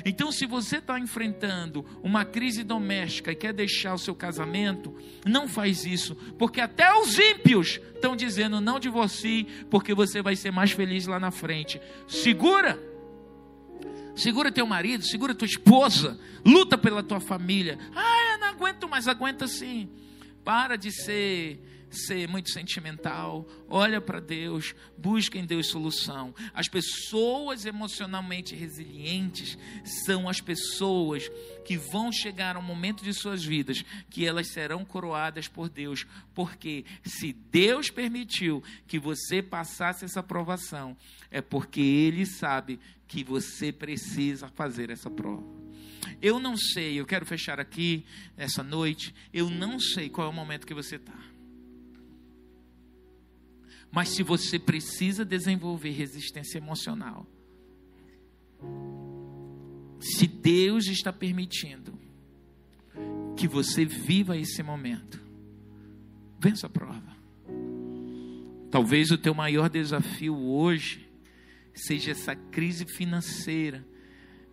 Então, 0.05 0.31
se 0.31 0.47
você 0.47 0.77
está 0.77 0.99
enfrentando 0.99 1.85
uma 2.03 2.25
crise 2.25 2.63
doméstica 2.63 3.33
e 3.33 3.35
quer 3.35 3.55
deixar 3.55 3.95
o 3.95 3.99
seu 3.99 4.15
casamento, 4.15 4.95
não 5.25 5.49
faz 5.49 5.85
isso, 5.87 6.15
porque 6.39 6.61
até 6.61 6.93
os 7.01 7.19
ímpios 7.19 7.81
estão 7.95 8.15
dizendo 8.15 8.61
não 8.61 8.79
divorcie, 8.79 9.45
porque 9.71 9.95
você 9.95 10.23
vai 10.23 10.37
ser 10.37 10.53
mais 10.53 10.73
feliz 10.73 11.07
lá 11.07 11.19
na 11.19 11.31
frente. 11.31 11.81
Segura! 12.07 12.92
Segura 14.15 14.53
teu 14.53 14.67
marido, 14.67 15.05
segura 15.05 15.35
tua 15.35 15.47
esposa, 15.47 16.19
luta 16.45 16.77
pela 16.77 17.03
tua 17.03 17.21
família. 17.21 17.79
Ah, 17.95 18.33
eu 18.33 18.39
não 18.39 18.49
aguento 18.49 18.89
mais, 18.89 19.09
aguenta 19.09 19.47
sim. 19.47 19.89
Para 20.45 20.77
de 20.77 20.91
ser 20.91 21.61
ser 21.93 22.29
muito 22.29 22.51
sentimental. 22.51 23.47
Olha 23.69 24.01
para 24.01 24.21
Deus, 24.21 24.75
busca 24.97 25.39
em 25.39 25.45
Deus 25.45 25.69
solução. 25.69 26.35
As 26.55 26.69
pessoas 26.69 27.65
emocionalmente 27.65 28.55
resilientes 28.55 29.59
são 30.05 30.29
as 30.29 30.41
pessoas 30.41 31.31
que 31.65 31.77
vão 31.77 32.11
chegar 32.11 32.57
a 32.57 32.59
um 32.59 32.63
momento 32.63 33.05
de 33.05 33.13
suas 33.13 33.45
vidas 33.45 33.85
que 34.11 34.27
elas 34.27 34.49
serão 34.49 34.85
coroadas 34.85 35.49
por 35.49 35.69
Deus, 35.69 36.07
porque 36.35 36.85
se 37.05 37.33
Deus 37.33 37.91
permitiu 37.91 38.63
que 38.87 38.99
você 38.99 39.43
passasse 39.43 40.05
essa 40.05 40.23
provação, 40.23 40.97
é 41.31 41.41
porque 41.41 41.81
ele 41.81 42.27
sabe 42.27 42.81
que 43.07 43.23
você 43.23 43.73
precisa 43.73 44.49
fazer 44.49 44.91
essa 44.91 45.11
prova. 45.11 45.63
Eu 46.21 46.39
não 46.39 46.57
sei, 46.57 46.99
eu 46.99 47.07
quero 47.07 47.27
fechar 47.27 47.61
aqui 47.61 48.05
essa 48.37 48.63
noite. 48.63 49.15
Eu 49.33 49.51
não 49.51 49.79
sei 49.79 50.09
qual 50.09 50.27
é 50.27 50.31
o 50.31 50.33
momento 50.33 50.67
que 50.67 50.75
você 50.75 50.97
está. 50.97 51.19
Mas 53.93 54.09
se 54.09 54.23
você 54.23 54.59
precisa 54.59 55.23
desenvolver 55.23 55.91
resistência 55.91 56.57
emocional, 56.57 57.27
se 60.01 60.27
Deus 60.27 60.87
está 60.87 61.13
permitindo 61.13 61.93
que 63.37 63.47
você 63.47 63.85
viva 63.85 64.37
esse 64.37 64.63
momento, 64.63 65.23
vença 66.41 66.67
a 66.67 66.71
prova. 66.71 67.13
Talvez 68.71 69.11
o 69.11 69.19
teu 69.19 69.35
maior 69.35 69.69
desafio 69.69 70.35
hoje 70.35 71.07
seja 71.75 72.13
essa 72.13 72.35
crise 72.35 72.87
financeira 72.87 73.87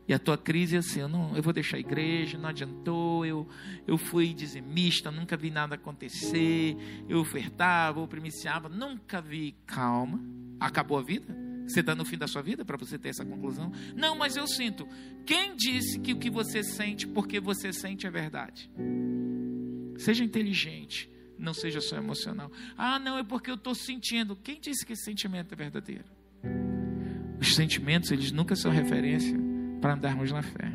e 0.10 0.14
a 0.14 0.18
tua 0.18 0.40
crise 0.40 0.76
é 0.76 0.80
assim, 0.80 1.02
eu, 1.02 1.08
não, 1.08 1.38
eu 1.38 1.44
vou 1.44 1.54
deixar 1.54 1.78
a 1.78 1.80
igreja, 1.80 2.36
não 2.36 2.50
adiantou, 2.50 3.24
eu, 3.28 3.48
eu 3.86 3.96
fui 3.96 4.34
dizimista, 4.34 5.12
nunca 5.12 5.38
vi 5.38 5.52
nada 5.52 5.76
acontecer, 5.76 6.76
eu 7.08 7.20
ofertava, 7.20 8.00
eu 8.00 8.08
primiciava, 8.08 8.68
nunca 8.68 9.22
vi. 9.22 9.56
Calma, 9.68 10.20
acabou 10.60 10.98
a 10.98 11.04
vida? 11.04 11.38
Você 11.68 11.82
está 11.82 11.94
no 11.94 12.04
fim 12.04 12.18
da 12.18 12.26
sua 12.26 12.42
vida 12.42 12.66
para 12.66 12.76
você 12.76 12.98
ter 12.98 13.10
essa 13.10 13.24
conclusão? 13.24 13.72
Não, 13.96 14.18
mas 14.18 14.36
eu 14.36 14.48
sinto. 14.48 14.88
Quem 15.28 15.56
disse 15.56 16.00
que 16.00 16.14
o 16.14 16.18
que 16.18 16.32
você 16.32 16.64
sente, 16.64 17.06
porque 17.06 17.40
você 17.40 17.72
sente, 17.72 18.08
é 18.08 18.10
verdade? 18.10 18.68
Seja 19.96 20.24
inteligente, 20.24 21.08
não 21.38 21.54
seja 21.54 21.82
só 21.82 21.98
emocional. 21.98 22.52
Ah, 22.76 22.98
não, 22.98 23.20
é 23.20 23.24
porque 23.24 23.52
eu 23.52 23.56
estou 23.56 23.76
sentindo. 23.76 24.36
Quem 24.36 24.60
disse 24.60 24.84
que 24.84 24.94
esse 24.94 25.04
sentimento 25.04 25.54
é 25.54 25.56
verdadeiro? 25.56 26.06
Os 27.40 27.54
sentimentos, 27.54 28.10
eles 28.10 28.32
nunca 28.32 28.56
são 28.56 28.72
referência 28.72 29.49
para 29.80 29.94
andarmos 29.94 30.32
na 30.32 30.42
fé. 30.42 30.72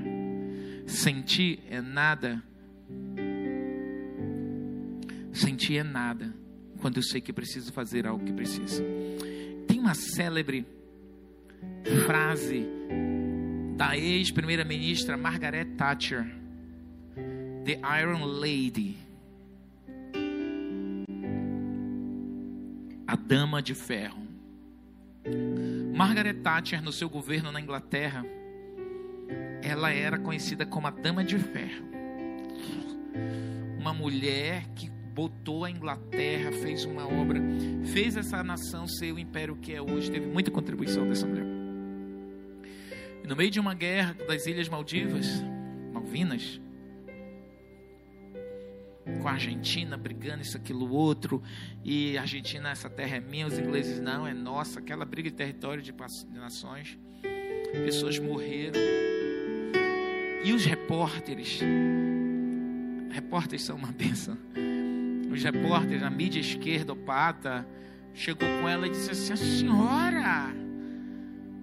Sentir 0.87 1.61
é 1.71 1.81
nada. 1.81 2.43
Sentir 5.33 5.79
é 5.79 5.83
nada 5.83 6.35
quando 6.81 6.99
eu 6.99 7.03
sei 7.03 7.21
que 7.21 7.33
preciso 7.33 7.73
fazer 7.73 8.07
algo 8.07 8.25
que 8.25 8.33
preciso. 8.33 8.83
Tem 9.67 9.81
uma 9.81 9.95
célebre 9.95 10.67
frase 12.07 12.67
da 13.77 13.97
ex-primeira-ministra 13.97 15.17
Margaret 15.17 15.65
Thatcher, 15.77 16.25
The 17.65 17.81
Iron 18.01 18.25
Lady, 18.25 18.97
a 23.07 23.17
Dama 23.17 23.63
de 23.63 23.75
Ferro. 23.75 24.23
Margaret 25.95 26.35
Thatcher, 26.35 26.83
no 26.83 26.93
seu 26.93 27.09
governo 27.09 27.51
na 27.51 27.61
Inglaterra, 27.61 28.25
ela 29.65 29.91
era 29.91 30.19
conhecida 30.19 30.67
como 30.67 30.87
a 30.87 30.91
Dama 30.91 31.25
de 31.25 31.39
Ferro. 31.39 31.85
Uma 33.79 33.95
mulher 33.95 34.67
que 34.75 34.91
botou 34.91 35.65
a 35.65 35.71
Inglaterra, 35.71 36.53
fez 36.53 36.85
uma 36.85 37.07
obra, 37.07 37.41
fez 37.93 38.17
essa 38.17 38.43
nação 38.43 38.87
ser 38.87 39.13
o 39.13 39.19
império 39.19 39.57
que 39.57 39.73
é 39.73 39.81
hoje. 39.81 40.11
Teve 40.11 40.27
muita 40.27 40.51
contribuição 40.51 41.09
dessa 41.09 41.27
mulher. 41.27 41.47
E 43.23 43.27
no 43.27 43.35
meio 43.35 43.51
de 43.51 43.59
uma 43.59 43.73
guerra 43.73 44.15
das 44.29 44.47
Ilhas 44.47 44.69
Maldivas, 44.69 45.27
Malvinas, 45.93 46.61
com 49.23 49.29
a 49.29 49.33
Argentina 49.33 49.97
brigando 49.97 50.43
isso, 50.43 50.57
aquilo, 50.57 50.91
outro, 50.93 51.43
e 51.83 52.19
a 52.19 52.23
Argentina, 52.23 52.71
essa 52.71 52.91
terra 52.91 53.17
é 53.17 53.21
minha, 53.21 53.47
os 53.47 53.59
ingleses 53.59 53.99
não, 53.99 54.27
é 54.27 54.35
nossa, 54.35 54.81
aquela 54.81 55.07
briga 55.07 55.31
de 55.31 55.37
território 55.37 55.83
de 55.83 55.95
nações, 56.35 56.99
pessoas 57.73 58.19
morreram, 58.19 58.81
e 60.45 60.53
os 60.53 60.65
repórteres, 60.65 61.61
repórteres 63.11 63.63
são 63.63 63.77
uma 63.77 63.91
bênção. 63.97 64.37
Os 65.31 65.43
repórteres, 65.43 66.03
a 66.03 66.11
mídia 66.11 66.39
esquerda, 66.39 66.95
pata, 66.95 67.67
chegou 68.13 68.47
com 68.61 68.69
ela 68.69 68.87
e 68.87 68.91
disse 68.91 69.11
assim: 69.11 69.33
A 69.33 69.37
senhora, 69.37 70.55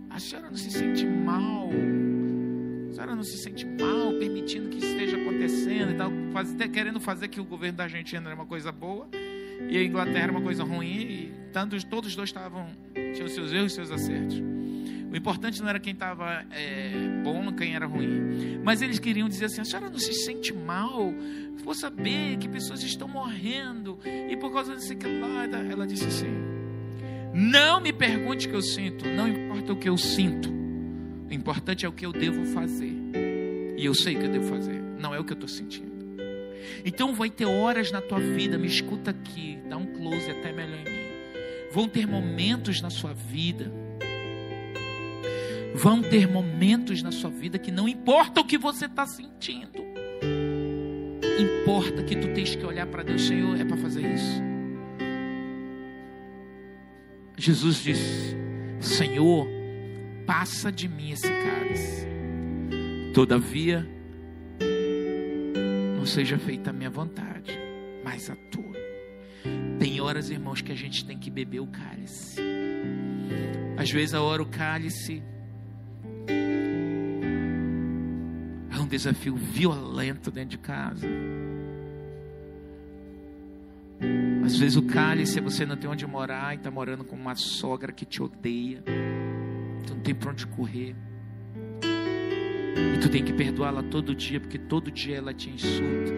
a 0.10 0.20
senhora 0.20 0.50
não 0.50 0.58
se 0.58 0.72
sente 0.72 1.06
mal. 1.06 1.70
A 2.90 2.94
senhora 2.94 3.16
não 3.16 3.24
se 3.24 3.38
sente 3.38 3.66
mal 3.66 4.14
permitindo 4.20 4.70
que 4.70 4.80
isso 4.80 4.88
esteja 4.88 5.16
acontecendo 5.16 5.92
e 5.92 5.96
tal, 5.96 6.12
faz, 6.34 6.54
querendo 6.74 7.00
fazer 7.00 7.28
que 7.30 7.40
o 7.40 7.46
governo 7.46 7.78
da 7.78 7.84
Argentina 7.84 8.26
era 8.26 8.36
uma 8.36 8.46
coisa 8.46 8.72
boa 8.72 9.08
e 9.70 9.78
a 9.78 9.84
Inglaterra 9.84 10.24
era 10.24 10.32
uma 10.32 10.42
coisa 10.42 10.64
ruim, 10.64 11.02
e 11.02 11.34
tanto, 11.54 11.84
todos 11.86 12.10
os 12.10 12.16
dois 12.16 12.30
estavam, 12.30 12.68
tinham 12.94 13.28
seus 13.28 13.54
erros 13.54 13.72
e 13.72 13.76
seus 13.76 13.92
acertos. 13.92 14.42
O 15.12 15.16
importante 15.16 15.62
não 15.62 15.68
era 15.68 15.78
quem 15.78 15.92
estava 15.92 16.46
é, 16.52 17.22
bom, 17.22 17.52
quem 17.52 17.76
era 17.76 17.86
ruim. 17.86 18.62
Mas 18.64 18.82
eles 18.82 18.98
queriam 18.98 19.28
dizer 19.28 19.46
assim: 19.46 19.60
a 19.60 19.66
senhora 19.66 19.90
não 19.90 20.00
se 20.00 20.14
sente 20.14 20.54
mal? 20.54 21.14
Vou 21.66 21.76
saber 21.76 22.38
que 22.38 22.48
pessoas 22.48 22.82
estão 22.82 23.10
morrendo. 23.10 24.00
E 24.06 24.38
por 24.38 24.54
causa 24.54 24.74
disso 24.74 24.96
que 24.96 25.06
lá, 25.06 25.46
ela 25.70 25.86
disse 25.86 26.06
assim: 26.06 26.32
Não 27.34 27.82
me 27.82 27.92
pergunte 27.92 28.48
o 28.48 28.50
que 28.50 28.56
eu 28.56 28.62
sinto. 28.62 29.06
Não 29.06 29.28
importa 29.28 29.74
o 29.74 29.76
que 29.76 29.90
eu 29.90 29.98
sinto. 29.98 30.50
O 31.30 31.34
importante 31.34 31.86
é 31.86 31.90
o 31.90 31.92
que 31.92 32.06
eu 32.06 32.14
devo 32.14 32.46
fazer. 32.46 32.94
E 33.78 33.84
eu 33.84 33.94
sei 33.94 34.16
o 34.16 34.20
que 34.20 34.26
eu 34.28 34.32
devo 34.32 34.48
fazer. 34.48 34.82
Não 34.98 35.14
é 35.14 35.20
o 35.20 35.26
que 35.26 35.34
eu 35.34 35.36
estou 35.36 35.50
sentindo. 35.50 35.92
Então 36.86 37.14
vai 37.14 37.30
ter 37.30 37.46
horas 37.46 37.92
na 37.92 38.00
tua 38.00 38.20
vida, 38.20 38.58
me 38.58 38.68
escuta 38.68 39.12
aqui, 39.12 39.60
dá 39.68 39.76
um 39.76 39.88
close 39.88 40.32
até 40.32 40.54
melhor 40.54 40.80
em 40.80 40.90
mim. 40.90 41.12
Vão 41.74 41.88
ter 41.88 42.08
momentos 42.08 42.82
na 42.82 42.90
sua 42.90 43.14
vida 43.14 43.81
Vão 45.74 46.02
ter 46.02 46.28
momentos 46.28 47.02
na 47.02 47.12
sua 47.12 47.30
vida 47.30 47.58
que 47.58 47.72
não 47.72 47.88
importa 47.88 48.42
o 48.42 48.46
que 48.46 48.58
você 48.58 48.86
está 48.86 49.06
sentindo, 49.06 49.82
importa 51.42 52.04
que 52.04 52.16
tu 52.16 52.34
tens 52.34 52.56
que 52.56 52.66
olhar 52.66 52.86
para 52.88 53.04
Deus, 53.04 53.22
Senhor, 53.22 53.60
é 53.60 53.64
para 53.64 53.78
fazer 53.78 54.14
isso. 54.14 54.42
Jesus 57.38 57.82
disse: 57.82 58.36
Senhor, 58.80 59.48
passa 60.26 60.72
de 60.72 60.88
mim 60.88 61.12
esse 61.12 61.28
cálice, 61.28 62.08
todavia, 63.14 63.88
não 65.98 66.06
seja 66.06 66.38
feita 66.38 66.70
a 66.70 66.74
minha 66.74 66.90
vontade, 66.90 67.58
mas 68.04 68.30
a 68.30 68.36
tua. 68.36 68.62
Tem 69.80 70.00
horas, 70.00 70.30
irmãos, 70.30 70.62
que 70.62 70.72
a 70.72 70.76
gente 70.76 71.06
tem 71.06 71.18
que 71.18 71.32
beber 71.32 71.60
o 71.60 71.68
cálice. 71.68 72.40
Às 73.78 73.90
vezes 73.90 74.14
a 74.14 74.22
hora 74.22 74.44
o 74.44 74.46
cálice 74.46 75.24
desafio 79.02 79.36
violento 79.36 80.30
dentro 80.30 80.52
de 80.52 80.58
casa. 80.60 81.08
Às 84.46 84.58
vezes 84.58 84.76
o 84.76 84.84
cálice 84.84 85.40
é 85.40 85.42
você 85.42 85.66
não 85.66 85.76
tem 85.76 85.90
onde 85.90 86.06
morar 86.06 86.54
e 86.54 86.58
está 86.58 86.70
morando 86.70 87.04
com 87.04 87.16
uma 87.16 87.36
sogra 87.36 87.92
que 87.92 88.06
te 88.06 88.22
odeia. 88.22 88.84
Tu 89.86 89.94
não 89.96 90.02
tem 90.02 90.14
para 90.14 90.32
onde 90.32 90.46
correr. 90.46 90.96
E 91.82 93.00
tu 93.00 93.10
tem 93.10 93.24
que 93.24 93.34
perdoá-la 93.34 93.82
todo 93.84 94.14
dia, 94.14 94.40
porque 94.40 94.60
todo 94.60 94.92
dia 94.92 95.18
ela 95.18 95.34
te 95.34 95.50
insulta. 95.50 96.14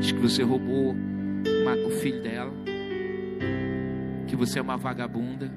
Diz 0.00 0.12
que 0.12 0.18
você 0.18 0.42
roubou 0.42 0.94
o 0.94 1.90
filho 1.90 2.22
dela. 2.22 2.52
Que 4.26 4.36
você 4.36 4.58
é 4.58 4.62
uma 4.62 4.76
vagabunda. 4.76 5.50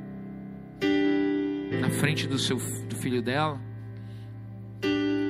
Na 1.79 1.89
frente 1.89 2.27
do, 2.27 2.37
seu, 2.37 2.57
do 2.57 2.95
filho 2.95 3.21
dela 3.21 3.59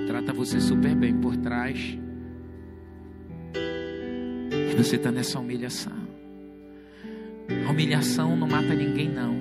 trata 0.08 0.34
você 0.34 0.60
super 0.60 0.96
bem 0.96 1.16
por 1.16 1.38
trás. 1.38 1.98
E 3.56 4.76
você 4.76 4.98
está 4.98 5.12
nessa 5.12 5.40
humilhação. 5.40 5.94
A 7.66 7.72
humilhação 7.72 8.36
não 8.36 8.48
mata 8.48 8.74
ninguém, 8.74 9.10
não. 9.10 9.36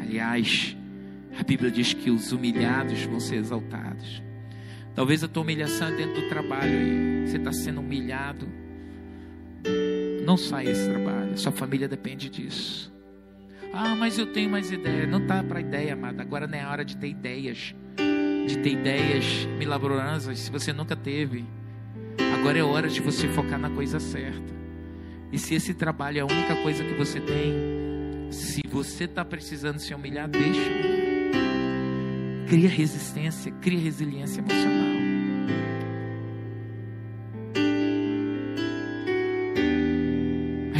Aliás, 0.00 0.76
a 1.38 1.42
Bíblia 1.42 1.70
diz 1.70 1.92
que 1.92 2.10
os 2.10 2.32
humilhados 2.32 3.02
vão 3.04 3.20
ser 3.20 3.36
exaltados. 3.36 4.22
Talvez 4.94 5.22
a 5.22 5.28
tua 5.28 5.42
humilhação 5.42 5.88
é 5.88 5.96
dentro 5.96 6.22
do 6.22 6.28
trabalho 6.28 6.72
aí. 6.72 7.26
Você 7.26 7.36
está 7.36 7.52
sendo 7.52 7.80
humilhado. 7.80 8.48
Não 10.24 10.36
sai 10.36 10.66
esse 10.66 10.88
trabalho. 10.88 11.38
Sua 11.38 11.52
família 11.52 11.88
depende 11.88 12.28
disso. 12.28 12.92
Ah, 13.72 13.94
mas 13.94 14.18
eu 14.18 14.26
tenho 14.26 14.50
mais 14.50 14.70
ideia. 14.70 15.06
Não 15.06 15.26
tá 15.26 15.42
para 15.42 15.60
ideia, 15.60 15.94
amada. 15.94 16.22
Agora 16.22 16.46
não 16.46 16.58
é 16.58 16.66
hora 16.66 16.84
de 16.84 16.96
ter 16.96 17.08
ideias 17.08 17.74
de 18.46 18.58
ter 18.58 18.72
ideias 18.72 19.46
milagrosas 19.58 20.38
se 20.40 20.50
você 20.50 20.72
nunca 20.72 20.96
teve. 20.96 21.44
Agora 22.34 22.58
é 22.58 22.62
hora 22.62 22.88
de 22.88 23.00
você 23.00 23.28
focar 23.28 23.58
na 23.58 23.70
coisa 23.70 24.00
certa. 24.00 24.52
E 25.32 25.38
se 25.38 25.54
esse 25.54 25.72
trabalho 25.72 26.18
é 26.18 26.20
a 26.20 26.26
única 26.26 26.56
coisa 26.56 26.82
que 26.82 26.94
você 26.94 27.20
tem, 27.20 27.54
se 28.30 28.60
você 28.68 29.04
está 29.04 29.24
precisando 29.24 29.78
se 29.78 29.94
humilhar, 29.94 30.28
deixa. 30.28 30.70
Cria 32.48 32.68
resistência, 32.68 33.52
cria 33.60 33.78
resiliência 33.78 34.40
emocional. 34.40 34.90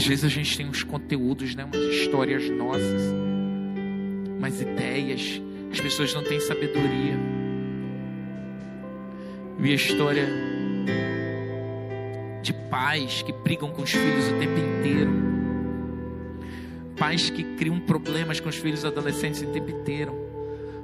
Às 0.01 0.07
vezes 0.07 0.25
a 0.25 0.29
gente 0.29 0.57
tem 0.57 0.67
uns 0.67 0.83
conteúdos, 0.83 1.55
né, 1.55 1.63
umas 1.63 1.95
histórias 1.95 2.49
nossas, 2.49 3.03
umas 4.39 4.59
ideias. 4.59 5.43
As 5.71 5.79
pessoas 5.79 6.15
não 6.15 6.25
têm 6.25 6.41
sabedoria. 6.41 7.19
Vi 9.59 9.73
a 9.73 9.75
história 9.75 10.27
de 12.41 12.55
pais 12.71 13.21
que 13.21 13.31
brigam 13.31 13.71
com 13.73 13.83
os 13.83 13.91
filhos 13.91 14.27
o 14.29 14.39
tempo 14.39 14.59
inteiro. 14.59 15.13
Pais 16.97 17.29
que 17.29 17.45
criam 17.57 17.79
problemas 17.79 18.41
com 18.41 18.49
os 18.49 18.57
filhos 18.57 18.87
adolescentes 18.87 19.43
o 19.43 19.49
tempo 19.49 19.71
inteiro. 19.71 20.15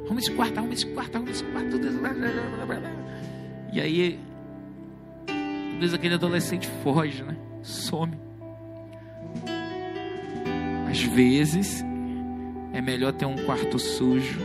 Vamos 0.07 0.25
esse 0.25 0.37
quarto, 0.37 0.57
vamos 0.57 0.75
esse 0.75 0.87
quarto, 0.93 1.13
vamos 1.15 1.31
esse 1.31 1.45
quarto. 1.45 1.81
E 3.73 3.81
aí, 3.81 4.21
às 5.73 5.81
vezes 5.81 5.95
aquele 5.95 6.17
adolescente 6.17 6.69
foge, 6.83 7.23
né? 7.23 7.35
Some. 7.63 8.26
Às 10.89 11.03
vezes, 11.03 11.85
é 12.73 12.81
melhor 12.81 13.13
ter 13.13 13.27
um 13.27 13.45
quarto 13.45 13.79
sujo 13.79 14.41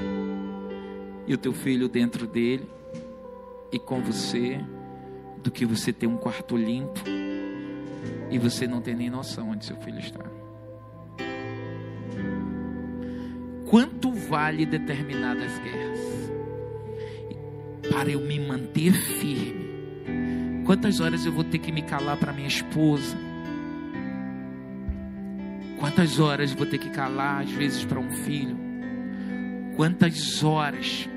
e 1.28 1.34
o 1.34 1.38
teu 1.38 1.54
filho 1.54 1.88
dentro 1.88 2.28
dele 2.28 2.68
e 3.72 3.80
com 3.80 4.02
você 4.02 4.60
do 5.42 5.50
que 5.50 5.66
você 5.66 5.94
ter 5.94 6.08
um 6.08 6.18
quarto 6.18 6.56
limpo 6.56 7.00
e 8.30 8.38
você 8.38 8.68
não 8.68 8.82
ter 8.82 8.96
nem 8.96 9.10
noção 9.10 9.52
onde 9.52 9.66
seu 9.66 9.76
filho 9.78 10.00
está. 10.00 10.24
Quanto 13.70 14.12
vale 14.12 14.66
determinadas 14.66 15.58
guerras? 15.60 16.00
Para 17.90 18.10
eu 18.10 18.20
me 18.20 18.40
manter 18.40 18.92
firme. 18.92 20.64
Quantas 20.66 21.00
horas 21.00 21.26
eu 21.26 21.32
vou 21.32 21.44
ter 21.44 21.60
que 21.60 21.72
me 21.72 21.82
calar 21.82 22.18
para 22.18 22.34
minha 22.34 22.48
esposa? 22.48 23.31
Quantas 25.82 26.20
horas 26.20 26.54
vou 26.54 26.68
ter 26.68 26.78
que 26.78 26.92
calar, 26.92 27.42
às 27.42 27.50
vezes, 27.50 27.84
para 27.84 28.00
um 28.00 28.12
filho? 28.12 28.56
Quantas 29.76 30.44
horas 30.44 31.10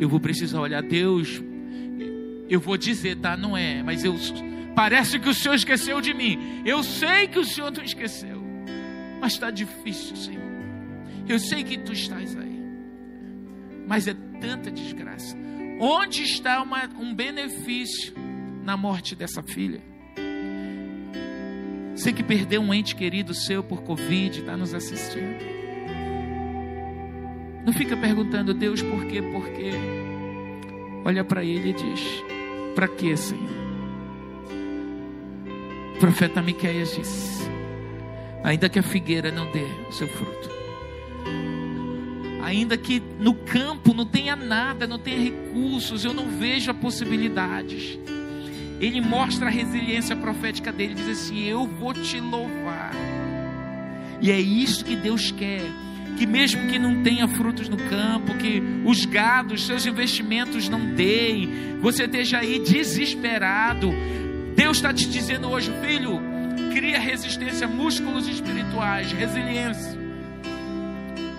eu 0.00 0.08
vou 0.08 0.18
precisar 0.18 0.58
olhar, 0.58 0.82
Deus, 0.82 1.42
eu 2.48 2.58
vou 2.58 2.78
dizer, 2.78 3.16
tá? 3.16 3.36
Não 3.36 3.54
é, 3.54 3.82
mas 3.82 4.04
eu 4.04 4.16
parece 4.74 5.18
que 5.18 5.28
o 5.28 5.34
Senhor 5.34 5.54
esqueceu 5.54 6.00
de 6.00 6.14
mim. 6.14 6.62
Eu 6.64 6.82
sei 6.82 7.28
que 7.28 7.38
o 7.38 7.44
Senhor 7.44 7.70
não 7.70 7.84
esqueceu, 7.84 8.42
mas 9.20 9.34
está 9.34 9.50
difícil, 9.50 10.16
Senhor. 10.16 10.50
Eu 11.28 11.38
sei 11.38 11.62
que 11.62 11.76
tu 11.76 11.92
estás 11.92 12.34
aí, 12.34 12.58
mas 13.86 14.08
é 14.08 14.14
tanta 14.40 14.70
desgraça. 14.70 15.36
Onde 15.78 16.22
está 16.22 16.62
uma, 16.62 16.88
um 16.98 17.14
benefício 17.14 18.14
na 18.64 18.78
morte 18.78 19.14
dessa 19.14 19.42
filha? 19.42 19.89
Você 21.94 22.12
que 22.12 22.22
perdeu 22.22 22.60
um 22.60 22.72
ente 22.72 22.94
querido 22.94 23.34
seu 23.34 23.62
por 23.62 23.82
Covid, 23.82 24.40
está 24.40 24.56
nos 24.56 24.72
assistindo. 24.72 25.60
Não 27.64 27.72
fica 27.72 27.96
perguntando, 27.96 28.54
Deus, 28.54 28.80
por 28.82 29.04
quê, 29.04 29.20
por 29.20 29.48
quê. 29.50 29.72
Olha 31.04 31.22
para 31.24 31.44
ele 31.44 31.70
e 31.70 31.72
diz: 31.72 32.24
Para 32.74 32.88
quê, 32.88 33.16
Senhor? 33.16 33.60
O 35.94 35.98
profeta 35.98 36.40
Miqueias 36.40 36.94
disse: 36.96 37.48
Ainda 38.42 38.68
que 38.68 38.78
a 38.78 38.82
figueira 38.82 39.30
não 39.30 39.50
dê 39.50 39.66
o 39.88 39.92
seu 39.92 40.08
fruto, 40.08 40.50
ainda 42.42 42.76
que 42.76 43.02
no 43.18 43.34
campo 43.34 43.92
não 43.92 44.06
tenha 44.06 44.34
nada, 44.34 44.86
não 44.86 44.98
tenha 44.98 45.18
recursos, 45.18 46.04
eu 46.04 46.14
não 46.14 46.26
vejo 46.38 46.72
possibilidades. 46.74 47.98
Ele 48.80 49.00
mostra 49.00 49.46
a 49.46 49.50
resiliência 49.50 50.16
profética 50.16 50.72
dele, 50.72 50.94
diz 50.94 51.08
assim: 51.08 51.44
Eu 51.44 51.66
vou 51.66 51.92
te 51.92 52.18
louvar. 52.18 52.92
E 54.20 54.30
é 54.30 54.40
isso 54.40 54.84
que 54.84 54.96
Deus 54.96 55.30
quer 55.30 55.62
que 56.20 56.26
mesmo 56.26 56.68
que 56.68 56.78
não 56.78 57.02
tenha 57.02 57.26
frutos 57.26 57.66
no 57.66 57.78
campo, 57.78 58.34
que 58.34 58.62
os 58.84 59.06
gados, 59.06 59.64
seus 59.64 59.86
investimentos 59.86 60.68
não 60.68 60.94
deem, 60.94 61.78
você 61.80 62.04
esteja 62.04 62.40
aí 62.40 62.58
desesperado. 62.58 63.90
Deus 64.54 64.76
está 64.76 64.92
te 64.92 65.08
dizendo 65.08 65.48
hoje, 65.48 65.72
filho, 65.80 66.20
cria 66.74 67.00
resistência, 67.00 67.66
músculos 67.66 68.28
espirituais, 68.28 69.10
resiliência. 69.12 69.98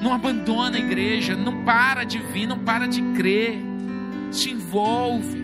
Não 0.02 0.12
abandona 0.14 0.78
a 0.78 0.80
igreja, 0.80 1.36
não 1.36 1.64
para 1.64 2.04
de 2.04 2.18
vir, 2.18 2.48
não 2.48 2.58
para 2.58 2.88
de 2.88 3.04
crer. 3.14 3.60
Se 4.32 4.50
envolve, 4.50 5.41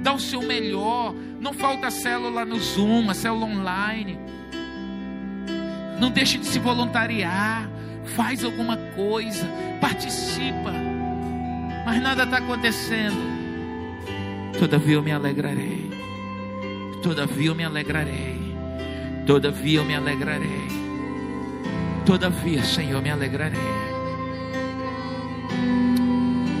dá 0.00 0.12
o 0.12 0.18
seu 0.18 0.42
melhor. 0.42 1.14
Não 1.40 1.52
falta 1.52 1.90
célula 1.90 2.44
no 2.44 2.58
Zoom, 2.58 3.10
a 3.10 3.14
célula 3.14 3.46
online. 3.46 4.18
Não 5.98 6.10
deixe 6.10 6.38
de 6.38 6.46
se 6.46 6.58
voluntariar 6.58 7.68
faz 8.16 8.44
alguma 8.44 8.76
coisa, 8.94 9.46
participa, 9.80 10.72
mas 11.84 12.02
nada 12.02 12.24
está 12.24 12.38
acontecendo. 12.38 13.30
Todavia 14.58 14.94
eu 14.94 15.02
me 15.02 15.12
alegrarei, 15.12 15.90
todavia 17.02 17.48
eu 17.48 17.54
me 17.54 17.64
alegrarei, 17.64 18.54
todavia 19.26 19.78
eu 19.78 19.84
me 19.84 19.94
alegrarei, 19.94 20.68
todavia, 22.04 22.62
Senhor, 22.62 23.00
me 23.02 23.10
alegrarei. 23.10 23.58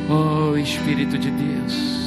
Oh 0.08 0.56
Espírito 0.56 1.16
de 1.18 1.30
Deus. 1.30 1.99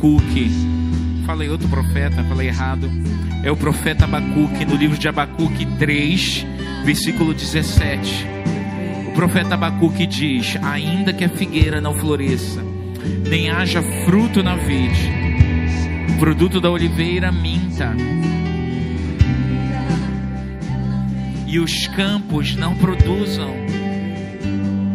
Abacuque. 0.00 0.50
Falei 1.26 1.50
outro 1.50 1.68
profeta, 1.68 2.24
falei 2.24 2.48
errado. 2.48 2.90
É 3.44 3.50
o 3.50 3.56
profeta 3.56 4.04
Abacuque, 4.04 4.64
no 4.64 4.74
livro 4.74 4.98
de 4.98 5.06
Abacuque 5.06 5.66
3, 5.78 6.46
versículo 6.84 7.34
17. 7.34 8.26
O 9.08 9.12
profeta 9.12 9.54
Abacuque 9.54 10.06
diz: 10.06 10.56
Ainda 10.62 11.12
que 11.12 11.22
a 11.22 11.28
figueira 11.28 11.82
não 11.82 11.94
floresça, 11.94 12.62
nem 13.28 13.50
haja 13.50 13.82
fruto 14.06 14.42
na 14.42 14.56
vide, 14.56 15.10
o 16.14 16.18
produto 16.18 16.62
da 16.62 16.70
oliveira 16.70 17.30
minta, 17.30 17.94
e 21.46 21.58
os 21.58 21.86
campos 21.88 22.56
não 22.56 22.74
produzam, 22.74 23.54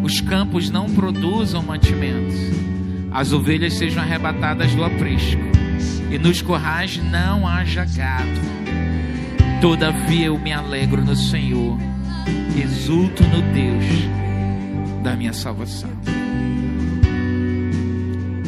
os 0.04 0.20
campos 0.20 0.72
não 0.72 0.90
produzam 0.90 1.62
mantimentos, 1.62 2.75
as 3.16 3.32
ovelhas 3.32 3.76
sejam 3.76 4.04
arrebatadas 4.04 4.76
do 4.76 4.84
aprisco, 4.84 5.42
e 6.12 6.20
nos 6.20 6.42
corrais 6.42 6.98
não 6.98 7.48
haja 7.48 7.86
gado. 7.86 8.42
Todavia 9.62 10.26
eu 10.26 10.38
me 10.38 10.52
alegro 10.52 11.02
no 11.02 11.16
Senhor, 11.16 11.80
exulto 12.62 13.24
no 13.24 13.42
Deus 13.54 13.86
da 15.02 15.16
minha 15.16 15.32
salvação. 15.32 15.90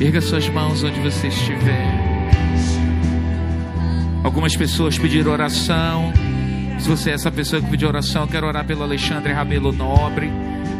Erga 0.02 0.20
suas 0.20 0.50
mãos 0.50 0.84
onde 0.84 1.00
você 1.00 1.30
estiver. 1.30 2.28
Algumas 4.22 4.54
pessoas 4.58 5.00
pediram 5.00 5.32
oração. 5.32 6.12
Se 6.78 6.90
você 6.90 7.12
é 7.12 7.14
essa 7.14 7.32
pessoa 7.32 7.62
que 7.62 7.70
pediu 7.70 7.88
oração, 7.88 8.24
eu 8.24 8.28
quero 8.28 8.46
orar 8.46 8.66
pelo 8.66 8.84
Alexandre 8.84 9.32
Rabelo 9.32 9.72
Nobre, 9.72 10.30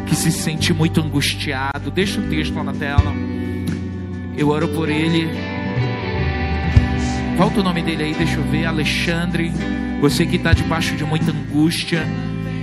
que 0.06 0.14
se 0.14 0.30
sente 0.30 0.74
muito 0.74 1.00
angustiado. 1.00 1.90
Deixa 1.90 2.20
o 2.20 2.28
texto 2.28 2.54
lá 2.54 2.62
na 2.62 2.74
tela. 2.74 3.27
Eu 4.38 4.50
oro 4.50 4.68
por 4.68 4.88
ele. 4.88 5.28
Volta 7.36 7.58
o 7.58 7.62
nome 7.64 7.82
dele 7.82 8.04
aí, 8.04 8.14
deixa 8.14 8.36
eu 8.36 8.44
ver. 8.44 8.66
Alexandre. 8.66 9.50
Você 10.00 10.24
que 10.24 10.36
está 10.36 10.52
debaixo 10.52 10.94
de 10.94 11.02
muita 11.02 11.32
angústia, 11.32 12.06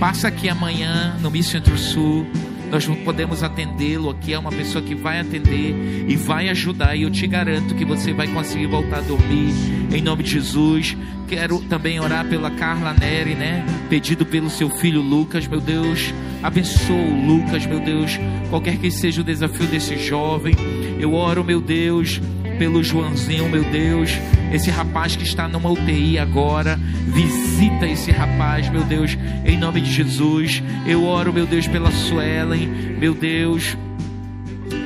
passa 0.00 0.28
aqui 0.28 0.48
amanhã 0.48 1.18
no 1.20 1.30
Miss 1.30 1.48
Centro-Sul. 1.48 2.26
Nós 2.70 2.86
podemos 3.04 3.42
atendê-lo 3.42 4.08
aqui. 4.08 4.32
É 4.32 4.38
uma 4.38 4.50
pessoa 4.50 4.82
que 4.82 4.94
vai 4.94 5.20
atender 5.20 6.06
e 6.08 6.16
vai 6.16 6.48
ajudar. 6.48 6.96
E 6.96 7.02
eu 7.02 7.10
te 7.10 7.26
garanto 7.26 7.74
que 7.74 7.84
você 7.84 8.10
vai 8.10 8.26
conseguir 8.28 8.68
voltar 8.68 8.98
a 8.98 9.02
dormir. 9.02 9.52
Em 9.92 10.00
nome 10.00 10.22
de 10.22 10.30
Jesus. 10.30 10.96
Quero 11.28 11.60
também 11.60 12.00
orar 12.00 12.24
pela 12.26 12.50
Carla 12.52 12.94
Neri, 12.94 13.34
né? 13.34 13.66
Pedido 13.90 14.24
pelo 14.24 14.48
seu 14.48 14.70
filho 14.70 15.02
Lucas, 15.02 15.46
meu 15.46 15.60
Deus. 15.60 16.14
Abençoa 16.42 16.96
o 16.96 17.26
Lucas, 17.26 17.66
meu 17.66 17.80
Deus. 17.80 18.18
Qualquer 18.50 18.76
que 18.76 18.90
seja 18.90 19.20
o 19.20 19.24
desafio 19.24 19.66
desse 19.66 19.96
jovem. 19.96 20.54
Eu 20.98 21.14
oro, 21.14 21.44
meu 21.44 21.60
Deus, 21.60 22.20
pelo 22.58 22.82
Joãozinho, 22.82 23.48
meu 23.48 23.64
Deus. 23.64 24.10
Esse 24.52 24.70
rapaz 24.70 25.16
que 25.16 25.24
está 25.24 25.48
numa 25.48 25.70
UTI 25.70 26.18
agora, 26.18 26.78
visita 27.06 27.86
esse 27.86 28.10
rapaz, 28.10 28.68
meu 28.70 28.84
Deus, 28.84 29.18
em 29.44 29.58
nome 29.58 29.80
de 29.80 29.92
Jesus. 29.92 30.62
Eu 30.86 31.04
oro, 31.04 31.32
meu 31.32 31.46
Deus, 31.46 31.66
pela 31.66 31.90
Suelen, 31.90 32.68
meu 32.98 33.12
Deus, 33.12 33.76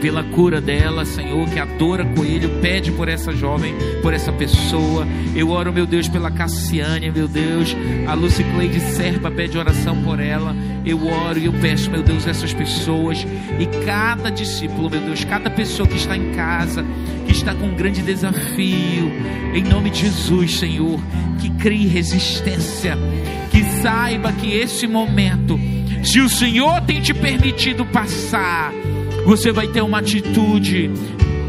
pela 0.01 0.25
cura 0.25 0.61
dela, 0.61 1.05
Senhor, 1.05 1.49
que 1.49 1.59
adora 1.59 2.05
Coelho, 2.05 2.49
pede 2.61 2.91
por 2.93 3.09
essa 3.09 3.33
jovem, 3.33 3.75
por 4.03 4.15
essa 4.15 4.33
pessoa. 4.33 5.07
Eu 5.35 5.51
oro, 5.51 5.73
meu 5.73 5.87
Deus, 5.87 6.09
pela 6.09 6.31
Cassiane, 6.31 7.11
meu 7.11 7.29
Deus. 7.29 7.77
A 8.07 8.15
Lucy 8.15 8.43
Cleide 8.45 8.81
Serpa 8.81 9.31
pede 9.31 9.59
oração 9.59 10.03
por 10.03 10.19
ela. 10.19 10.57
Eu 10.85 11.07
oro 11.07 11.39
e 11.39 11.45
eu 11.45 11.53
peço, 11.53 11.91
meu 11.91 12.03
Deus, 12.03 12.27
essas 12.27 12.55
pessoas 12.55 13.27
e 13.59 13.67
cada 13.85 14.31
discípulo, 14.31 14.91
meu 14.91 15.01
Deus, 15.01 15.25
cada 15.25 15.51
pessoa 15.51 15.87
que 15.87 15.97
está 15.97 16.17
em 16.17 16.33
casa, 16.33 16.85
que 17.27 17.33
está 17.33 17.55
com 17.55 17.67
um 17.67 17.75
grande 17.75 18.01
desafio, 18.03 19.13
em 19.55 19.63
nome 19.63 19.91
de 19.91 20.01
Jesus, 20.01 20.59
Senhor, 20.59 20.99
que 21.39 21.51
crie 21.51 21.87
resistência, 21.87 22.97
que 23.51 23.63
saiba 23.83 24.33
que 24.33 24.53
esse 24.53 24.87
momento, 24.87 25.61
se 26.03 26.21
o 26.21 26.29
Senhor 26.29 26.81
tem 26.83 27.01
te 27.01 27.13
permitido 27.13 27.85
passar, 27.85 28.73
você 29.31 29.53
vai 29.53 29.69
ter 29.69 29.81
uma 29.81 30.01
atitude, 30.01 30.91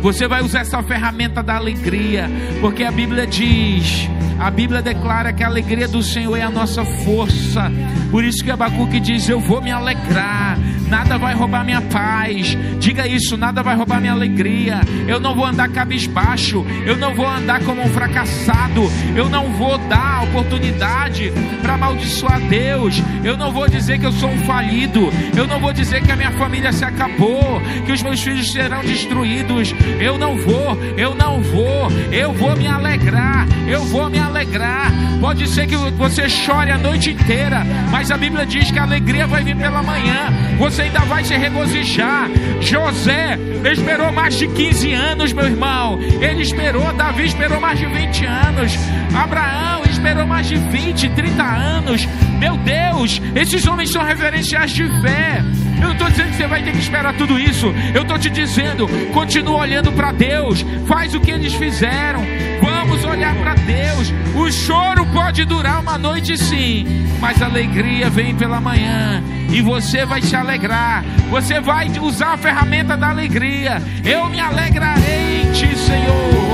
você 0.03 0.28
vai 0.28 0.44
usar 0.44 0.60
essa 0.60 0.84
ferramenta 0.84 1.41
da 1.41 1.56
alegria, 1.56 2.30
porque 2.62 2.84
a 2.84 2.91
Bíblia 2.91 3.26
diz, 3.26 4.08
a 4.40 4.52
Bíblia 4.52 4.84
declara 4.84 5.34
que 5.34 5.44
a 5.44 5.48
alegria 5.48 5.88
do 5.88 6.03
Senhor 6.03 6.38
é 6.38 6.44
a 6.44 6.49
nossa 6.52 6.86
força. 6.86 7.72
Por 8.12 8.24
isso 8.24 8.44
que 8.44 8.52
Abacuque 8.52 8.99
diz: 8.99 9.28
Eu 9.28 9.40
vou 9.40 9.64
me 9.64 9.72
alegrar, 9.72 10.60
nada 10.91 11.18
vai 11.18 11.34
roubar 11.34 11.63
minha 11.63 11.81
paz. 11.81 12.57
Diga 12.77 13.07
isso: 13.07 13.38
nada 13.38 13.63
vai 13.63 13.76
roubar 13.76 14.01
minha 14.01 14.11
alegria. 14.11 14.81
Eu 15.07 15.19
não 15.19 15.34
vou 15.34 15.45
andar 15.45 15.69
cabisbaixo, 15.69 16.65
eu 16.85 16.97
não 16.97 17.15
vou 17.15 17.26
andar 17.26 17.63
como 17.63 17.81
um 17.81 17.88
fracassado, 17.88 18.91
eu 19.15 19.30
não 19.30 19.53
vou 19.53 19.77
dar 19.77 20.23
oportunidade 20.26 21.31
para 21.61 21.76
amaldiçoar 21.76 22.41
Deus. 22.41 23.01
Eu 23.23 23.38
não 23.38 23.53
vou 23.53 23.69
dizer 23.69 23.99
que 23.99 24.05
eu 24.05 24.11
sou 24.11 24.30
um 24.30 24.38
falido, 24.39 25.09
eu 25.35 25.47
não 25.47 25.59
vou 25.59 25.72
dizer 25.72 26.03
que 26.03 26.11
a 26.11 26.15
minha 26.15 26.31
família 26.31 26.73
se 26.73 26.84
acabou, 26.84 27.61
que 27.85 27.93
os 27.93 28.03
meus 28.03 28.22
filhos 28.22 28.51
serão 28.51 28.81
destruídos. 28.81 29.73
Eu 29.99 30.18
não 30.18 30.35
vou, 30.38 30.77
eu 30.97 31.15
não 31.15 31.41
vou, 31.41 31.89
eu 32.11 32.34
vou 32.34 32.55
me 32.57 32.68
alegrar, 32.68 33.47
eu 33.65 33.81
vou 33.85 34.09
me 34.09 34.19
alegrar. 34.19 34.91
Pode 35.22 35.47
ser 35.47 35.68
que 35.68 35.76
você 35.76 36.27
chore 36.27 36.72
a 36.72 36.77
noite 36.77 37.11
inteira, 37.11 37.63
mas 37.91 38.11
a 38.11 38.18
Bíblia 38.18 38.45
diz 38.45 38.69
que 38.72 38.80
a 38.80 38.84
alegria 38.84 39.26
vai 39.26 39.43
vir 39.43 39.55
pela 39.55 39.81
manhã. 39.81 40.27
Você 40.57 40.81
ainda 40.82 40.99
vai 41.02 41.24
se 41.24 41.36
regozijar. 41.36 42.30
José 42.60 43.38
esperou 43.72 44.12
mais 44.12 44.38
de 44.38 44.48
15 44.48 44.94
anos, 44.94 45.34
meu 45.34 45.45
irmão. 45.45 45.99
Ele 46.22 46.41
esperou, 46.41 46.91
Davi 46.94 47.26
esperou 47.26 47.60
mais 47.60 47.80
de 47.80 47.86
20 47.86 48.26
anos. 48.26 48.74
Abraão 49.16 49.84
esperou 49.90 50.26
mais 50.26 50.48
de 50.48 50.56
20, 50.56 51.10
30 51.10 51.44
anos. 51.44 52.08
Meu 52.40 52.58
Deus, 52.58 53.22
esses 53.36 53.66
homens 53.68 53.91
são 53.91 54.03
referenciais 54.03 54.72
de 54.72 54.88
fé. 55.02 55.44
Eu 55.78 55.88
não 55.88 55.94
estou 55.94 56.10
dizendo 56.10 56.30
que 56.30 56.36
você 56.36 56.48
vai 56.48 56.64
ter 56.64 56.72
que 56.72 56.80
esperar 56.80 57.14
tudo 57.16 57.40
isso. 57.40 57.74
Eu 57.94 58.03
estou 58.03 58.18
te 58.18 58.30
dizendo, 58.30 58.88
continua 59.14 59.62
olhando 59.62 59.91
para 59.91 60.12
Deus. 60.12 60.64
Faz 60.88 61.14
o 61.16 61.20
que 61.20 61.32
eles 61.32 61.53
fizeram. 61.53 62.22
Vamos 62.91 63.05
olhar 63.05 63.34
para 63.35 63.53
Deus. 63.53 64.13
O 64.35 64.51
choro 64.51 65.05
pode 65.13 65.45
durar 65.45 65.80
uma 65.80 65.97
noite 65.97 66.38
sim, 66.38 67.07
mas 67.22 67.41
a 67.41 67.45
alegria 67.45 68.09
vem 68.09 68.35
pela 68.35 68.59
manhã. 68.59 69.23
E 69.49 69.61
você 69.61 70.05
vai 70.05 70.22
se 70.22 70.35
alegrar. 70.35 71.01
Você 71.30 71.61
vai 71.61 71.88
usar 72.01 72.34
a 72.34 72.38
ferramenta 72.38 72.97
da 72.97 73.07
alegria. 73.07 73.81
Eu 74.03 74.27
me 74.27 74.41
alegrarei 74.41 75.43
em 75.43 75.51
ti, 75.53 75.73
Senhor. 75.77 76.51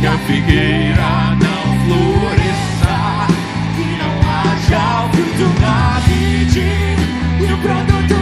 que 0.00 0.06
a 0.06 0.18
figueira 0.26 1.36
não 1.38 1.84
floresça, 1.84 3.26
que 3.76 3.84
não 4.02 4.14
haja 4.30 5.04
o 5.04 5.10
fruto 5.10 5.60
na 5.60 6.00
vide 6.06 6.96
e 7.38 7.52
o 7.52 7.58
produto 7.58 8.19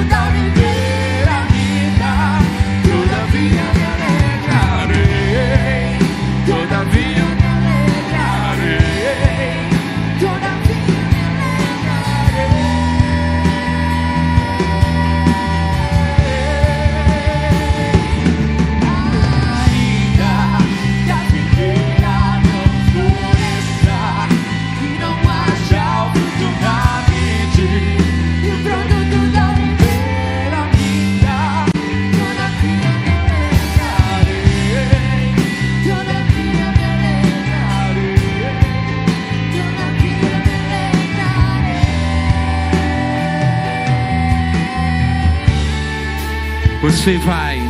Você 46.99 47.17
vai 47.19 47.61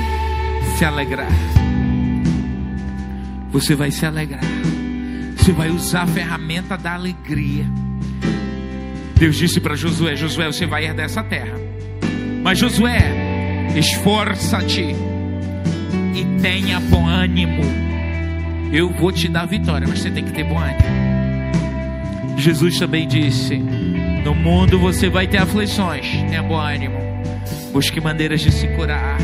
se 0.74 0.84
alegrar. 0.86 1.28
Você 3.52 3.74
vai 3.74 3.90
se 3.90 4.06
alegrar. 4.06 4.40
Você 5.36 5.52
vai 5.52 5.68
usar 5.68 6.04
a 6.04 6.06
ferramenta 6.06 6.78
da 6.78 6.94
alegria. 6.94 7.66
Deus 9.16 9.36
disse 9.36 9.60
para 9.60 9.76
Josué: 9.76 10.16
Josué, 10.16 10.46
você 10.46 10.66
vai 10.66 10.86
herdar 10.86 11.04
essa 11.04 11.22
terra. 11.22 11.54
Mas 12.42 12.58
Josué, 12.58 13.68
esforça-te 13.76 14.96
e 16.14 16.40
tenha 16.40 16.80
bom 16.80 17.06
ânimo. 17.06 17.62
Eu 18.72 18.90
vou 18.94 19.12
te 19.12 19.28
dar 19.28 19.44
vitória, 19.44 19.86
mas 19.86 19.98
você 20.00 20.10
tem 20.10 20.24
que 20.24 20.32
ter 20.32 20.44
bom 20.44 20.58
ânimo. 20.58 22.38
Jesus 22.38 22.78
também 22.78 23.06
disse: 23.06 23.58
No 24.24 24.34
mundo 24.34 24.78
você 24.78 25.10
vai 25.10 25.26
ter 25.28 25.36
aflições, 25.36 26.06
tenha 26.30 26.42
bom 26.42 26.58
ânimo. 26.58 27.07
Busque 27.72 28.00
maneiras 28.00 28.40
de 28.40 28.50
se 28.50 28.66
curar, 28.68 29.18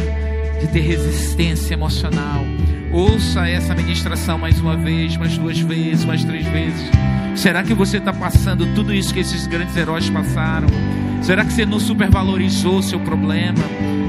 de 0.61 0.67
ter 0.69 0.81
resistência 0.81 1.75
emocional. 1.75 2.45
Ouça 2.93 3.49
essa 3.49 3.75
ministração 3.75 4.39
mais 4.39 4.61
uma 4.61 4.77
vez, 4.77 5.17
mais 5.17 5.37
duas 5.37 5.59
vezes, 5.59 6.05
mais 6.05 6.23
três 6.25 6.47
vezes. 6.47 6.91
Será 7.35 7.63
que 7.65 7.75
você 7.75 7.97
está 7.97 8.13
passando 8.13 8.73
tudo 8.75 8.95
isso 8.95 9.13
que 9.13 9.21
esses 9.21 9.47
grandes 9.47 9.77
heróis 9.77 10.09
passaram? 10.09 10.69
Será 11.21 11.45
que 11.45 11.53
você 11.53 11.67
não 11.67 11.81
supervalorizou 11.81 12.83
seu 12.83 13.01
problema? 13.01 13.59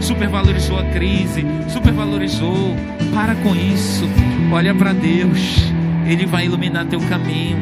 Supervalorizou 0.01 0.77
a 0.77 0.83
crise? 0.85 1.43
Supervalorizou? 1.69 2.75
Para 3.13 3.33
com 3.35 3.55
isso. 3.55 4.05
Olha 4.51 4.75
para 4.75 4.93
Deus. 4.93 5.39
Ele 6.05 6.25
vai 6.25 6.45
iluminar 6.45 6.85
teu 6.85 6.99
caminho. 7.01 7.57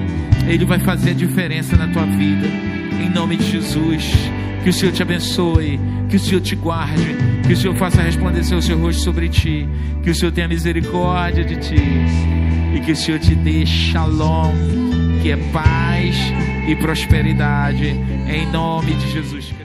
Ele 0.47 0.65
vai 0.65 0.79
fazer 0.79 1.11
a 1.11 1.13
diferença 1.13 1.77
na 1.77 1.87
tua 1.87 2.05
vida. 2.05 2.47
Em 3.01 3.09
nome 3.09 3.37
de 3.37 3.49
Jesus. 3.49 4.11
Que 4.63 4.69
o 4.69 4.73
Senhor 4.73 4.93
te 4.93 5.01
abençoe. 5.01 5.79
Que 6.09 6.15
o 6.15 6.19
Senhor 6.19 6.41
te 6.41 6.55
guarde. 6.55 7.15
Que 7.45 7.53
o 7.53 7.57
Senhor 7.57 7.75
faça 7.75 8.01
resplandecer 8.01 8.57
o 8.57 8.61
seu 8.61 8.77
rosto 8.79 9.01
sobre 9.01 9.27
ti. 9.27 9.67
Que 10.01 10.11
o 10.11 10.15
Senhor 10.15 10.31
tenha 10.31 10.47
misericórdia 10.47 11.43
de 11.43 11.57
ti. 11.57 11.75
E 12.73 12.79
que 12.79 12.93
o 12.93 12.95
Senhor 12.95 13.19
te 13.19 13.35
dê 13.35 13.65
shalom, 13.65 14.53
que 15.21 15.31
é 15.31 15.37
paz 15.51 16.15
e 16.67 16.75
prosperidade. 16.77 17.87
Em 18.27 18.49
nome 18.51 18.93
de 18.93 19.11
Jesus. 19.11 19.62